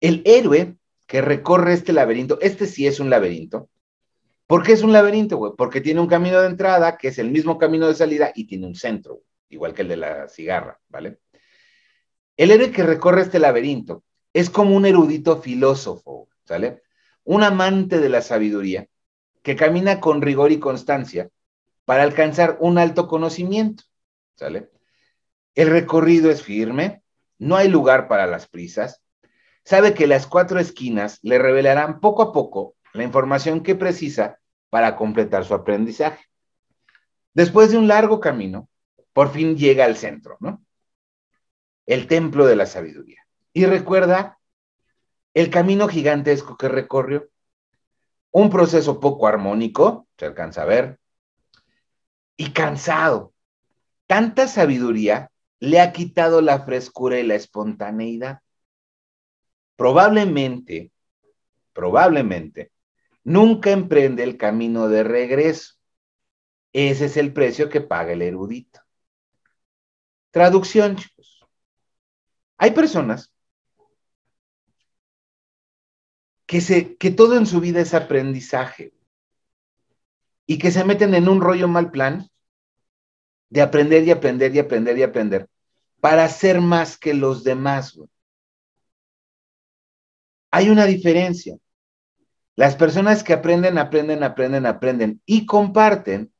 El 0.00 0.22
héroe 0.24 0.76
que 1.06 1.20
recorre 1.20 1.74
este 1.74 1.92
laberinto, 1.92 2.38
este 2.40 2.66
sí 2.66 2.86
es 2.86 3.00
un 3.00 3.10
laberinto. 3.10 3.68
¿Por 4.46 4.62
qué 4.62 4.72
es 4.72 4.82
un 4.82 4.92
laberinto? 4.92 5.54
Porque 5.56 5.80
tiene 5.80 6.00
un 6.00 6.06
camino 6.06 6.40
de 6.40 6.46
entrada, 6.46 6.96
que 6.96 7.08
es 7.08 7.18
el 7.18 7.30
mismo 7.30 7.58
camino 7.58 7.88
de 7.88 7.94
salida, 7.94 8.32
y 8.34 8.46
tiene 8.46 8.66
un 8.66 8.74
centro, 8.74 9.22
igual 9.48 9.74
que 9.74 9.82
el 9.82 9.88
de 9.88 9.96
la 9.96 10.28
cigarra, 10.28 10.78
¿vale? 10.88 11.18
El 12.36 12.50
héroe 12.50 12.72
que 12.72 12.82
recorre 12.82 13.22
este 13.22 13.38
laberinto 13.38 14.02
es 14.32 14.50
como 14.50 14.76
un 14.76 14.86
erudito 14.86 15.40
filósofo, 15.40 16.28
¿sale? 16.44 16.82
Un 17.22 17.42
amante 17.42 18.00
de 18.00 18.08
la 18.08 18.22
sabiduría 18.22 18.88
que 19.42 19.56
camina 19.56 20.00
con 20.00 20.22
rigor 20.22 20.50
y 20.50 20.58
constancia 20.58 21.28
para 21.84 22.02
alcanzar 22.02 22.56
un 22.60 22.78
alto 22.78 23.06
conocimiento, 23.06 23.84
¿sale? 24.34 24.70
El 25.54 25.70
recorrido 25.70 26.30
es 26.30 26.42
firme, 26.42 27.02
no 27.38 27.56
hay 27.56 27.68
lugar 27.68 28.08
para 28.08 28.26
las 28.26 28.48
prisas, 28.48 29.02
sabe 29.64 29.94
que 29.94 30.06
las 30.06 30.26
cuatro 30.26 30.58
esquinas 30.58 31.20
le 31.22 31.38
revelarán 31.38 32.00
poco 32.00 32.22
a 32.22 32.32
poco 32.32 32.74
la 32.94 33.04
información 33.04 33.62
que 33.62 33.74
precisa 33.74 34.40
para 34.70 34.96
completar 34.96 35.44
su 35.44 35.54
aprendizaje. 35.54 36.24
Después 37.32 37.70
de 37.70 37.78
un 37.78 37.86
largo 37.86 38.18
camino, 38.18 38.68
por 39.12 39.30
fin 39.30 39.56
llega 39.56 39.84
al 39.84 39.96
centro, 39.96 40.36
¿no? 40.40 40.63
El 41.86 42.06
templo 42.06 42.46
de 42.46 42.56
la 42.56 42.66
sabiduría. 42.66 43.26
Y 43.52 43.66
recuerda 43.66 44.38
el 45.34 45.50
camino 45.50 45.88
gigantesco 45.88 46.56
que 46.56 46.68
recorrió. 46.68 47.28
Un 48.30 48.50
proceso 48.50 48.98
poco 48.98 49.26
armónico, 49.26 50.08
se 50.18 50.26
alcanza 50.26 50.62
a 50.62 50.66
ver, 50.66 50.98
y 52.36 52.52
cansado. 52.52 53.32
Tanta 54.06 54.48
sabiduría 54.48 55.30
le 55.60 55.80
ha 55.80 55.92
quitado 55.92 56.40
la 56.40 56.64
frescura 56.64 57.18
y 57.18 57.22
la 57.22 57.36
espontaneidad. 57.36 58.40
Probablemente, 59.76 60.92
probablemente, 61.72 62.72
nunca 63.22 63.70
emprende 63.70 64.22
el 64.22 64.36
camino 64.36 64.88
de 64.88 65.04
regreso. 65.04 65.74
Ese 66.72 67.06
es 67.06 67.16
el 67.16 67.32
precio 67.32 67.68
que 67.68 67.80
paga 67.80 68.12
el 68.12 68.22
erudito. 68.22 68.80
Traducción, 70.30 70.96
hay 72.58 72.70
personas 72.70 73.32
que, 76.46 76.60
se, 76.60 76.96
que 76.96 77.10
todo 77.10 77.36
en 77.36 77.46
su 77.46 77.60
vida 77.60 77.80
es 77.80 77.94
aprendizaje 77.94 78.94
y 80.46 80.58
que 80.58 80.70
se 80.70 80.84
meten 80.84 81.14
en 81.14 81.28
un 81.28 81.40
rollo 81.40 81.68
mal 81.68 81.90
plan 81.90 82.28
de 83.48 83.62
aprender 83.62 84.04
y 84.04 84.10
aprender 84.10 84.54
y 84.54 84.58
aprender 84.58 84.98
y 84.98 85.02
aprender 85.02 85.48
para 86.00 86.28
ser 86.28 86.60
más 86.60 86.98
que 86.98 87.14
los 87.14 87.44
demás. 87.44 87.98
Hay 90.50 90.68
una 90.68 90.86
diferencia. 90.86 91.56
Las 92.56 92.76
personas 92.76 93.24
que 93.24 93.32
aprenden, 93.32 93.78
aprenden, 93.78 94.22
aprenden, 94.22 94.66
aprenden 94.66 95.22
y 95.26 95.46
comparten. 95.46 96.32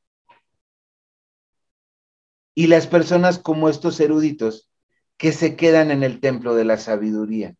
Y 2.53 2.67
las 2.67 2.87
personas 2.87 3.37
como 3.39 3.67
estos 3.67 3.99
eruditos 3.99 4.69
que 5.17 5.31
se 5.31 5.55
quedan 5.55 5.91
en 5.91 6.03
el 6.03 6.19
templo 6.19 6.55
de 6.55 6.65
la 6.65 6.77
sabiduría, 6.77 7.55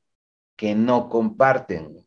que 0.55 0.75
no 0.75 1.09
comparten, 1.09 2.05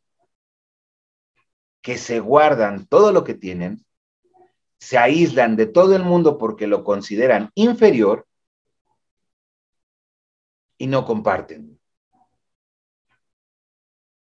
que 1.81 1.99
se 1.99 2.21
guardan 2.21 2.87
todo 2.87 3.13
lo 3.13 3.25
que 3.25 3.35
tienen, 3.35 3.85
se 4.79 4.99
aíslan 4.99 5.57
de 5.57 5.67
todo 5.67 5.97
el 5.97 6.05
mundo 6.05 6.39
porque 6.39 6.67
lo 6.67 6.85
consideran 6.85 7.51
inferior 7.55 8.27
y 10.77 10.87
no 10.87 11.05
comparten. 11.05 11.81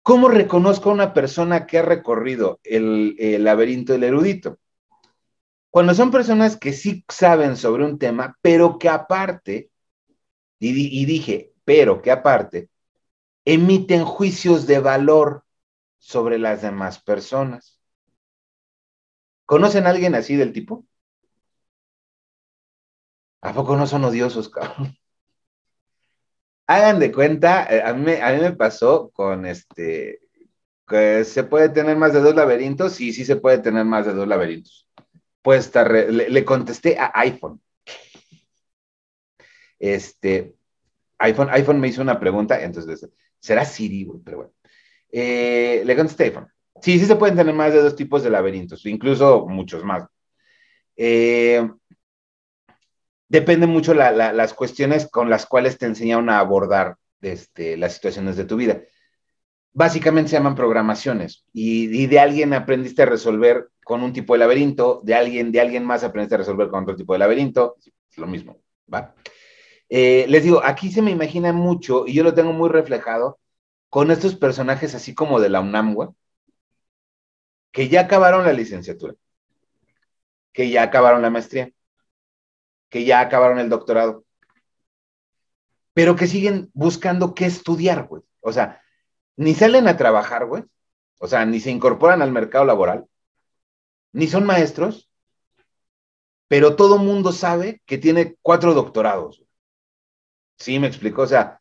¿Cómo 0.02 0.28
reconozco 0.28 0.88
a 0.88 0.94
una 0.94 1.12
persona 1.12 1.66
que 1.66 1.78
ha 1.78 1.82
recorrido 1.82 2.58
el, 2.64 3.14
el 3.18 3.44
laberinto 3.44 3.92
del 3.92 4.04
erudito? 4.04 4.58
Cuando 5.70 5.94
son 5.94 6.10
personas 6.10 6.56
que 6.56 6.72
sí 6.72 7.04
saben 7.08 7.56
sobre 7.56 7.84
un 7.84 7.98
tema, 7.98 8.36
pero 8.40 8.78
que 8.78 8.88
aparte 8.88 9.70
y, 10.60 11.04
dije, 11.06 11.52
pero 11.64 12.02
que 12.02 12.10
aparte, 12.10 12.70
emiten 13.44 14.04
juicios 14.04 14.66
de 14.66 14.80
valor 14.80 15.44
sobre 15.98 16.38
las 16.38 16.62
demás 16.62 17.00
personas. 17.00 17.80
¿Conocen 19.46 19.86
a 19.86 19.90
alguien 19.90 20.14
así 20.14 20.36
del 20.36 20.52
tipo? 20.52 20.84
¿A 23.48 23.50
poco 23.56 23.76
no 23.76 23.86
son 23.88 24.04
odiosos, 24.04 24.48
cabrón? 24.48 24.96
Hagan 26.66 26.98
de 27.00 27.12
cuenta, 27.12 27.64
eh, 27.70 27.82
a 27.82 27.94
mí, 27.94 28.02
me- 28.04 28.52
pasó 28.52 29.10
con 29.12 29.46
este, 29.46 30.20
que 30.88 31.24
se 31.24 31.44
puede 31.44 31.68
tener 31.70 31.96
más 31.96 32.12
de 32.14 32.20
dos 32.20 32.34
laberintos, 32.34 32.94
sí, 32.94 33.12
sí 33.12 33.24
se 33.24 33.36
puede 33.36 33.58
tener 33.58 33.84
más 33.86 34.06
de 34.06 34.14
dos 34.14 34.28
laberintos. 34.28 34.88
Pues 35.42 35.72
le, 35.74 36.30
le 36.30 36.44
contesté 36.44 36.98
a 36.98 37.12
iPhone. 37.20 37.60
Este, 39.78 40.54
iPhone, 41.18 41.48
iPhone 41.50 41.80
me 41.80 41.88
hizo 41.88 42.02
una 42.02 42.20
pregunta, 42.20 42.62
entonces, 42.62 43.08
será 43.40 43.64
Siri, 43.64 44.08
pero 44.24 44.38
bueno. 44.38 44.52
Eh, 45.12 45.82
le 45.84 45.96
contesté. 45.96 46.34
Sí, 46.82 46.98
sí 46.98 47.06
se 47.06 47.16
pueden 47.16 47.36
tener 47.36 47.54
más 47.54 47.72
de 47.72 47.82
dos 47.82 47.96
tipos 47.96 48.22
de 48.22 48.30
laberintos, 48.30 48.84
incluso 48.86 49.46
muchos 49.48 49.84
más. 49.84 50.04
Eh, 50.96 51.68
depende 53.28 53.66
mucho 53.66 53.94
la- 53.94 54.12
la- 54.12 54.32
las 54.32 54.54
cuestiones 54.54 55.08
con 55.10 55.30
las 55.30 55.46
cuales 55.46 55.78
te 55.78 55.86
enseñaron 55.86 56.30
a 56.30 56.38
abordar 56.38 56.96
este, 57.20 57.76
las 57.76 57.94
situaciones 57.94 58.36
de 58.36 58.44
tu 58.44 58.56
vida. 58.56 58.80
Básicamente 59.72 60.30
se 60.30 60.36
llaman 60.36 60.54
programaciones 60.56 61.44
y, 61.52 62.02
y 62.02 62.06
de 62.06 62.20
alguien 62.20 62.54
aprendiste 62.54 63.02
a 63.02 63.06
resolver 63.06 63.68
con 63.84 64.02
un 64.02 64.12
tipo 64.12 64.34
de 64.34 64.40
laberinto, 64.40 65.00
de 65.04 65.14
alguien, 65.14 65.52
de 65.52 65.60
alguien 65.60 65.84
más 65.84 66.04
aprendiste 66.04 66.36
a 66.36 66.38
resolver 66.38 66.68
con 66.68 66.84
otro 66.84 66.96
tipo 66.96 67.12
de 67.12 67.20
laberinto, 67.20 67.76
es 68.10 68.18
lo 68.18 68.26
mismo, 68.26 68.58
¿va? 68.92 69.14
Eh, 69.90 70.26
les 70.28 70.42
digo, 70.44 70.62
aquí 70.64 70.90
se 70.90 71.02
me 71.02 71.10
imagina 71.10 71.52
mucho 71.52 72.06
y 72.06 72.14
yo 72.14 72.22
lo 72.24 72.34
tengo 72.34 72.52
muy 72.52 72.68
reflejado 72.68 73.38
con 73.88 74.10
estos 74.10 74.36
personajes 74.36 74.94
así 74.94 75.14
como 75.14 75.40
de 75.40 75.48
la 75.48 75.60
UNAM, 75.60 75.94
güey, 75.94 76.10
que 77.72 77.88
ya 77.88 78.02
acabaron 78.02 78.44
la 78.44 78.52
licenciatura, 78.52 79.14
que 80.52 80.70
ya 80.70 80.82
acabaron 80.82 81.22
la 81.22 81.30
maestría, 81.30 81.72
que 82.88 83.04
ya 83.04 83.20
acabaron 83.20 83.58
el 83.58 83.68
doctorado, 83.68 84.24
pero 85.94 86.16
que 86.16 86.26
siguen 86.26 86.70
buscando 86.74 87.34
qué 87.34 87.46
estudiar, 87.46 88.06
güey. 88.06 88.22
O 88.40 88.52
sea, 88.52 88.82
ni 89.36 89.54
salen 89.54 89.88
a 89.88 89.96
trabajar, 89.96 90.46
güey. 90.46 90.64
O 91.18 91.26
sea, 91.26 91.44
ni 91.44 91.60
se 91.60 91.70
incorporan 91.70 92.22
al 92.22 92.30
mercado 92.32 92.64
laboral, 92.64 93.06
ni 94.12 94.26
son 94.28 94.46
maestros, 94.46 95.10
pero 96.46 96.76
todo 96.76 96.98
mundo 96.98 97.32
sabe 97.32 97.82
que 97.86 97.98
tiene 97.98 98.36
cuatro 98.42 98.74
doctorados. 98.74 99.44
Sí, 100.58 100.78
me 100.78 100.88
explicó, 100.88 101.22
o 101.22 101.26
sea, 101.26 101.60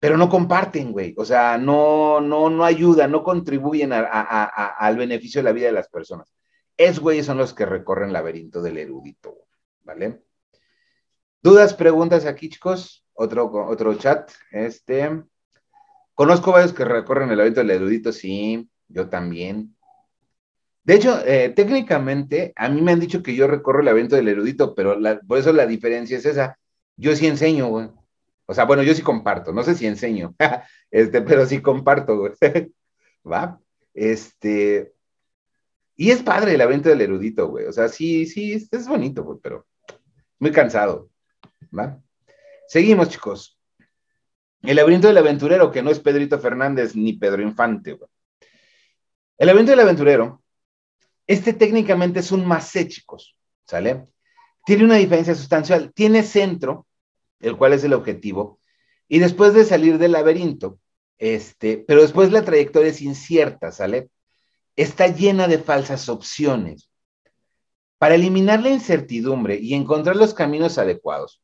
pero 0.00 0.16
no 0.16 0.28
comparten, 0.28 0.92
güey. 0.92 1.14
O 1.18 1.24
sea, 1.24 1.58
no, 1.58 2.20
no, 2.20 2.48
no 2.50 2.64
ayudan, 2.64 3.10
no 3.12 3.22
contribuyen 3.22 3.92
al 3.92 4.96
beneficio 4.96 5.40
de 5.40 5.44
la 5.44 5.52
vida 5.52 5.66
de 5.66 5.72
las 5.72 5.88
personas. 5.88 6.32
Es, 6.76 6.98
güey, 6.98 7.22
son 7.22 7.38
los 7.38 7.52
que 7.52 7.66
recorren 7.66 8.08
el 8.08 8.14
laberinto 8.14 8.62
del 8.62 8.78
erudito, 8.78 9.36
¿vale? 9.82 10.22
¿Dudas, 11.42 11.74
preguntas 11.74 12.24
aquí, 12.24 12.48
chicos? 12.48 13.04
Otro, 13.12 13.50
otro 13.66 13.94
chat. 13.94 14.30
Este. 14.50 15.22
Conozco 16.14 16.52
varios 16.52 16.72
que 16.72 16.84
recorren 16.84 17.30
el 17.30 17.36
laberinto 17.36 17.60
del 17.60 17.70
erudito, 17.70 18.12
sí, 18.12 18.68
yo 18.88 19.08
también. 19.10 19.76
De 20.82 20.94
hecho, 20.94 21.20
eh, 21.26 21.50
técnicamente, 21.50 22.52
a 22.56 22.68
mí 22.68 22.80
me 22.80 22.92
han 22.92 23.00
dicho 23.00 23.22
que 23.22 23.34
yo 23.34 23.46
recorro 23.46 23.80
el 23.80 23.86
laberinto 23.86 24.16
del 24.16 24.28
erudito, 24.28 24.74
pero 24.74 24.98
por 25.26 25.38
eso 25.38 25.52
la 25.52 25.66
diferencia 25.66 26.16
es 26.16 26.24
esa. 26.24 26.58
Yo 26.96 27.14
sí 27.16 27.26
enseño, 27.26 27.68
güey. 27.68 27.90
O 28.50 28.54
sea, 28.54 28.64
bueno, 28.64 28.82
yo 28.82 28.92
sí 28.96 29.02
comparto, 29.02 29.52
no 29.52 29.62
sé 29.62 29.76
si 29.76 29.86
enseño, 29.86 30.34
este, 30.90 31.22
pero 31.22 31.46
sí 31.46 31.62
comparto, 31.62 32.18
güey. 32.18 32.32
¿Va? 33.24 33.60
Este. 33.94 34.92
Y 35.94 36.10
es 36.10 36.20
padre 36.24 36.52
el 36.52 36.58
laberinto 36.58 36.88
del 36.88 37.00
erudito, 37.00 37.46
güey. 37.46 37.66
O 37.66 37.72
sea, 37.72 37.86
sí, 37.86 38.26
sí, 38.26 38.54
es, 38.54 38.72
es 38.72 38.88
bonito, 38.88 39.22
güey, 39.22 39.38
pero 39.40 39.68
muy 40.40 40.50
cansado. 40.50 41.10
¿Va? 41.72 42.00
Seguimos, 42.66 43.10
chicos. 43.10 43.56
El 44.62 44.74
laberinto 44.74 45.06
del 45.06 45.18
aventurero, 45.18 45.70
que 45.70 45.84
no 45.84 45.92
es 45.92 46.00
Pedrito 46.00 46.40
Fernández 46.40 46.96
ni 46.96 47.12
Pedro 47.12 47.42
Infante. 47.42 47.92
güey. 47.92 48.10
El 49.38 49.46
laberinto 49.46 49.70
del 49.70 49.80
aventurero, 49.80 50.42
este 51.24 51.52
técnicamente 51.52 52.18
es 52.18 52.32
un 52.32 52.44
macé, 52.44 52.88
chicos. 52.88 53.38
¿Sale? 53.64 54.08
Tiene 54.66 54.82
una 54.82 54.96
diferencia 54.96 55.36
sustancial. 55.36 55.92
Tiene 55.94 56.24
centro, 56.24 56.88
el 57.40 57.56
cual 57.56 57.72
es 57.72 57.84
el 57.84 57.94
objetivo, 57.94 58.60
y 59.08 59.18
después 59.18 59.54
de 59.54 59.64
salir 59.64 59.98
del 59.98 60.12
laberinto, 60.12 60.78
este, 61.18 61.78
pero 61.78 62.02
después 62.02 62.32
la 62.32 62.44
trayectoria 62.44 62.90
es 62.90 63.02
incierta, 63.02 63.72
¿sale? 63.72 64.10
Está 64.76 65.08
llena 65.08 65.48
de 65.48 65.58
falsas 65.58 66.08
opciones. 66.08 66.90
Para 67.98 68.14
eliminar 68.14 68.62
la 68.62 68.70
incertidumbre 68.70 69.56
y 69.56 69.74
encontrar 69.74 70.16
los 70.16 70.32
caminos 70.32 70.78
adecuados, 70.78 71.42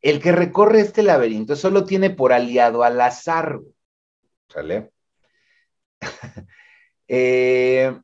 el 0.00 0.20
que 0.20 0.32
recorre 0.32 0.80
este 0.80 1.04
laberinto 1.04 1.54
solo 1.54 1.84
tiene 1.84 2.10
por 2.10 2.32
aliado 2.32 2.82
al 2.82 3.00
azar. 3.00 3.60
¿Sale? 4.48 4.90
eh, 7.08 7.96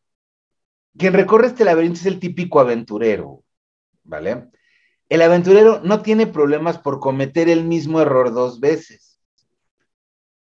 quien 0.96 1.12
recorre 1.12 1.48
este 1.48 1.64
laberinto 1.64 1.98
es 1.98 2.06
el 2.06 2.20
típico 2.20 2.60
aventurero. 2.60 3.42
¿Vale? 4.04 4.48
El 5.08 5.22
aventurero 5.22 5.80
no 5.82 6.02
tiene 6.02 6.26
problemas 6.26 6.78
por 6.78 7.00
cometer 7.00 7.48
el 7.48 7.64
mismo 7.64 8.00
error 8.00 8.32
dos 8.32 8.60
veces, 8.60 9.18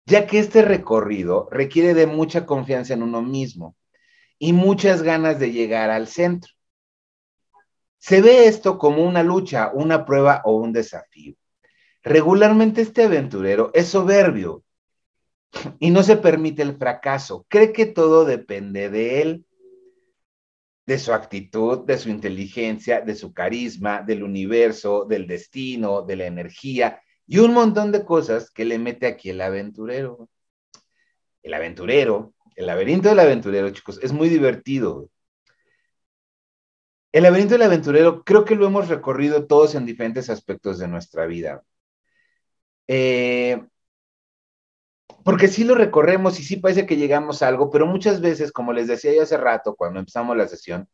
ya 0.05 0.27
que 0.27 0.39
este 0.39 0.61
recorrido 0.61 1.49
requiere 1.51 1.93
de 1.93 2.07
mucha 2.07 2.45
confianza 2.45 2.93
en 2.93 3.03
uno 3.03 3.21
mismo 3.21 3.75
y 4.39 4.53
muchas 4.53 5.01
ganas 5.01 5.39
de 5.39 5.51
llegar 5.51 5.89
al 5.89 6.07
centro. 6.07 6.51
Se 7.97 8.21
ve 8.21 8.47
esto 8.47 8.77
como 8.77 9.03
una 9.03 9.23
lucha, 9.23 9.71
una 9.73 10.05
prueba 10.05 10.41
o 10.45 10.55
un 10.55 10.71
desafío. 10.71 11.35
Regularmente 12.03 12.81
este 12.81 13.05
aventurero 13.05 13.71
es 13.73 13.87
soberbio 13.87 14.63
y 15.79 15.89
no 15.89 16.03
se 16.03 16.15
permite 16.15 16.61
el 16.61 16.77
fracaso. 16.77 17.45
Cree 17.49 17.73
que 17.73 17.87
todo 17.87 18.23
depende 18.23 18.89
de 18.89 19.21
él, 19.21 19.44
de 20.85 20.99
su 20.99 21.13
actitud, 21.13 21.85
de 21.85 21.97
su 21.97 22.09
inteligencia, 22.09 23.01
de 23.01 23.15
su 23.15 23.33
carisma, 23.33 24.01
del 24.01 24.23
universo, 24.23 25.05
del 25.05 25.27
destino, 25.27 26.03
de 26.03 26.15
la 26.15 26.25
energía 26.25 27.01
y 27.27 27.39
un 27.39 27.53
montón 27.53 27.91
de 27.91 28.05
cosas 28.05 28.51
que 28.51 28.65
le 28.65 28.77
mete 28.79 29.07
aquí 29.07 29.29
el 29.31 29.41
aventurero. 29.41 30.29
El 31.43 31.53
aventurero, 31.53 32.33
el 32.55 32.67
laberinto 32.67 33.09
del 33.09 33.19
aventurero, 33.19 33.69
chicos, 33.71 33.99
es 34.03 34.11
muy 34.13 34.29
divertido. 34.29 35.09
El 37.11 37.23
laberinto 37.23 37.53
del 37.55 37.63
aventurero 37.63 38.23
creo 38.23 38.45
que 38.45 38.55
lo 38.55 38.67
hemos 38.67 38.87
recorrido 38.89 39.47
todos 39.47 39.73
en 39.75 39.85
diferentes 39.85 40.29
aspectos 40.29 40.77
de 40.79 40.87
nuestra 40.87 41.25
vida. 41.25 41.63
Eh, 42.87 43.63
porque 45.25 45.47
sí 45.47 45.63
lo 45.63 45.73
recorremos 45.73 46.39
y 46.39 46.43
sí 46.43 46.57
parece 46.57 46.85
que 46.85 46.97
llegamos 46.97 47.41
a 47.41 47.47
algo, 47.47 47.71
pero 47.71 47.87
muchas 47.87 48.21
veces, 48.21 48.51
como 48.51 48.73
les 48.73 48.87
decía 48.87 49.11
yo 49.11 49.23
hace 49.23 49.37
rato 49.37 49.75
cuando 49.75 49.99
empezamos 49.99 50.37
la 50.37 50.47
sesión, 50.47 50.87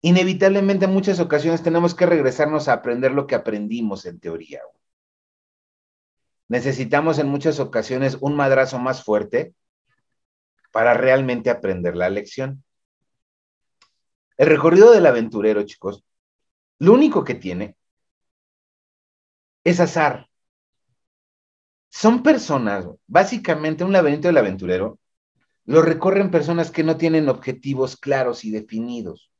inevitablemente 0.00 0.86
en 0.86 0.92
muchas 0.92 1.20
ocasiones 1.20 1.62
tenemos 1.62 1.94
que 1.94 2.06
regresarnos 2.06 2.66
a 2.66 2.72
aprender 2.72 3.12
lo 3.12 3.28
que 3.28 3.36
aprendimos 3.36 4.04
en 4.04 4.18
teoría. 4.18 4.60
Necesitamos 6.48 7.20
en 7.20 7.28
muchas 7.28 7.60
ocasiones 7.60 8.18
un 8.20 8.34
madrazo 8.34 8.80
más 8.80 9.04
fuerte 9.04 9.54
para 10.72 10.94
realmente 10.94 11.50
aprender 11.50 11.94
la 11.96 12.10
lección. 12.10 12.64
El 14.38 14.48
recorrido 14.48 14.90
del 14.90 15.06
aventurero, 15.06 15.62
chicos, 15.62 16.04
lo 16.80 16.94
único 16.94 17.22
que 17.22 17.36
tiene 17.36 17.76
es 19.62 19.78
azar. 19.78 20.29
Son 21.90 22.22
personas, 22.22 22.86
básicamente 23.08 23.82
un 23.82 23.92
laberinto 23.92 24.28
del 24.28 24.38
aventurero, 24.38 24.98
lo 25.64 25.82
recorren 25.82 26.30
personas 26.30 26.70
que 26.70 26.84
no 26.84 26.96
tienen 26.96 27.28
objetivos 27.28 27.96
claros 27.96 28.44
y 28.44 28.50
definidos, 28.50 29.30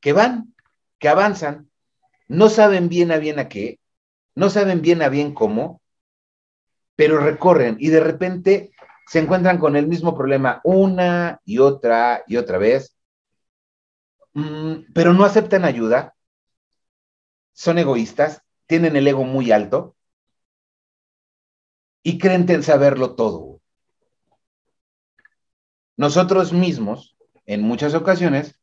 que 0.00 0.14
van, 0.14 0.54
que 0.98 1.08
avanzan, 1.08 1.70
no 2.28 2.48
saben 2.48 2.88
bien 2.88 3.12
a 3.12 3.18
bien 3.18 3.38
a 3.38 3.48
qué, 3.48 3.78
no 4.34 4.48
saben 4.48 4.80
bien 4.80 5.02
a 5.02 5.10
bien 5.10 5.34
cómo, 5.34 5.82
pero 6.96 7.18
recorren 7.18 7.76
y 7.78 7.88
de 7.88 8.00
repente 8.00 8.72
se 9.06 9.18
encuentran 9.18 9.58
con 9.58 9.76
el 9.76 9.86
mismo 9.86 10.16
problema 10.16 10.62
una 10.64 11.40
y 11.44 11.58
otra 11.58 12.24
y 12.26 12.38
otra 12.38 12.56
vez, 12.56 12.96
mm, 14.32 14.92
pero 14.94 15.12
no 15.12 15.24
aceptan 15.24 15.64
ayuda, 15.66 16.14
son 17.52 17.78
egoístas, 17.78 18.40
tienen 18.66 18.96
el 18.96 19.06
ego 19.06 19.24
muy 19.24 19.52
alto 19.52 19.94
y 22.04 22.18
creen 22.18 22.62
saberlo 22.62 23.16
todo. 23.16 23.60
Nosotros 25.96 26.52
mismos, 26.52 27.16
en 27.46 27.62
muchas 27.62 27.94
ocasiones, 27.94 28.60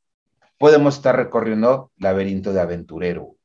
podemos 0.57 0.97
estar 0.97 1.15
recorriendo 1.15 1.91
laberinto 1.97 2.53
de 2.53 2.61
aventurero. 2.61 3.35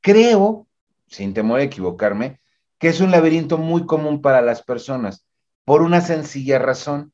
Creo, 0.00 0.66
sin 1.06 1.34
temor 1.34 1.60
a 1.60 1.64
equivocarme, 1.64 2.40
que 2.78 2.88
es 2.88 3.00
un 3.00 3.10
laberinto 3.10 3.58
muy 3.58 3.84
común 3.84 4.22
para 4.22 4.40
las 4.40 4.62
personas, 4.62 5.26
por 5.64 5.82
una 5.82 6.00
sencilla 6.00 6.58
razón, 6.58 7.12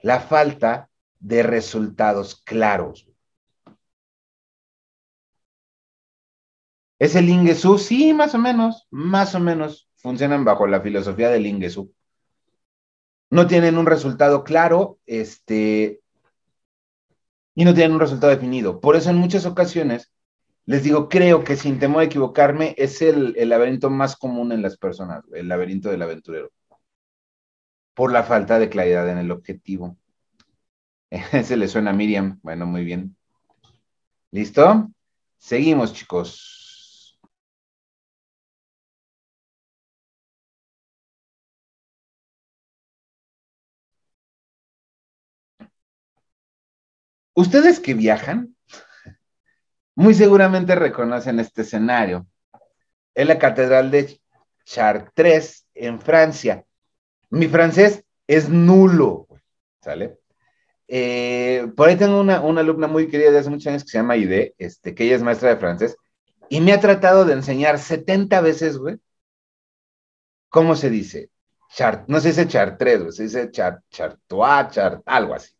la 0.00 0.20
falta 0.20 0.90
de 1.18 1.42
resultados 1.42 2.36
claros. 2.44 3.08
¿Es 7.00 7.16
el 7.16 7.28
Ingesu? 7.28 7.78
Sí, 7.78 8.14
más 8.14 8.34
o 8.34 8.38
menos, 8.38 8.86
más 8.90 9.34
o 9.34 9.40
menos 9.40 9.85
funcionan 10.06 10.44
bajo 10.44 10.68
la 10.68 10.80
filosofía 10.80 11.30
del 11.30 11.46
Ingesu. 11.46 11.92
No 13.28 13.48
tienen 13.48 13.76
un 13.76 13.86
resultado 13.86 14.44
claro, 14.44 15.00
este, 15.04 16.00
y 17.56 17.64
no 17.64 17.74
tienen 17.74 17.94
un 17.94 17.98
resultado 17.98 18.32
definido. 18.32 18.80
Por 18.80 18.94
eso 18.94 19.10
en 19.10 19.16
muchas 19.16 19.46
ocasiones 19.46 20.12
les 20.64 20.84
digo, 20.84 21.08
creo 21.08 21.42
que 21.42 21.56
sin 21.56 21.80
temor 21.80 22.02
a 22.02 22.04
equivocarme, 22.04 22.76
es 22.78 23.02
el, 23.02 23.34
el 23.36 23.48
laberinto 23.48 23.90
más 23.90 24.14
común 24.14 24.52
en 24.52 24.62
las 24.62 24.76
personas, 24.76 25.24
el 25.32 25.48
laberinto 25.48 25.90
del 25.90 26.02
aventurero, 26.02 26.52
por 27.92 28.12
la 28.12 28.22
falta 28.22 28.60
de 28.60 28.68
claridad 28.68 29.10
en 29.10 29.18
el 29.18 29.32
objetivo. 29.32 29.96
Ese 31.10 31.56
le 31.56 31.66
suena 31.66 31.90
a 31.90 31.94
Miriam. 31.94 32.38
Bueno, 32.44 32.64
muy 32.64 32.84
bien. 32.84 33.16
¿Listo? 34.30 34.88
Seguimos, 35.36 35.92
chicos. 35.92 36.55
Ustedes 47.36 47.80
que 47.80 47.92
viajan, 47.92 48.56
muy 49.94 50.14
seguramente 50.14 50.74
reconocen 50.74 51.38
este 51.38 51.62
escenario. 51.62 52.26
Es 53.14 53.26
la 53.26 53.38
Catedral 53.38 53.90
de 53.90 54.18
Chartres 54.64 55.66
en 55.74 56.00
Francia. 56.00 56.64
Mi 57.28 57.46
francés 57.46 58.04
es 58.26 58.48
nulo, 58.48 59.28
¿sale? 59.82 60.18
Eh, 60.88 61.70
por 61.76 61.90
ahí 61.90 61.96
tengo 61.96 62.18
una, 62.22 62.36
alumna 62.38 62.86
muy 62.86 63.08
querida 63.08 63.30
de 63.30 63.40
hace 63.40 63.50
muchos 63.50 63.66
años 63.66 63.84
que 63.84 63.90
se 63.90 63.98
llama 63.98 64.16
Ide, 64.16 64.54
este, 64.56 64.94
que 64.94 65.04
ella 65.04 65.16
es 65.16 65.22
maestra 65.22 65.50
de 65.50 65.56
francés, 65.58 65.96
y 66.48 66.62
me 66.62 66.72
ha 66.72 66.80
tratado 66.80 67.26
de 67.26 67.34
enseñar 67.34 67.78
70 67.78 68.40
veces, 68.40 68.78
güey, 68.78 68.96
cómo 70.48 70.74
se 70.74 70.88
dice. 70.88 71.30
Chart, 71.74 72.08
no 72.08 72.18
se 72.20 72.28
dice 72.28 72.48
chartres, 72.48 73.00
güey, 73.00 73.12
se 73.12 73.24
dice 73.24 73.50
chart, 73.50 73.84
chartois, 73.90 74.70
chart, 74.70 75.02
algo 75.04 75.34
así. 75.34 75.55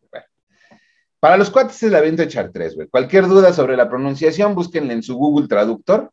Para 1.26 1.38
los 1.38 1.50
cuates 1.50 1.74
es 1.74 1.82
el 1.82 1.94
evento 1.96 2.22
de 2.22 2.28
Chartres, 2.28 2.76
güey. 2.76 2.86
Cualquier 2.86 3.26
duda 3.26 3.52
sobre 3.52 3.76
la 3.76 3.88
pronunciación, 3.88 4.54
búsquenle 4.54 4.92
en 4.92 5.02
su 5.02 5.16
Google 5.16 5.48
Traductor 5.48 6.12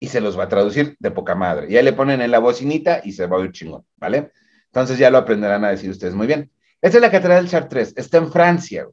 y 0.00 0.08
se 0.08 0.22
los 0.22 0.38
va 0.38 0.44
a 0.44 0.48
traducir 0.48 0.96
de 0.98 1.10
poca 1.10 1.34
madre. 1.34 1.66
Y 1.68 1.76
ahí 1.76 1.84
le 1.84 1.92
ponen 1.92 2.22
en 2.22 2.30
la 2.30 2.38
bocinita 2.38 3.02
y 3.04 3.12
se 3.12 3.26
va 3.26 3.36
a 3.36 3.40
oír 3.40 3.52
chingón, 3.52 3.84
¿vale? 3.96 4.32
Entonces 4.68 4.96
ya 4.96 5.10
lo 5.10 5.18
aprenderán 5.18 5.66
a 5.66 5.68
decir 5.68 5.90
ustedes 5.90 6.14
muy 6.14 6.26
bien. 6.26 6.50
Esta 6.80 6.96
es 6.96 7.02
la 7.02 7.10
Catedral 7.10 7.44
de 7.44 7.50
Chartres, 7.50 7.92
está 7.94 8.16
en 8.16 8.32
Francia. 8.32 8.88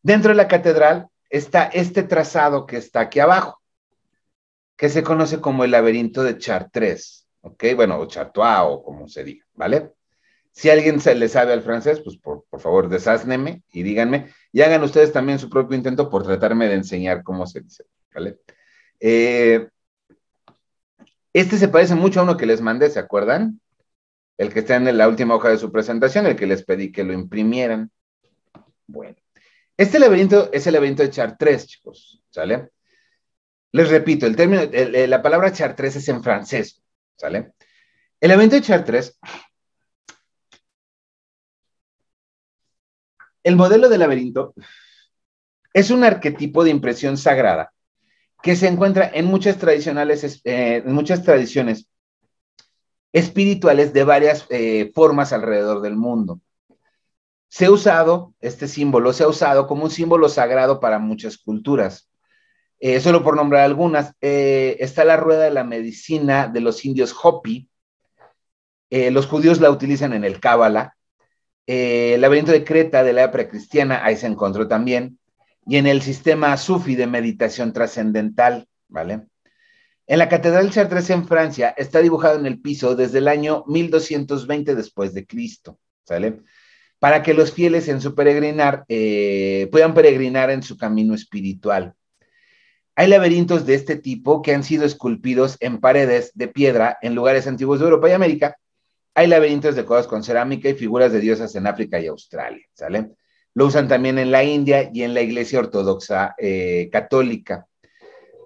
Dentro 0.00 0.28
de 0.28 0.36
la 0.36 0.46
catedral 0.46 1.08
está 1.28 1.64
este 1.64 2.04
trazado 2.04 2.66
que 2.66 2.76
está 2.76 3.00
aquí 3.00 3.18
abajo, 3.18 3.60
que 4.76 4.90
se 4.90 5.02
conoce 5.02 5.40
como 5.40 5.64
el 5.64 5.72
laberinto 5.72 6.22
de 6.22 6.38
Chartres, 6.38 7.26
¿ok? 7.40 7.64
Bueno, 7.74 7.98
o 7.98 8.06
Chartois 8.06 8.60
o 8.60 8.84
como 8.84 9.08
se 9.08 9.24
diga, 9.24 9.44
¿vale? 9.54 9.90
Si 10.52 10.68
alguien 10.68 11.00
se 11.00 11.14
le 11.14 11.28
sabe 11.28 11.52
al 11.52 11.62
francés, 11.62 12.00
pues 12.00 12.16
por, 12.16 12.44
por 12.50 12.60
favor, 12.60 12.88
desásneme 12.88 13.62
y 13.72 13.82
díganme. 13.82 14.32
Y 14.52 14.62
hagan 14.62 14.82
ustedes 14.82 15.12
también 15.12 15.38
su 15.38 15.48
propio 15.48 15.76
intento 15.76 16.10
por 16.10 16.24
tratarme 16.24 16.68
de 16.68 16.74
enseñar 16.74 17.22
cómo 17.22 17.46
se 17.46 17.60
dice. 17.60 17.84
¿vale? 18.14 18.38
Eh, 18.98 19.68
este 21.32 21.56
se 21.56 21.68
parece 21.68 21.94
mucho 21.94 22.20
a 22.20 22.22
uno 22.24 22.36
que 22.36 22.46
les 22.46 22.60
mandé, 22.60 22.90
¿se 22.90 22.98
acuerdan? 22.98 23.60
El 24.36 24.52
que 24.52 24.60
está 24.60 24.76
en 24.76 24.96
la 24.96 25.08
última 25.08 25.34
hoja 25.34 25.50
de 25.50 25.58
su 25.58 25.70
presentación, 25.70 26.26
el 26.26 26.36
que 26.36 26.46
les 26.46 26.64
pedí 26.64 26.90
que 26.90 27.04
lo 27.04 27.12
imprimieran. 27.12 27.90
Bueno, 28.86 29.16
este 29.76 29.98
laberinto 29.98 30.50
es 30.52 30.66
el 30.66 30.74
laberinto 30.74 31.02
de 31.02 31.10
Chartres, 31.10 31.66
chicos, 31.66 32.22
¿sale? 32.30 32.70
Les 33.72 33.88
repito, 33.88 34.26
el 34.26 34.34
término, 34.34 34.62
la 34.72 35.22
palabra 35.22 35.52
Chartres 35.52 35.96
es 35.96 36.08
en 36.08 36.22
francés, 36.22 36.82
¿sale? 37.16 37.52
El 38.20 38.30
laberinto 38.30 38.56
de 38.56 38.62
Chartres 38.62 39.18
El 43.42 43.56
modelo 43.56 43.88
de 43.88 43.98
laberinto 43.98 44.54
es 45.72 45.90
un 45.90 46.04
arquetipo 46.04 46.64
de 46.64 46.70
impresión 46.70 47.16
sagrada 47.16 47.72
que 48.42 48.56
se 48.56 48.68
encuentra 48.68 49.10
en 49.12 49.26
muchas, 49.26 49.58
tradicionales, 49.58 50.40
eh, 50.44 50.82
en 50.84 50.92
muchas 50.92 51.22
tradiciones 51.22 51.86
espirituales 53.12 53.92
de 53.92 54.04
varias 54.04 54.46
eh, 54.50 54.92
formas 54.94 55.32
alrededor 55.32 55.80
del 55.82 55.96
mundo. 55.96 56.40
Se 57.48 57.66
ha 57.66 57.70
usado, 57.70 58.34
este 58.40 58.68
símbolo 58.68 59.12
se 59.12 59.24
ha 59.24 59.28
usado 59.28 59.66
como 59.66 59.84
un 59.84 59.90
símbolo 59.90 60.28
sagrado 60.28 60.78
para 60.80 60.98
muchas 60.98 61.36
culturas. 61.36 62.08
Eh, 62.78 63.00
solo 63.00 63.22
por 63.22 63.36
nombrar 63.36 63.64
algunas, 63.64 64.14
está 64.20 65.04
la 65.04 65.16
rueda 65.16 65.44
de 65.44 65.50
la 65.50 65.64
medicina 65.64 66.48
de 66.48 66.60
los 66.60 66.84
indios 66.84 67.14
Hopi. 67.22 67.68
Los 68.90 69.26
judíos 69.26 69.60
la 69.60 69.70
utilizan 69.70 70.14
en 70.14 70.24
el 70.24 70.40
Cábala, 70.40 70.96
eh, 71.66 72.14
el 72.14 72.20
laberinto 72.20 72.52
de 72.52 72.64
Creta 72.64 73.02
de 73.02 73.12
la 73.12 73.24
época 73.24 73.48
cristiana, 73.48 74.04
ahí 74.04 74.16
se 74.16 74.26
encontró 74.26 74.68
también, 74.68 75.18
y 75.66 75.76
en 75.76 75.86
el 75.86 76.02
sistema 76.02 76.56
sufi 76.56 76.96
de 76.96 77.06
meditación 77.06 77.72
trascendental, 77.72 78.66
¿vale? 78.88 79.26
En 80.06 80.18
la 80.18 80.28
Catedral 80.28 80.70
Chartres 80.70 81.08
en 81.10 81.28
Francia 81.28 81.72
está 81.76 82.00
dibujado 82.00 82.36
en 82.38 82.46
el 82.46 82.60
piso 82.60 82.96
desde 82.96 83.18
el 83.18 83.28
año 83.28 83.62
1220 83.68 84.74
después 84.74 85.14
de 85.14 85.24
Cristo, 85.24 85.78
¿sale? 86.04 86.40
Para 86.98 87.22
que 87.22 87.34
los 87.34 87.52
fieles 87.52 87.86
en 87.86 88.00
su 88.00 88.16
peregrinar 88.16 88.84
eh, 88.88 89.68
puedan 89.70 89.94
peregrinar 89.94 90.50
en 90.50 90.64
su 90.64 90.76
camino 90.76 91.14
espiritual. 91.14 91.94
Hay 92.96 93.06
laberintos 93.06 93.64
de 93.66 93.74
este 93.74 93.94
tipo 93.94 94.42
que 94.42 94.52
han 94.52 94.64
sido 94.64 94.84
esculpidos 94.84 95.56
en 95.60 95.78
paredes 95.78 96.32
de 96.34 96.48
piedra 96.48 96.98
en 97.02 97.14
lugares 97.14 97.46
antiguos 97.46 97.78
de 97.78 97.84
Europa 97.84 98.08
y 98.08 98.12
América 98.12 98.56
hay 99.14 99.26
laberintos 99.26 99.76
decorados 99.76 100.06
con 100.06 100.22
cerámica 100.22 100.68
y 100.68 100.74
figuras 100.74 101.12
de 101.12 101.20
diosas 101.20 101.54
en 101.54 101.66
África 101.66 102.00
y 102.00 102.06
Australia, 102.06 102.64
¿sale? 102.72 103.10
Lo 103.54 103.66
usan 103.66 103.88
también 103.88 104.18
en 104.18 104.30
la 104.30 104.44
India 104.44 104.90
y 104.92 105.02
en 105.02 105.14
la 105.14 105.22
Iglesia 105.22 105.58
Ortodoxa 105.58 106.34
eh, 106.38 106.88
Católica. 106.92 107.66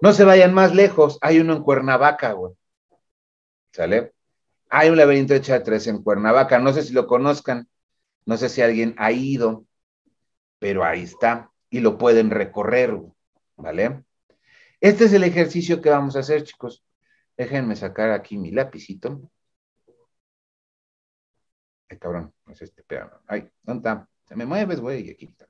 No 0.01 0.13
se 0.13 0.23
vayan 0.23 0.53
más 0.53 0.73
lejos, 0.73 1.17
hay 1.21 1.39
uno 1.39 1.53
en 1.53 1.63
Cuernavaca, 1.63 2.33
güey. 2.33 2.53
¿Sale? 3.71 4.13
Hay 4.69 4.89
un 4.89 4.97
laberinto 4.97 5.33
de 5.33 5.41
Chartres 5.41 5.87
en 5.87 6.01
Cuernavaca, 6.01 6.59
no 6.59 6.73
sé 6.73 6.81
si 6.83 6.93
lo 6.93 7.07
conozcan, 7.07 7.67
no 8.25 8.37
sé 8.37 8.49
si 8.49 8.61
alguien 8.61 8.95
ha 8.97 9.11
ido, 9.11 9.65
pero 10.59 10.83
ahí 10.83 11.03
está 11.03 11.51
y 11.69 11.79
lo 11.81 11.97
pueden 11.97 12.31
recorrer, 12.31 12.97
¿vale? 13.55 14.03
Este 14.81 15.05
es 15.05 15.13
el 15.13 15.23
ejercicio 15.23 15.81
que 15.81 15.89
vamos 15.89 16.15
a 16.15 16.19
hacer, 16.19 16.43
chicos. 16.43 16.83
Déjenme 17.37 17.75
sacar 17.75 18.11
aquí 18.11 18.37
mi 18.37 18.51
lapicito. 18.51 19.29
Ay, 21.89 21.97
cabrón, 21.97 22.33
es 22.47 22.61
este, 22.61 22.81
espérame. 22.81 23.11
Ay, 23.27 23.49
¿dónde 23.63 23.89
está? 23.89 24.09
Se 24.25 24.35
me 24.35 24.45
mueves, 24.45 24.79
güey, 24.79 25.09
aquí 25.09 25.25
está. 25.25 25.47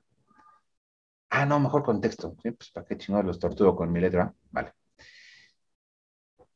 Ah, 1.30 1.46
no, 1.46 1.58
mejor 1.58 1.82
contexto. 1.82 2.34
Pues 2.34 2.70
para 2.70 2.86
qué 2.86 2.96
chingados 2.96 3.26
los 3.26 3.38
torturo 3.38 3.74
con 3.74 3.90
mi 3.90 4.00
letra. 4.00 4.32
Vale. 4.50 4.72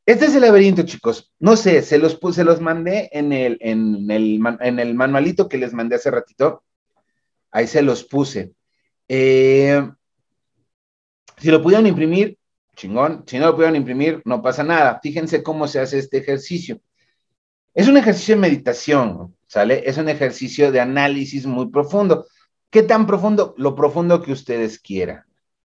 Este 0.05 0.25
es 0.25 0.35
el 0.35 0.41
laberinto, 0.41 0.83
chicos. 0.83 1.31
No 1.39 1.55
sé, 1.55 1.81
se 1.83 1.97
los 1.97 2.15
puse, 2.15 2.43
los 2.43 2.59
mandé 2.59 3.09
en 3.11 3.31
el, 3.31 3.57
en 3.61 4.09
el, 4.09 4.39
en 4.59 4.79
el 4.79 4.95
manualito 4.95 5.47
que 5.47 5.57
les 5.57 5.73
mandé 5.73 5.95
hace 5.95 6.11
ratito. 6.11 6.63
Ahí 7.51 7.67
se 7.67 7.81
los 7.81 8.03
puse. 8.03 8.53
Eh, 9.07 9.87
si 11.37 11.51
lo 11.51 11.61
pudieron 11.61 11.87
imprimir, 11.87 12.37
chingón. 12.75 13.23
Si 13.27 13.37
no 13.37 13.47
lo 13.47 13.55
pudieron 13.55 13.75
imprimir, 13.75 14.21
no 14.25 14.41
pasa 14.41 14.63
nada. 14.63 14.99
Fíjense 15.01 15.43
cómo 15.43 15.67
se 15.67 15.79
hace 15.79 15.99
este 15.99 16.17
ejercicio. 16.19 16.79
Es 17.73 17.87
un 17.87 17.97
ejercicio 17.97 18.35
de 18.35 18.41
meditación, 18.41 19.35
¿sale? 19.47 19.83
Es 19.85 19.97
un 19.97 20.09
ejercicio 20.09 20.71
de 20.71 20.81
análisis 20.81 21.45
muy 21.45 21.69
profundo. 21.69 22.27
¿Qué 22.69 22.83
tan 22.83 23.07
profundo? 23.07 23.53
Lo 23.57 23.75
profundo 23.75 24.21
que 24.21 24.33
ustedes 24.33 24.79
quieran, 24.79 25.23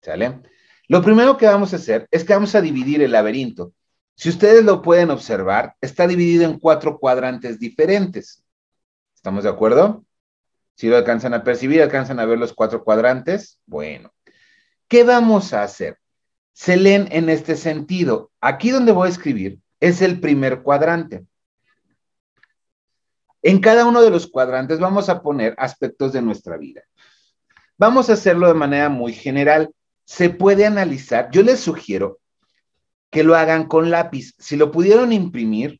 ¿sale? 0.01 0.41
Lo 0.87 1.01
primero 1.01 1.37
que 1.37 1.45
vamos 1.45 1.73
a 1.73 1.75
hacer 1.75 2.07
es 2.09 2.23
que 2.23 2.33
vamos 2.33 2.55
a 2.55 2.61
dividir 2.61 3.01
el 3.01 3.11
laberinto. 3.11 3.73
Si 4.15 4.29
ustedes 4.29 4.63
lo 4.63 4.81
pueden 4.81 5.11
observar, 5.11 5.75
está 5.81 6.07
dividido 6.07 6.45
en 6.45 6.59
cuatro 6.59 6.99
cuadrantes 6.99 7.59
diferentes. 7.59 8.43
¿Estamos 9.15 9.43
de 9.43 9.49
acuerdo? 9.49 10.05
Si 10.75 10.87
lo 10.87 10.95
alcanzan 10.95 11.33
a 11.33 11.43
percibir, 11.43 11.81
alcanzan 11.81 12.19
a 12.19 12.25
ver 12.25 12.37
los 12.37 12.53
cuatro 12.53 12.83
cuadrantes. 12.83 13.59
Bueno, 13.65 14.13
¿qué 14.87 15.03
vamos 15.03 15.53
a 15.53 15.63
hacer? 15.63 15.97
Se 16.53 16.77
leen 16.77 17.09
en 17.11 17.29
este 17.29 17.57
sentido. 17.57 18.31
Aquí 18.39 18.71
donde 18.71 18.93
voy 18.93 19.07
a 19.07 19.11
escribir 19.11 19.59
es 19.81 20.01
el 20.01 20.21
primer 20.21 20.61
cuadrante. 20.61 21.25
En 23.41 23.59
cada 23.59 23.85
uno 23.85 24.01
de 24.01 24.09
los 24.09 24.27
cuadrantes 24.27 24.79
vamos 24.79 25.09
a 25.09 25.21
poner 25.21 25.55
aspectos 25.57 26.13
de 26.13 26.21
nuestra 26.21 26.57
vida. 26.57 26.81
Vamos 27.77 28.09
a 28.09 28.13
hacerlo 28.13 28.47
de 28.47 28.53
manera 28.53 28.89
muy 28.89 29.13
general. 29.13 29.73
Se 30.03 30.29
puede 30.29 30.65
analizar. 30.65 31.29
Yo 31.31 31.43
les 31.43 31.59
sugiero 31.59 32.19
que 33.09 33.23
lo 33.23 33.35
hagan 33.35 33.67
con 33.67 33.89
lápiz. 33.89 34.33
Si 34.37 34.57
lo 34.57 34.71
pudieron 34.71 35.13
imprimir, 35.13 35.79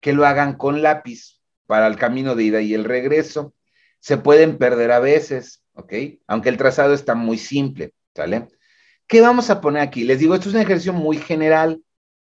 que 0.00 0.12
lo 0.12 0.26
hagan 0.26 0.56
con 0.56 0.82
lápiz 0.82 1.40
para 1.66 1.86
el 1.86 1.96
camino 1.96 2.34
de 2.34 2.44
ida 2.44 2.60
y 2.60 2.74
el 2.74 2.84
regreso. 2.84 3.54
Se 4.00 4.18
pueden 4.18 4.58
perder 4.58 4.92
a 4.92 5.00
veces, 5.00 5.62
¿ok? 5.74 5.92
Aunque 6.26 6.50
el 6.50 6.56
trazado 6.56 6.94
está 6.94 7.14
muy 7.14 7.38
simple, 7.38 7.94
¿sale? 8.14 8.48
¿Qué 9.06 9.20
vamos 9.20 9.50
a 9.50 9.60
poner 9.60 9.82
aquí? 9.82 10.04
Les 10.04 10.18
digo, 10.18 10.34
esto 10.34 10.48
es 10.48 10.54
un 10.54 10.60
ejercicio 10.60 10.92
muy 10.92 11.16
general. 11.16 11.82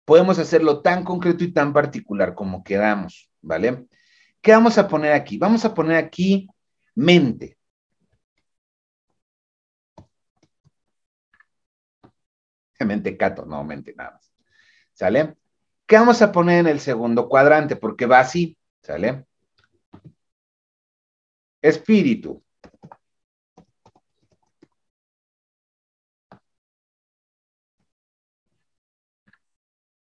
Podemos 0.06 0.40
hacerlo 0.40 0.82
tan 0.82 1.04
concreto 1.04 1.44
y 1.44 1.52
tan 1.52 1.74
particular 1.74 2.34
como 2.34 2.64
queramos, 2.64 3.30
¿vale? 3.42 3.88
¿Qué 4.42 4.52
vamos 4.52 4.78
a 4.78 4.88
poner 4.88 5.14
aquí? 5.14 5.38
Vamos 5.38 5.66
a 5.66 5.74
poner 5.74 5.98
aquí 5.98 6.48
mente. 6.96 7.58
Mente 12.86 13.18
cato, 13.18 13.46
no 13.46 13.64
mente 13.64 13.94
nada 13.96 14.12
más. 14.12 14.32
¿Sale? 14.94 15.36
¿Qué 15.86 15.98
vamos 15.98 16.22
a 16.22 16.32
poner 16.32 16.60
en 16.62 16.68
el 16.68 16.80
segundo 16.80 17.28
cuadrante? 17.30 17.76
Porque 17.76 18.06
va 18.06 18.20
así, 18.20 18.58
¿sale? 18.82 19.26
Espíritu. 21.62 22.44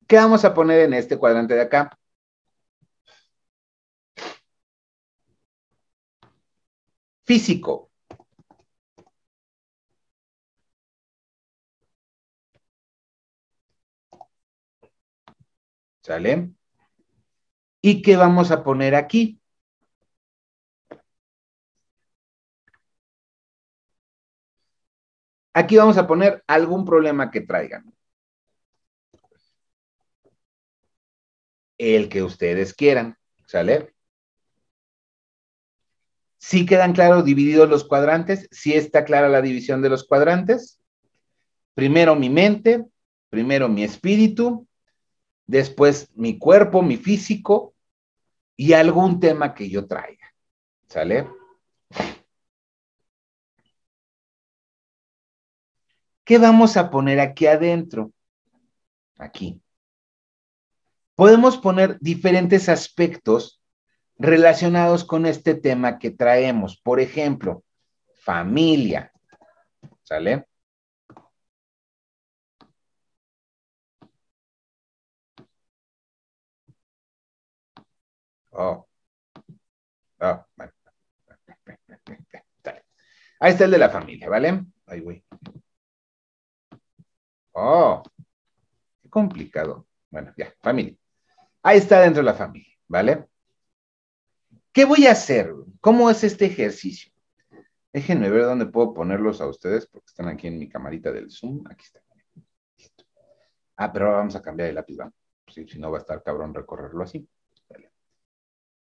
¿Qué 0.09 0.17
vamos 0.17 0.45
a 0.45 0.55
poner 0.55 0.81
en 0.81 0.95
este 0.95 1.17
cuadrante 1.19 1.55
de 1.55 1.63
acá? 1.63 1.91
Físico. 7.27 7.91
¿Sale? 16.03 16.55
¿Y 17.81 18.03
qué 18.03 18.17
vamos 18.17 18.51
a 18.51 18.63
poner 18.63 18.95
aquí? 18.95 19.41
Aquí 25.55 25.77
vamos 25.77 25.99
a 25.99 26.07
poner 26.07 26.45
algún 26.47 26.85
problema 26.85 27.31
que 27.33 27.41
traigan. 27.41 27.93
El 31.79 32.11
que 32.11 32.23
ustedes 32.23 32.75
quieran, 32.75 33.17
¿sale? 33.47 33.96
¿Sí 36.49 36.65
quedan 36.65 36.93
claros 36.93 37.25
divididos 37.25 37.69
los 37.69 37.83
cuadrantes? 37.83 38.47
¿Sí 38.53 38.73
está 38.73 39.05
clara 39.05 39.29
la 39.29 39.43
división 39.43 39.83
de 39.83 39.89
los 39.89 40.07
cuadrantes? 40.07 40.81
Primero 41.75 42.15
mi 42.15 42.31
mente, 42.31 42.87
primero 43.31 43.69
mi 43.69 43.83
espíritu, 43.83 44.69
después 45.45 46.09
mi 46.15 46.39
cuerpo, 46.39 46.83
mi 46.83 46.99
físico 46.99 47.75
y 48.57 48.75
algún 48.75 49.19
tema 49.19 49.55
que 49.55 49.69
yo 49.69 49.89
traiga. 49.89 50.33
¿Sale? 50.87 51.29
¿Qué 56.23 56.39
vamos 56.39 56.77
a 56.77 56.91
poner 56.93 57.19
aquí 57.19 57.49
adentro? 57.49 58.13
Aquí. 59.19 59.61
Podemos 61.17 61.59
poner 61.59 61.99
diferentes 61.99 62.69
aspectos 62.69 63.61
relacionados 64.19 65.05
con 65.05 65.27
este 65.27 65.55
tema 65.55 65.99
que 65.99 66.11
traemos. 66.11 66.81
Por 66.81 67.01
ejemplo, 67.01 67.65
familia. 68.15 69.13
¿Sale? 70.03 70.47
Oh. 78.53 78.87
Oh, 80.21 80.45
bueno. 80.57 80.73
Ahí 83.41 83.53
está 83.53 83.65
el 83.65 83.71
de 83.71 83.79
la 83.79 83.91
familia, 83.91 84.29
¿vale? 84.29 84.65
Ahí 84.87 85.01
voy. 85.01 85.25
Oh, 87.53 88.03
qué 89.03 89.09
complicado. 89.11 89.87
Bueno, 90.11 90.33
ya, 90.37 90.53
familia. 90.63 90.97
Ahí 91.63 91.79
está 91.79 92.01
dentro 92.03 92.23
de 92.23 92.27
la 92.27 92.35
familia, 92.35 92.75
¿vale? 92.89 93.27
¿Qué 94.77 94.85
voy 94.85 95.07
a 95.07 95.13
hacer? 95.13 95.55
¿Cómo 95.81 96.11
es 96.11 96.23
este 96.23 96.45
ejercicio? 96.45 97.11
Déjenme 97.95 98.29
ver 98.29 98.43
dónde 98.43 98.67
puedo 98.67 98.93
ponerlos 98.93 99.41
a 99.41 99.47
ustedes, 99.47 99.87
porque 99.87 100.05
están 100.09 100.29
aquí 100.29 100.49
en 100.49 100.59
mi 100.59 100.69
camarita 100.69 101.11
del 101.11 101.31
Zoom. 101.31 101.65
Aquí 101.67 101.87
está. 101.87 102.03
Ah, 103.79 103.91
pero 103.91 104.05
ahora 104.05 104.19
vamos 104.19 104.37
a 104.37 104.43
cambiar 104.43 104.69
el 104.69 104.75
lápiz, 104.75 104.99
¿va? 105.01 105.11
si 105.49 105.79
no 105.79 105.91
va 105.91 105.97
a 105.97 106.01
estar 106.03 106.23
cabrón 106.23 106.53
recorrerlo 106.53 107.05
así. 107.05 107.27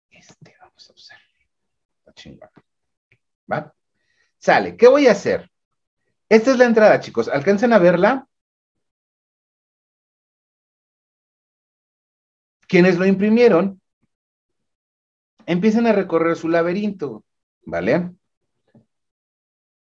Este 0.09 0.57
vamos 0.59 0.89
a 0.89 0.93
usar. 0.95 1.19
¿Va? 3.53 3.75
Sale. 4.39 4.79
¿Qué 4.79 4.89
voy 4.89 5.09
a 5.09 5.13
hacer? 5.13 5.51
Esta 6.27 6.53
es 6.53 6.57
la 6.57 6.65
entrada, 6.65 7.01
chicos. 7.01 7.29
¿Alcanzan 7.29 7.75
a 7.75 7.79
verla? 7.79 8.27
Quienes 12.67 12.97
lo 12.97 13.05
imprimieron, 13.05 13.82
empiezan 15.47 15.87
a 15.87 15.93
recorrer 15.93 16.37
su 16.37 16.49
laberinto, 16.49 17.25
¿vale? 17.65 18.13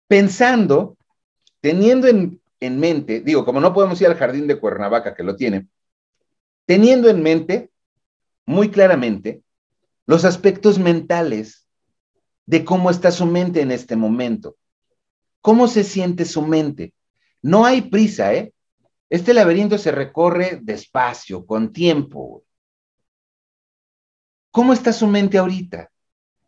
Pensando, 0.07 0.97
teniendo 1.62 2.07
en, 2.07 2.41
en, 2.59 2.80
mente, 2.80 3.22
digo, 3.22 3.45
como 3.45 3.59
no 3.59 3.74
podemos 3.74 3.99
ir 4.01 4.07
al 4.07 4.16
jardín 4.16 4.47
de 4.47 4.59
Cuernavaca, 4.59 5.16
que 5.16 5.24
lo 5.24 5.36
tiene, 5.36 5.68
teniendo 6.66 7.09
en 7.09 7.24
mente, 7.24 7.72
muy 8.45 8.70
claramente, 8.70 9.41
los 10.05 10.26
aspectos 10.26 10.80
mentales 10.80 11.68
de 12.45 12.66
cómo 12.66 12.89
está 12.89 13.12
su 13.12 13.26
mente 13.26 13.62
en 13.62 13.72
este 13.72 13.95
momento. 13.95 14.57
¿Cómo 15.41 15.68
se 15.68 15.84
siente 15.84 16.26
su 16.26 16.41
mente? 16.41 16.93
No 17.41 17.66
hay 17.66 17.82
prisa, 17.84 18.34
¿eh? 18.34 18.53
Este 19.09 19.34
laberinto 19.34 19.78
se 19.78 19.91
recorre 19.91 20.59
despacio, 20.62 21.45
con 21.45 21.74
tiempo. 21.74 22.43
¿Cómo 24.51 24.73
está 24.73 24.91
su 24.93 25.07
mente 25.07 25.37
ahorita? 25.37 25.89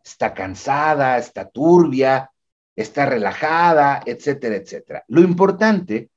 ¿Está 0.03 0.33
cansada? 0.33 1.17
¿Está 1.17 1.49
turbia? 1.49 2.31
¿Está 2.75 3.05
relajada? 3.05 4.01
Etcétera, 4.05 4.55
etcétera. 4.55 5.03
Lo 5.07 5.21
importante 5.21 6.09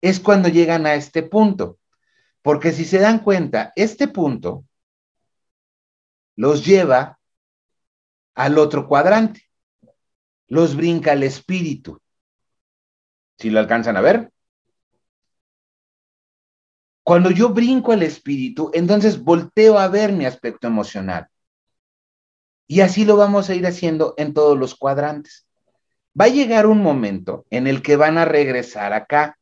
es 0.00 0.20
cuando 0.20 0.48
llegan 0.48 0.86
a 0.86 0.94
este 0.94 1.22
punto, 1.22 1.78
porque 2.42 2.72
si 2.72 2.84
se 2.84 2.98
dan 2.98 3.18
cuenta, 3.20 3.72
este 3.76 4.08
punto 4.08 4.64
los 6.36 6.64
lleva 6.64 7.18
al 8.34 8.58
otro 8.58 8.86
cuadrante, 8.86 9.42
los 10.48 10.76
brinca 10.76 11.12
el 11.12 11.22
espíritu. 11.22 12.00
Si 13.38 13.50
lo 13.50 13.58
alcanzan 13.58 13.96
a 13.96 14.00
ver. 14.00 14.30
Cuando 17.06 17.30
yo 17.30 17.50
brinco 17.50 17.92
al 17.92 18.02
espíritu, 18.02 18.72
entonces 18.74 19.22
volteo 19.22 19.78
a 19.78 19.86
ver 19.86 20.10
mi 20.10 20.26
aspecto 20.26 20.66
emocional. 20.66 21.28
Y 22.66 22.80
así 22.80 23.04
lo 23.04 23.16
vamos 23.16 23.48
a 23.48 23.54
ir 23.54 23.64
haciendo 23.64 24.14
en 24.16 24.34
todos 24.34 24.58
los 24.58 24.74
cuadrantes. 24.74 25.46
Va 26.20 26.24
a 26.24 26.30
llegar 26.30 26.66
un 26.66 26.82
momento 26.82 27.46
en 27.50 27.68
el 27.68 27.80
que 27.80 27.94
van 27.94 28.18
a 28.18 28.24
regresar 28.24 28.92
acá. 28.92 29.38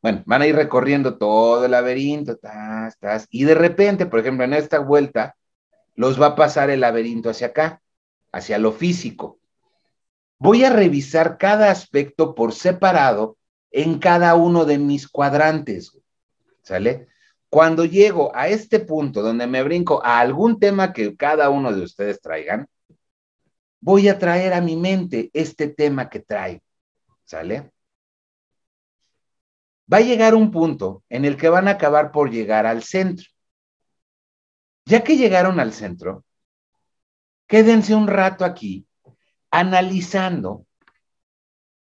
Bueno, 0.00 0.22
van 0.24 0.40
a 0.40 0.46
ir 0.46 0.56
recorriendo 0.56 1.18
todo 1.18 1.66
el 1.66 1.72
laberinto, 1.72 2.38
tas, 2.38 2.98
tas, 2.98 3.26
y 3.28 3.44
de 3.44 3.54
repente, 3.54 4.06
por 4.06 4.20
ejemplo, 4.20 4.46
en 4.46 4.54
esta 4.54 4.78
vuelta, 4.78 5.36
los 5.96 6.18
va 6.18 6.28
a 6.28 6.34
pasar 6.34 6.70
el 6.70 6.80
laberinto 6.80 7.28
hacia 7.28 7.48
acá, 7.48 7.82
hacia 8.32 8.56
lo 8.56 8.72
físico. 8.72 9.38
Voy 10.38 10.64
a 10.64 10.70
revisar 10.70 11.36
cada 11.36 11.70
aspecto 11.70 12.34
por 12.34 12.54
separado 12.54 13.36
en 13.70 13.98
cada 13.98 14.34
uno 14.34 14.64
de 14.64 14.78
mis 14.78 15.08
cuadrantes. 15.08 16.00
¿Sale? 16.62 17.08
Cuando 17.48 17.84
llego 17.84 18.34
a 18.34 18.48
este 18.48 18.80
punto 18.80 19.22
donde 19.22 19.46
me 19.46 19.62
brinco 19.62 20.04
a 20.04 20.20
algún 20.20 20.60
tema 20.60 20.92
que 20.92 21.16
cada 21.16 21.50
uno 21.50 21.72
de 21.72 21.82
ustedes 21.82 22.20
traigan, 22.20 22.68
voy 23.80 24.08
a 24.08 24.18
traer 24.18 24.52
a 24.52 24.60
mi 24.60 24.76
mente 24.76 25.30
este 25.32 25.68
tema 25.68 26.08
que 26.08 26.20
traigo. 26.20 26.62
¿Sale? 27.24 27.72
Va 29.92 29.98
a 29.98 30.02
llegar 30.02 30.34
un 30.34 30.50
punto 30.50 31.02
en 31.08 31.24
el 31.24 31.36
que 31.36 31.48
van 31.48 31.66
a 31.66 31.72
acabar 31.72 32.12
por 32.12 32.30
llegar 32.30 32.66
al 32.66 32.82
centro. 32.82 33.26
Ya 34.84 35.02
que 35.02 35.16
llegaron 35.16 35.58
al 35.60 35.72
centro, 35.72 36.24
quédense 37.46 37.94
un 37.94 38.06
rato 38.06 38.44
aquí 38.44 38.86
analizando 39.50 40.66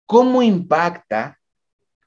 cómo 0.06 0.42
impacta 0.42 1.40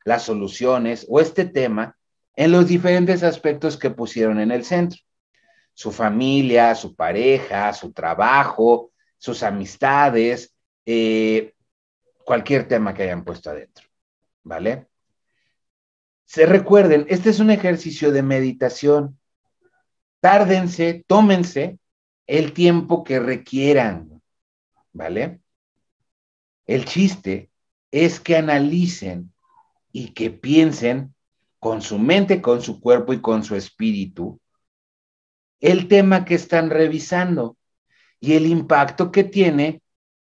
las 0.06 0.24
soluciones 0.24 1.06
o 1.10 1.20
este 1.20 1.46
tema 1.46 1.97
en 2.38 2.52
los 2.52 2.68
diferentes 2.68 3.24
aspectos 3.24 3.78
que 3.78 3.90
pusieron 3.90 4.40
en 4.40 4.52
el 4.52 4.64
centro. 4.64 5.00
Su 5.74 5.92
familia, 5.92 6.76
su 6.76 6.96
pareja, 6.96 7.74
su 7.74 7.92
trabajo, 7.92 8.92
sus 9.18 9.42
amistades, 9.42 10.56
eh, 10.86 11.56
cualquier 12.24 12.68
tema 12.68 12.94
que 12.94 13.04
hayan 13.04 13.26
puesto 13.26 13.50
adentro. 13.50 13.88
¿Vale? 14.44 14.88
Se 16.26 16.46
recuerden, 16.46 17.08
este 17.10 17.32
es 17.32 17.40
un 17.40 17.50
ejercicio 17.50 18.12
de 18.12 18.22
meditación. 18.22 19.20
Tárdense, 20.20 21.04
tómense 21.08 21.80
el 22.28 22.54
tiempo 22.54 23.04
que 23.04 23.20
requieran, 23.20 24.22
¿vale? 24.94 25.40
El 26.68 26.86
chiste 26.86 27.50
es 27.90 28.20
que 28.20 28.36
analicen 28.36 29.34
y 29.92 30.14
que 30.14 30.30
piensen 30.30 31.16
con 31.68 31.82
su 31.82 32.00
mente, 32.00 32.42
con 32.42 32.62
su 32.62 32.80
cuerpo 32.80 33.12
y 33.12 33.20
con 33.20 33.44
su 33.44 33.54
espíritu 33.54 34.40
el 35.60 35.90
tema 35.90 36.24
que 36.24 36.36
están 36.36 36.70
revisando 36.70 37.58
y 38.22 38.36
el 38.36 38.46
impacto 38.46 39.12
que 39.12 39.26
tiene 39.26 39.82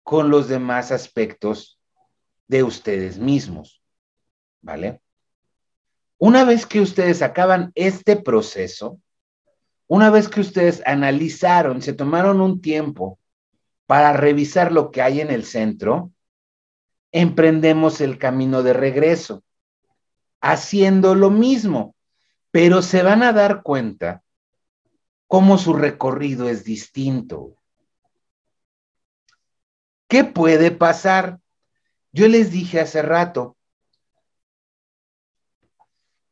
con 0.02 0.30
los 0.30 0.48
demás 0.48 0.92
aspectos 0.92 1.78
de 2.48 2.62
ustedes 2.62 3.18
mismos. 3.18 3.82
¿Vale? 4.62 5.02
Una 6.16 6.44
vez 6.44 6.64
que 6.64 6.80
ustedes 6.80 7.20
acaban 7.20 7.70
este 7.74 8.16
proceso, 8.16 8.98
una 9.88 10.08
vez 10.08 10.30
que 10.30 10.40
ustedes 10.40 10.82
analizaron, 10.86 11.82
se 11.82 11.92
tomaron 11.92 12.40
un 12.40 12.62
tiempo 12.62 13.18
para 13.84 14.14
revisar 14.14 14.72
lo 14.72 14.90
que 14.90 15.02
hay 15.02 15.20
en 15.20 15.30
el 15.30 15.44
centro, 15.44 16.12
emprendemos 17.12 18.00
el 18.00 18.16
camino 18.16 18.62
de 18.62 18.72
regreso, 18.72 19.44
haciendo 20.40 21.14
lo 21.14 21.30
mismo, 21.30 21.94
pero 22.50 22.82
se 22.82 23.02
van 23.02 23.22
a 23.22 23.32
dar 23.32 23.62
cuenta 23.62 24.22
cómo 25.26 25.58
su 25.58 25.74
recorrido 25.74 26.48
es 26.48 26.64
distinto. 26.64 27.56
¿Qué 30.08 30.24
puede 30.24 30.70
pasar? 30.70 31.40
Yo 32.12 32.28
les 32.28 32.50
dije 32.50 32.80
hace 32.80 33.02
rato, 33.02 33.56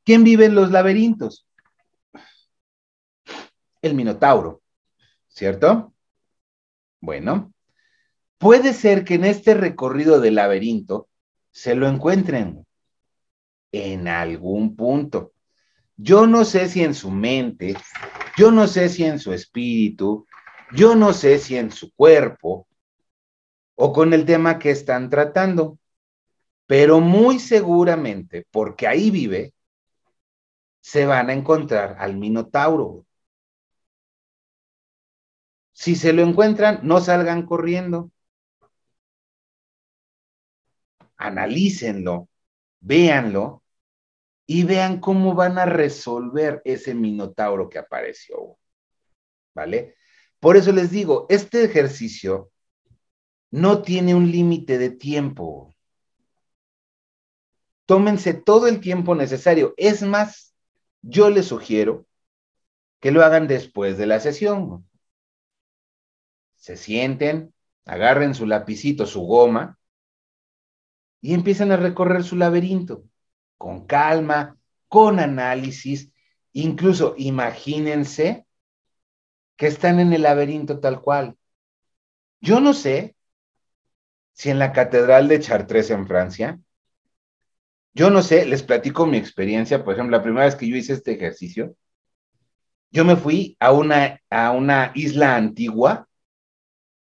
¿quién 0.05 0.25
vive 0.25 0.47
en 0.47 0.55
los 0.55 0.71
laberintos? 0.71 1.47
El 3.83 3.95
Minotauro, 3.95 4.63
¿cierto? 5.29 5.93
Bueno, 7.01 7.53
puede 8.39 8.73
ser 8.73 9.05
que 9.05 9.15
en 9.15 9.25
este 9.25 9.55
recorrido 9.55 10.21
del 10.21 10.37
laberinto 10.37 11.09
se 11.51 11.75
lo 11.75 11.89
encuentren 11.89 12.64
en 13.75 14.09
algún 14.09 14.77
punto. 14.77 15.33
Yo 15.97 16.27
no 16.27 16.45
sé 16.45 16.69
si 16.69 16.83
en 16.83 16.95
su 16.95 17.11
mente, 17.11 17.77
yo 18.37 18.51
no 18.51 18.67
sé 18.67 18.89
si 18.89 19.05
en 19.05 19.19
su 19.19 19.33
espíritu, 19.33 20.27
yo 20.73 20.95
no 20.95 21.13
sé 21.13 21.39
si 21.39 21.57
en 21.57 21.71
su 21.71 21.93
cuerpo 21.95 22.67
o 23.77 23.93
con 23.93 24.13
el 24.13 24.25
tema 24.25 24.59
que 24.59 24.71
están 24.71 25.11
tratando, 25.11 25.79
pero 26.67 27.01
muy 27.01 27.39
seguramente, 27.39 28.47
porque 28.51 28.87
ahí 28.87 29.11
vive, 29.11 29.55
se 30.81 31.07
van 31.07 31.31
a 31.31 31.33
encontrar 31.33 31.97
al 31.99 32.17
Minotauro. 32.17 33.07
Si 35.73 35.97
se 35.97 36.13
lo 36.13 36.23
encuentran, 36.23 36.81
no 36.85 37.01
salgan 37.01 37.45
corriendo. 37.47 38.11
Analícenlo, 41.17 42.29
véanlo 42.81 43.64
y 44.47 44.65
vean 44.65 45.01
cómo 45.01 45.35
van 45.35 45.59
a 45.59 45.67
resolver 45.67 46.61
ese 46.65 46.95
minotauro 46.95 47.69
que 47.69 47.79
apareció. 47.79 48.59
¿Vale? 49.55 49.97
Por 50.41 50.57
eso 50.57 50.73
les 50.73 50.91
digo, 50.91 51.27
este 51.31 51.65
ejercicio 51.65 52.51
no 53.51 53.83
tiene 53.83 54.15
un 54.15 54.31
límite 54.31 54.79
de 54.79 54.91
tiempo. 54.91 55.75
Tómense 57.87 58.35
todo 58.35 58.67
el 58.67 58.81
tiempo 58.81 59.15
necesario. 59.15 59.75
Es 59.77 60.03
más, 60.03 60.55
yo 61.03 61.31
les 61.31 61.47
sugiero 61.47 62.07
que 63.01 63.11
lo 63.11 63.23
hagan 63.23 63.47
después 63.47 63.97
de 63.97 64.07
la 64.07 64.21
sesión. 64.21 64.89
Se 66.57 66.77
sienten, 66.77 67.55
agarren 67.85 68.35
su 68.35 68.47
lapicito, 68.47 69.07
su 69.07 69.21
goma 69.23 69.79
y 71.21 71.35
empiezan 71.35 71.73
a 71.73 71.77
recorrer 71.77 72.25
su 72.25 72.37
laberinto 72.37 73.05
con 73.59 73.87
calma, 73.87 74.57
con 74.89 75.21
análisis, 75.21 76.13
incluso 76.53 77.15
imagínense 77.17 78.47
que 79.57 79.67
están 79.67 80.01
en 80.01 80.13
el 80.13 80.23
laberinto 80.23 80.81
tal 80.81 81.01
cual. 81.01 81.37
Yo 82.41 82.61
no 82.61 82.75
sé 82.75 83.17
si 84.33 84.51
en 84.51 84.59
la 84.59 84.73
Catedral 84.73 85.29
de 85.29 85.41
Chartres 85.41 85.91
en 85.91 86.07
Francia, 86.07 86.61
yo 87.95 88.11
no 88.11 88.23
sé, 88.23 88.45
les 88.45 88.63
platico 88.63 89.07
mi 89.07 89.17
experiencia, 89.17 89.85
por 89.85 89.95
ejemplo, 89.95 90.17
la 90.17 90.23
primera 90.23 90.47
vez 90.47 90.57
que 90.57 90.69
yo 90.69 90.77
hice 90.77 90.95
este 90.95 91.13
ejercicio, 91.13 91.77
yo 92.91 93.05
me 93.05 93.17
fui 93.17 93.57
a 93.61 93.73
una, 93.73 94.21
a 94.31 94.51
una 94.51 94.93
isla 94.95 95.37
antigua, 95.37 96.09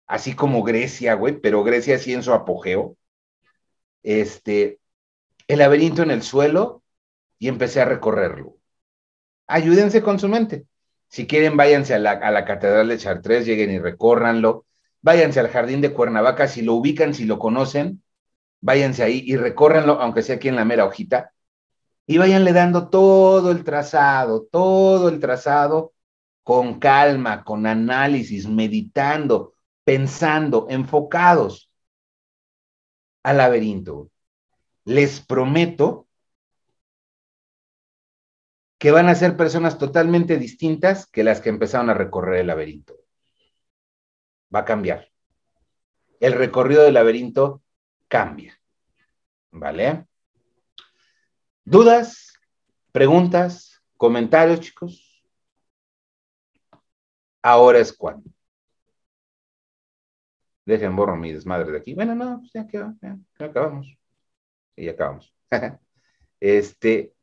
así 0.05 0.33
como 0.33 0.63
Grecia, 0.63 1.15
güey, 1.15 1.39
pero 1.39 1.63
Grecia 1.63 1.95
así 1.95 2.13
en 2.13 2.23
su 2.23 2.33
apogeo, 2.33 2.95
este, 4.03 4.79
el 5.47 5.59
laberinto 5.59 6.03
en 6.03 6.11
el 6.11 6.23
suelo 6.23 6.83
y 7.39 7.47
empecé 7.47 7.81
a 7.81 7.85
recorrerlo. 7.85 8.57
Ayúdense 9.47 10.01
con 10.01 10.19
su 10.19 10.27
mente. 10.27 10.65
Si 11.07 11.25
quieren, 11.25 11.55
váyanse 11.55 11.93
a 11.93 11.99
la, 11.99 12.45
Catedral 12.45 12.89
de 12.89 12.97
Chartres, 12.97 13.45
lleguen 13.45 13.71
y 13.71 13.79
recórranlo. 13.79 14.65
Váyanse 15.01 15.39
al 15.39 15.49
Jardín 15.49 15.81
de 15.81 15.93
Cuernavaca, 15.93 16.47
si 16.47 16.61
lo 16.61 16.73
ubican, 16.73 17.13
si 17.13 17.25
lo 17.25 17.39
conocen, 17.39 18.03
váyanse 18.59 19.03
ahí 19.03 19.23
y 19.25 19.37
recórranlo, 19.37 20.01
aunque 20.01 20.21
sea 20.21 20.35
aquí 20.35 20.49
en 20.49 20.57
la 20.57 20.65
mera 20.65 20.85
hojita, 20.85 21.31
y 22.05 22.17
váyanle 22.17 22.51
dando 22.51 22.89
todo 22.89 23.51
el 23.51 23.63
trazado, 23.63 24.47
todo 24.51 25.07
el 25.09 25.19
trazado 25.19 25.93
con 26.43 26.79
calma, 26.79 27.43
con 27.43 27.65
análisis, 27.67 28.47
meditando, 28.47 29.53
pensando, 29.83 30.67
enfocados 30.69 31.69
al 33.23 33.37
laberinto 33.37 34.09
les 34.87 35.19
prometo 35.19 36.07
que 38.77 38.91
van 38.91 39.09
a 39.09 39.15
ser 39.15 39.35
personas 39.35 39.77
totalmente 39.77 40.37
distintas 40.37 41.05
que 41.07 41.25
las 41.25 41.41
que 41.41 41.49
empezaron 41.49 41.89
a 41.89 41.93
recorrer 41.93 42.39
el 42.39 42.47
laberinto. 42.47 42.95
Va 44.53 44.59
a 44.59 44.65
cambiar. 44.65 45.11
El 46.21 46.33
recorrido 46.33 46.83
del 46.83 46.93
laberinto 46.93 47.61
cambia. 48.07 48.57
¿Vale? 49.51 50.07
¿Dudas? 51.65 52.39
¿Preguntas? 52.93 53.83
¿Comentarios, 53.97 54.61
chicos? 54.61 55.21
Ahora 57.41 57.79
es 57.79 57.91
cuando. 57.91 58.29
Dejen 60.65 60.95
borro 60.95 61.17
mi 61.17 61.33
desmadre 61.33 61.73
de 61.73 61.77
aquí. 61.79 61.93
Bueno, 61.93 62.15
no, 62.15 62.39
pues 62.39 62.53
ya 62.53 62.65
quedó, 62.65 62.95
ya 63.01 63.17
acabamos 63.45 63.97
y 64.77 64.87
acabamos. 64.87 65.33
este, 66.39 67.13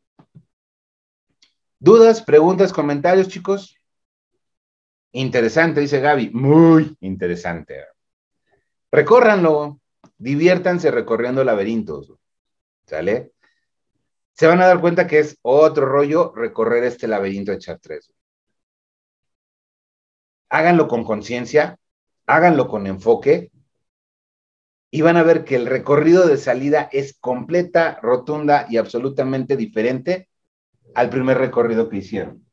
¿Dudas, 1.78 2.22
preguntas, 2.22 2.72
comentarios, 2.72 3.28
chicos? 3.28 3.76
Interesante, 5.12 5.80
dice 5.80 6.00
Gaby. 6.00 6.30
Muy 6.30 6.96
interesante. 7.00 7.84
Recórranlo. 8.90 9.80
Diviértanse 10.18 10.90
recorriendo 10.90 11.44
laberintos. 11.44 12.12
¿Sale? 12.86 13.32
Se 14.32 14.46
van 14.46 14.60
a 14.60 14.66
dar 14.66 14.80
cuenta 14.80 15.06
que 15.06 15.20
es 15.20 15.38
otro 15.42 15.86
rollo 15.86 16.32
recorrer 16.34 16.84
este 16.84 17.06
laberinto 17.06 17.52
de 17.52 17.58
Chartres. 17.58 18.12
Háganlo 20.48 20.88
con 20.88 21.04
conciencia, 21.04 21.78
háganlo 22.26 22.66
con 22.66 22.86
enfoque 22.86 23.50
y 24.94 25.02
van 25.02 25.16
a 25.16 25.24
ver 25.24 25.44
que 25.44 25.56
el 25.56 25.66
recorrido 25.66 26.28
de 26.28 26.36
salida 26.36 26.88
es 26.92 27.18
completa, 27.18 27.98
rotunda 28.00 28.66
y 28.70 28.76
absolutamente 28.76 29.56
diferente 29.56 30.28
al 30.94 31.10
primer 31.10 31.38
recorrido 31.38 31.88
que 31.88 31.98
hicieron. 31.98 32.46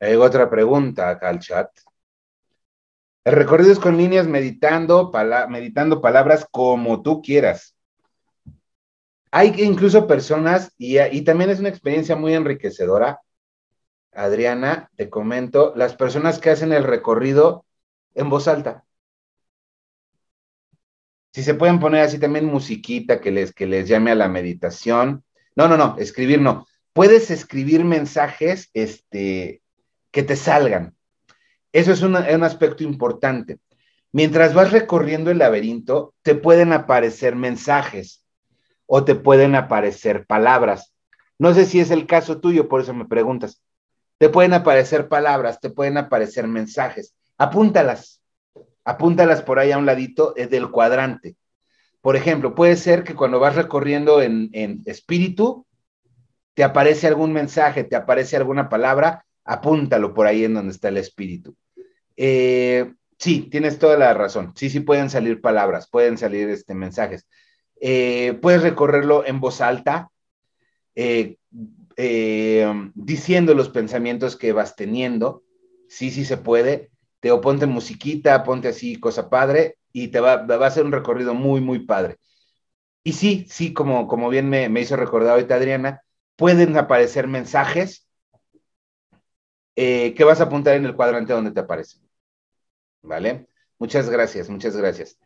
Hay 0.00 0.16
otra 0.16 0.50
pregunta 0.50 1.08
acá 1.08 1.28
al 1.28 1.38
chat. 1.38 1.70
El 3.24 3.34
recorrido 3.34 3.72
es 3.72 3.78
con 3.78 3.96
líneas 3.96 4.26
meditando, 4.26 5.12
meditando 5.48 6.00
palabras 6.00 6.46
como 6.50 7.02
tú 7.02 7.20
quieras. 7.22 7.76
Hay 9.30 9.52
incluso 9.58 10.06
personas, 10.06 10.72
y, 10.78 10.98
y 10.98 11.22
también 11.22 11.50
es 11.50 11.60
una 11.60 11.68
experiencia 11.68 12.16
muy 12.16 12.34
enriquecedora, 12.34 13.20
Adriana, 14.12 14.90
te 14.96 15.08
comento, 15.10 15.74
las 15.76 15.94
personas 15.94 16.38
que 16.38 16.50
hacen 16.50 16.72
el 16.72 16.84
recorrido 16.84 17.66
en 18.14 18.30
voz 18.30 18.48
alta. 18.48 18.84
Si 21.32 21.42
se 21.44 21.54
pueden 21.54 21.78
poner 21.78 22.02
así 22.02 22.18
también 22.18 22.46
musiquita 22.46 23.20
que 23.20 23.30
les, 23.30 23.52
que 23.52 23.66
les 23.66 23.88
llame 23.88 24.10
a 24.10 24.16
la 24.16 24.28
meditación. 24.28 25.24
No, 25.54 25.68
no, 25.68 25.76
no, 25.76 25.96
escribir 25.98 26.40
no. 26.40 26.66
Puedes 26.92 27.30
escribir 27.30 27.84
mensajes 27.84 28.70
este, 28.74 29.62
que 30.10 30.24
te 30.24 30.34
salgan. 30.34 30.96
Eso 31.72 31.92
es 31.92 32.02
un 32.02 32.16
aspecto 32.16 32.82
importante. 32.82 33.58
Mientras 34.12 34.54
vas 34.54 34.72
recorriendo 34.72 35.30
el 35.30 35.38
laberinto, 35.38 36.14
te 36.22 36.34
pueden 36.34 36.72
aparecer 36.72 37.36
mensajes 37.36 38.24
o 38.86 39.04
te 39.04 39.14
pueden 39.14 39.54
aparecer 39.54 40.26
palabras. 40.26 40.94
No 41.38 41.52
sé 41.52 41.66
si 41.66 41.78
es 41.78 41.90
el 41.90 42.06
caso 42.06 42.40
tuyo, 42.40 42.68
por 42.68 42.80
eso 42.80 42.94
me 42.94 43.04
preguntas. 43.04 43.62
Te 44.16 44.30
pueden 44.30 44.54
aparecer 44.54 45.08
palabras, 45.08 45.60
te 45.60 45.70
pueden 45.70 45.98
aparecer 45.98 46.48
mensajes. 46.48 47.14
Apúntalas. 47.36 48.22
Apúntalas 48.84 49.42
por 49.42 49.58
ahí 49.58 49.70
a 49.70 49.78
un 49.78 49.86
ladito 49.86 50.34
es 50.36 50.48
del 50.48 50.70
cuadrante. 50.70 51.36
Por 52.00 52.16
ejemplo, 52.16 52.54
puede 52.54 52.76
ser 52.76 53.04
que 53.04 53.14
cuando 53.14 53.38
vas 53.38 53.54
recorriendo 53.54 54.22
en, 54.22 54.48
en 54.52 54.82
espíritu, 54.86 55.66
te 56.54 56.64
aparece 56.64 57.06
algún 57.06 57.32
mensaje, 57.32 57.84
te 57.84 57.94
aparece 57.94 58.36
alguna 58.36 58.68
palabra, 58.68 59.26
apúntalo 59.48 60.12
por 60.12 60.26
ahí 60.26 60.44
en 60.44 60.54
donde 60.54 60.72
está 60.72 60.88
el 60.88 60.98
espíritu. 60.98 61.56
Eh, 62.16 62.92
sí, 63.18 63.48
tienes 63.50 63.78
toda 63.78 63.96
la 63.96 64.12
razón. 64.12 64.52
Sí, 64.54 64.68
sí 64.68 64.80
pueden 64.80 65.08
salir 65.08 65.40
palabras, 65.40 65.88
pueden 65.88 66.18
salir 66.18 66.50
este, 66.50 66.74
mensajes. 66.74 67.26
Eh, 67.80 68.38
puedes 68.42 68.62
recorrerlo 68.62 69.24
en 69.24 69.40
voz 69.40 69.62
alta, 69.62 70.10
eh, 70.94 71.38
diciendo 72.94 73.54
los 73.54 73.70
pensamientos 73.70 74.36
que 74.36 74.52
vas 74.52 74.76
teniendo. 74.76 75.42
Sí, 75.88 76.10
sí 76.10 76.26
se 76.26 76.36
puede. 76.36 76.90
Te 77.20 77.32
o 77.32 77.40
ponte 77.40 77.64
musiquita, 77.64 78.44
ponte 78.44 78.68
así, 78.68 78.96
cosa 78.96 79.30
padre, 79.30 79.78
y 79.92 80.08
te 80.08 80.20
va, 80.20 80.44
va 80.44 80.66
a 80.66 80.70
ser 80.70 80.84
un 80.84 80.92
recorrido 80.92 81.32
muy, 81.32 81.62
muy 81.62 81.80
padre. 81.86 82.18
Y 83.02 83.14
sí, 83.14 83.46
sí, 83.48 83.72
como, 83.72 84.08
como 84.08 84.28
bien 84.28 84.50
me, 84.50 84.68
me 84.68 84.82
hizo 84.82 84.94
recordar 84.94 85.32
ahorita 85.32 85.54
Adriana, 85.54 86.02
pueden 86.36 86.76
aparecer 86.76 87.26
mensajes 87.26 88.07
que 90.16 90.24
vas 90.24 90.40
a 90.40 90.44
apuntar 90.44 90.74
en 90.74 90.84
el 90.84 90.96
cuadrante 90.96 91.32
donde 91.32 91.52
te 91.52 91.60
aparecen. 91.60 92.02
¿Vale? 93.02 93.46
Muchas 93.78 94.10
gracias, 94.10 94.50
muchas 94.50 94.76
gracias. 94.76 95.18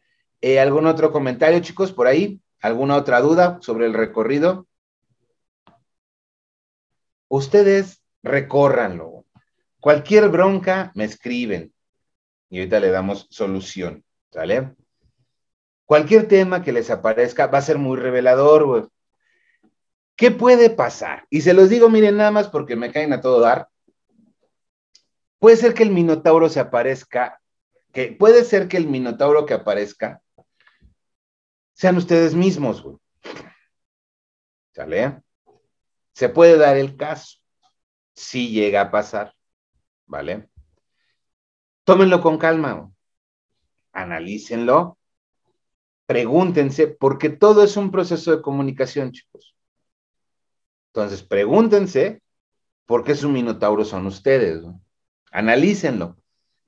Eh, 0.42 0.61
¿Algún 0.61 0.86
otro 0.86 1.11
comentario, 1.11 1.61
chicos, 1.61 1.92
por 1.92 2.07
ahí? 2.07 2.40
¿Alguna 2.61 2.96
otra 2.96 3.20
duda 3.20 3.59
sobre 3.62 3.86
el 3.86 3.94
recorrido? 3.94 4.66
Ustedes 7.28 8.03
recórranlo. 8.22 9.24
Cualquier 9.80 10.28
bronca 10.28 10.92
me 10.94 11.05
escriben 11.05 11.72
y 12.50 12.59
ahorita 12.59 12.78
le 12.80 12.90
damos 12.90 13.26
solución, 13.30 14.05
¿sale? 14.30 14.74
Cualquier 15.86 16.28
tema 16.28 16.62
que 16.62 16.72
les 16.72 16.90
aparezca 16.90 17.46
va 17.46 17.59
a 17.59 17.62
ser 17.62 17.78
muy 17.78 17.96
revelador, 17.96 18.66
güey. 18.66 18.84
¿Qué 20.14 20.30
puede 20.30 20.68
pasar? 20.70 21.26
Y 21.30 21.40
se 21.40 21.55
los 21.55 21.70
digo, 21.70 21.88
miren, 21.88 22.18
nada 22.18 22.30
más 22.30 22.48
porque 22.48 22.76
me 22.76 22.92
caen 22.92 23.12
a 23.12 23.20
todo 23.20 23.40
dar. 23.40 23.68
Puede 25.43 25.57
ser 25.57 25.74
que 25.74 25.82
el 25.82 25.90
Minotauro 25.90 26.49
se 26.49 26.61
aparezca 26.61 27.43
que 27.93 28.12
puede 28.12 28.45
ser 28.45 28.68
que 28.68 28.76
el 28.76 28.86
minotauro 28.86 29.45
que 29.45 29.55
aparezca 29.55 30.22
sean 31.74 31.97
ustedes 31.97 32.32
mismos, 32.32 32.80
güey. 32.80 32.97
¿Sale? 34.72 35.20
Se 36.12 36.28
puede 36.28 36.57
dar 36.57 36.76
el 36.76 36.97
caso, 36.97 37.38
si 38.14 38.51
llega 38.51 38.82
a 38.82 38.90
pasar, 38.93 39.34
¿vale? 40.07 40.49
Tómenlo 41.82 42.20
con 42.20 42.38
calma, 42.38 42.90
analícenlo, 43.93 44.97
pregúntense, 46.07 46.86
porque 46.86 47.30
todo 47.30 47.64
es 47.64 47.76
un 47.76 47.90
proceso 47.90 48.30
de 48.30 48.43
comunicación, 48.43 49.11
chicos. 49.11 49.57
Entonces, 50.95 51.24
pregúntense 51.24 52.22
por 52.86 53.03
qué 53.03 53.16
su 53.16 53.28
minotauro 53.28 53.84
son 53.84 54.07
ustedes, 54.07 54.62
analícenlo. 55.33 56.16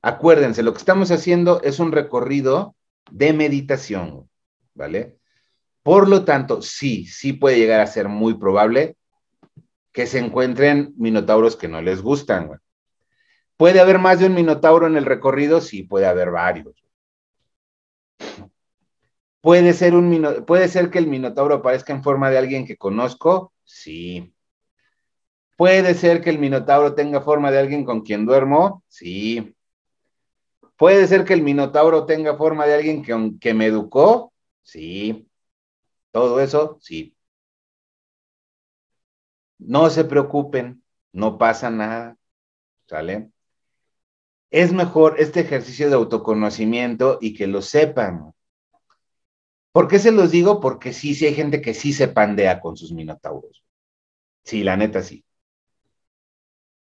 Acuérdense, 0.02 0.62
lo 0.62 0.72
que 0.72 0.78
estamos 0.78 1.10
haciendo 1.10 1.62
es 1.62 1.78
un 1.78 1.92
recorrido 1.92 2.74
de 3.10 3.32
meditación, 3.32 4.28
¿vale? 4.74 5.18
Por 5.82 6.08
lo 6.08 6.24
tanto, 6.24 6.62
sí, 6.62 7.06
sí 7.06 7.32
puede 7.32 7.58
llegar 7.58 7.80
a 7.80 7.86
ser 7.86 8.08
muy 8.08 8.34
probable 8.34 8.96
que 9.92 10.06
se 10.06 10.18
encuentren 10.18 10.92
minotauros 10.96 11.56
que 11.56 11.68
no 11.68 11.80
les 11.80 12.02
gustan. 12.02 12.60
¿Puede 13.56 13.80
haber 13.80 13.98
más 13.98 14.18
de 14.18 14.26
un 14.26 14.34
minotauro 14.34 14.86
en 14.86 14.96
el 14.96 15.04
recorrido? 15.04 15.60
Sí, 15.60 15.84
puede 15.84 16.06
haber 16.06 16.30
varios. 16.30 16.74
¿Puede 19.40 19.74
ser, 19.74 19.94
un 19.94 20.44
¿Puede 20.46 20.68
ser 20.68 20.90
que 20.90 20.98
el 20.98 21.06
minotauro 21.06 21.56
aparezca 21.56 21.92
en 21.92 22.02
forma 22.02 22.30
de 22.30 22.38
alguien 22.38 22.66
que 22.66 22.76
conozco? 22.76 23.52
Sí. 23.62 24.33
¿Puede 25.56 25.94
ser 25.94 26.20
que 26.20 26.30
el 26.30 26.38
minotauro 26.38 26.94
tenga 26.94 27.20
forma 27.20 27.50
de 27.50 27.58
alguien 27.58 27.84
con 27.84 28.02
quien 28.02 28.26
duermo? 28.26 28.82
Sí. 28.88 29.54
¿Puede 30.76 31.06
ser 31.06 31.24
que 31.24 31.34
el 31.34 31.42
Minotauro 31.42 32.04
tenga 32.06 32.36
forma 32.36 32.66
de 32.66 32.74
alguien 32.74 33.02
que, 33.02 33.32
que 33.40 33.54
me 33.54 33.66
educó? 33.66 34.32
Sí. 34.62 35.28
Todo 36.10 36.40
eso, 36.40 36.78
sí. 36.80 37.16
No 39.58 39.88
se 39.90 40.04
preocupen, 40.04 40.82
no 41.12 41.38
pasa 41.38 41.70
nada. 41.70 42.16
¿Sale? 42.86 43.30
Es 44.50 44.72
mejor 44.72 45.16
este 45.18 45.40
ejercicio 45.40 45.88
de 45.88 45.94
autoconocimiento 45.96 47.18
y 47.20 47.34
que 47.34 47.46
lo 47.46 47.62
sepan. 47.62 48.32
¿Por 49.72 49.88
qué 49.88 49.98
se 49.98 50.12
los 50.12 50.30
digo? 50.30 50.60
Porque 50.60 50.92
sí, 50.92 51.14
sí 51.14 51.26
hay 51.26 51.34
gente 51.34 51.60
que 51.60 51.74
sí 51.74 51.92
se 51.92 52.08
pandea 52.08 52.60
con 52.60 52.76
sus 52.76 52.92
minotauros. 52.92 53.64
Sí, 54.44 54.62
la 54.62 54.76
neta 54.76 55.02
sí. 55.02 55.24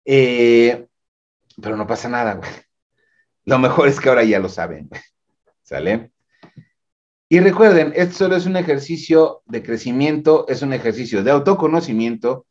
Eh, 0.10 0.88
pero 1.62 1.76
no 1.76 1.86
pasa 1.86 2.08
nada, 2.08 2.36
güey. 2.36 2.50
Lo 3.44 3.60
mejor 3.60 3.90
es 3.90 4.00
que 4.00 4.08
ahora 4.08 4.24
ya 4.24 4.40
lo 4.40 4.48
saben. 4.48 4.90
¿Sale? 5.62 6.12
Y 7.28 7.42
recuerden, 7.42 7.92
esto 7.94 8.20
solo 8.20 8.38
es 8.38 8.46
un 8.46 8.56
ejercicio 8.56 9.42
de 9.48 9.62
crecimiento, 9.62 10.48
es 10.48 10.62
un 10.62 10.72
ejercicio 10.72 11.24
de 11.24 11.32
autoconocimiento 11.32 12.46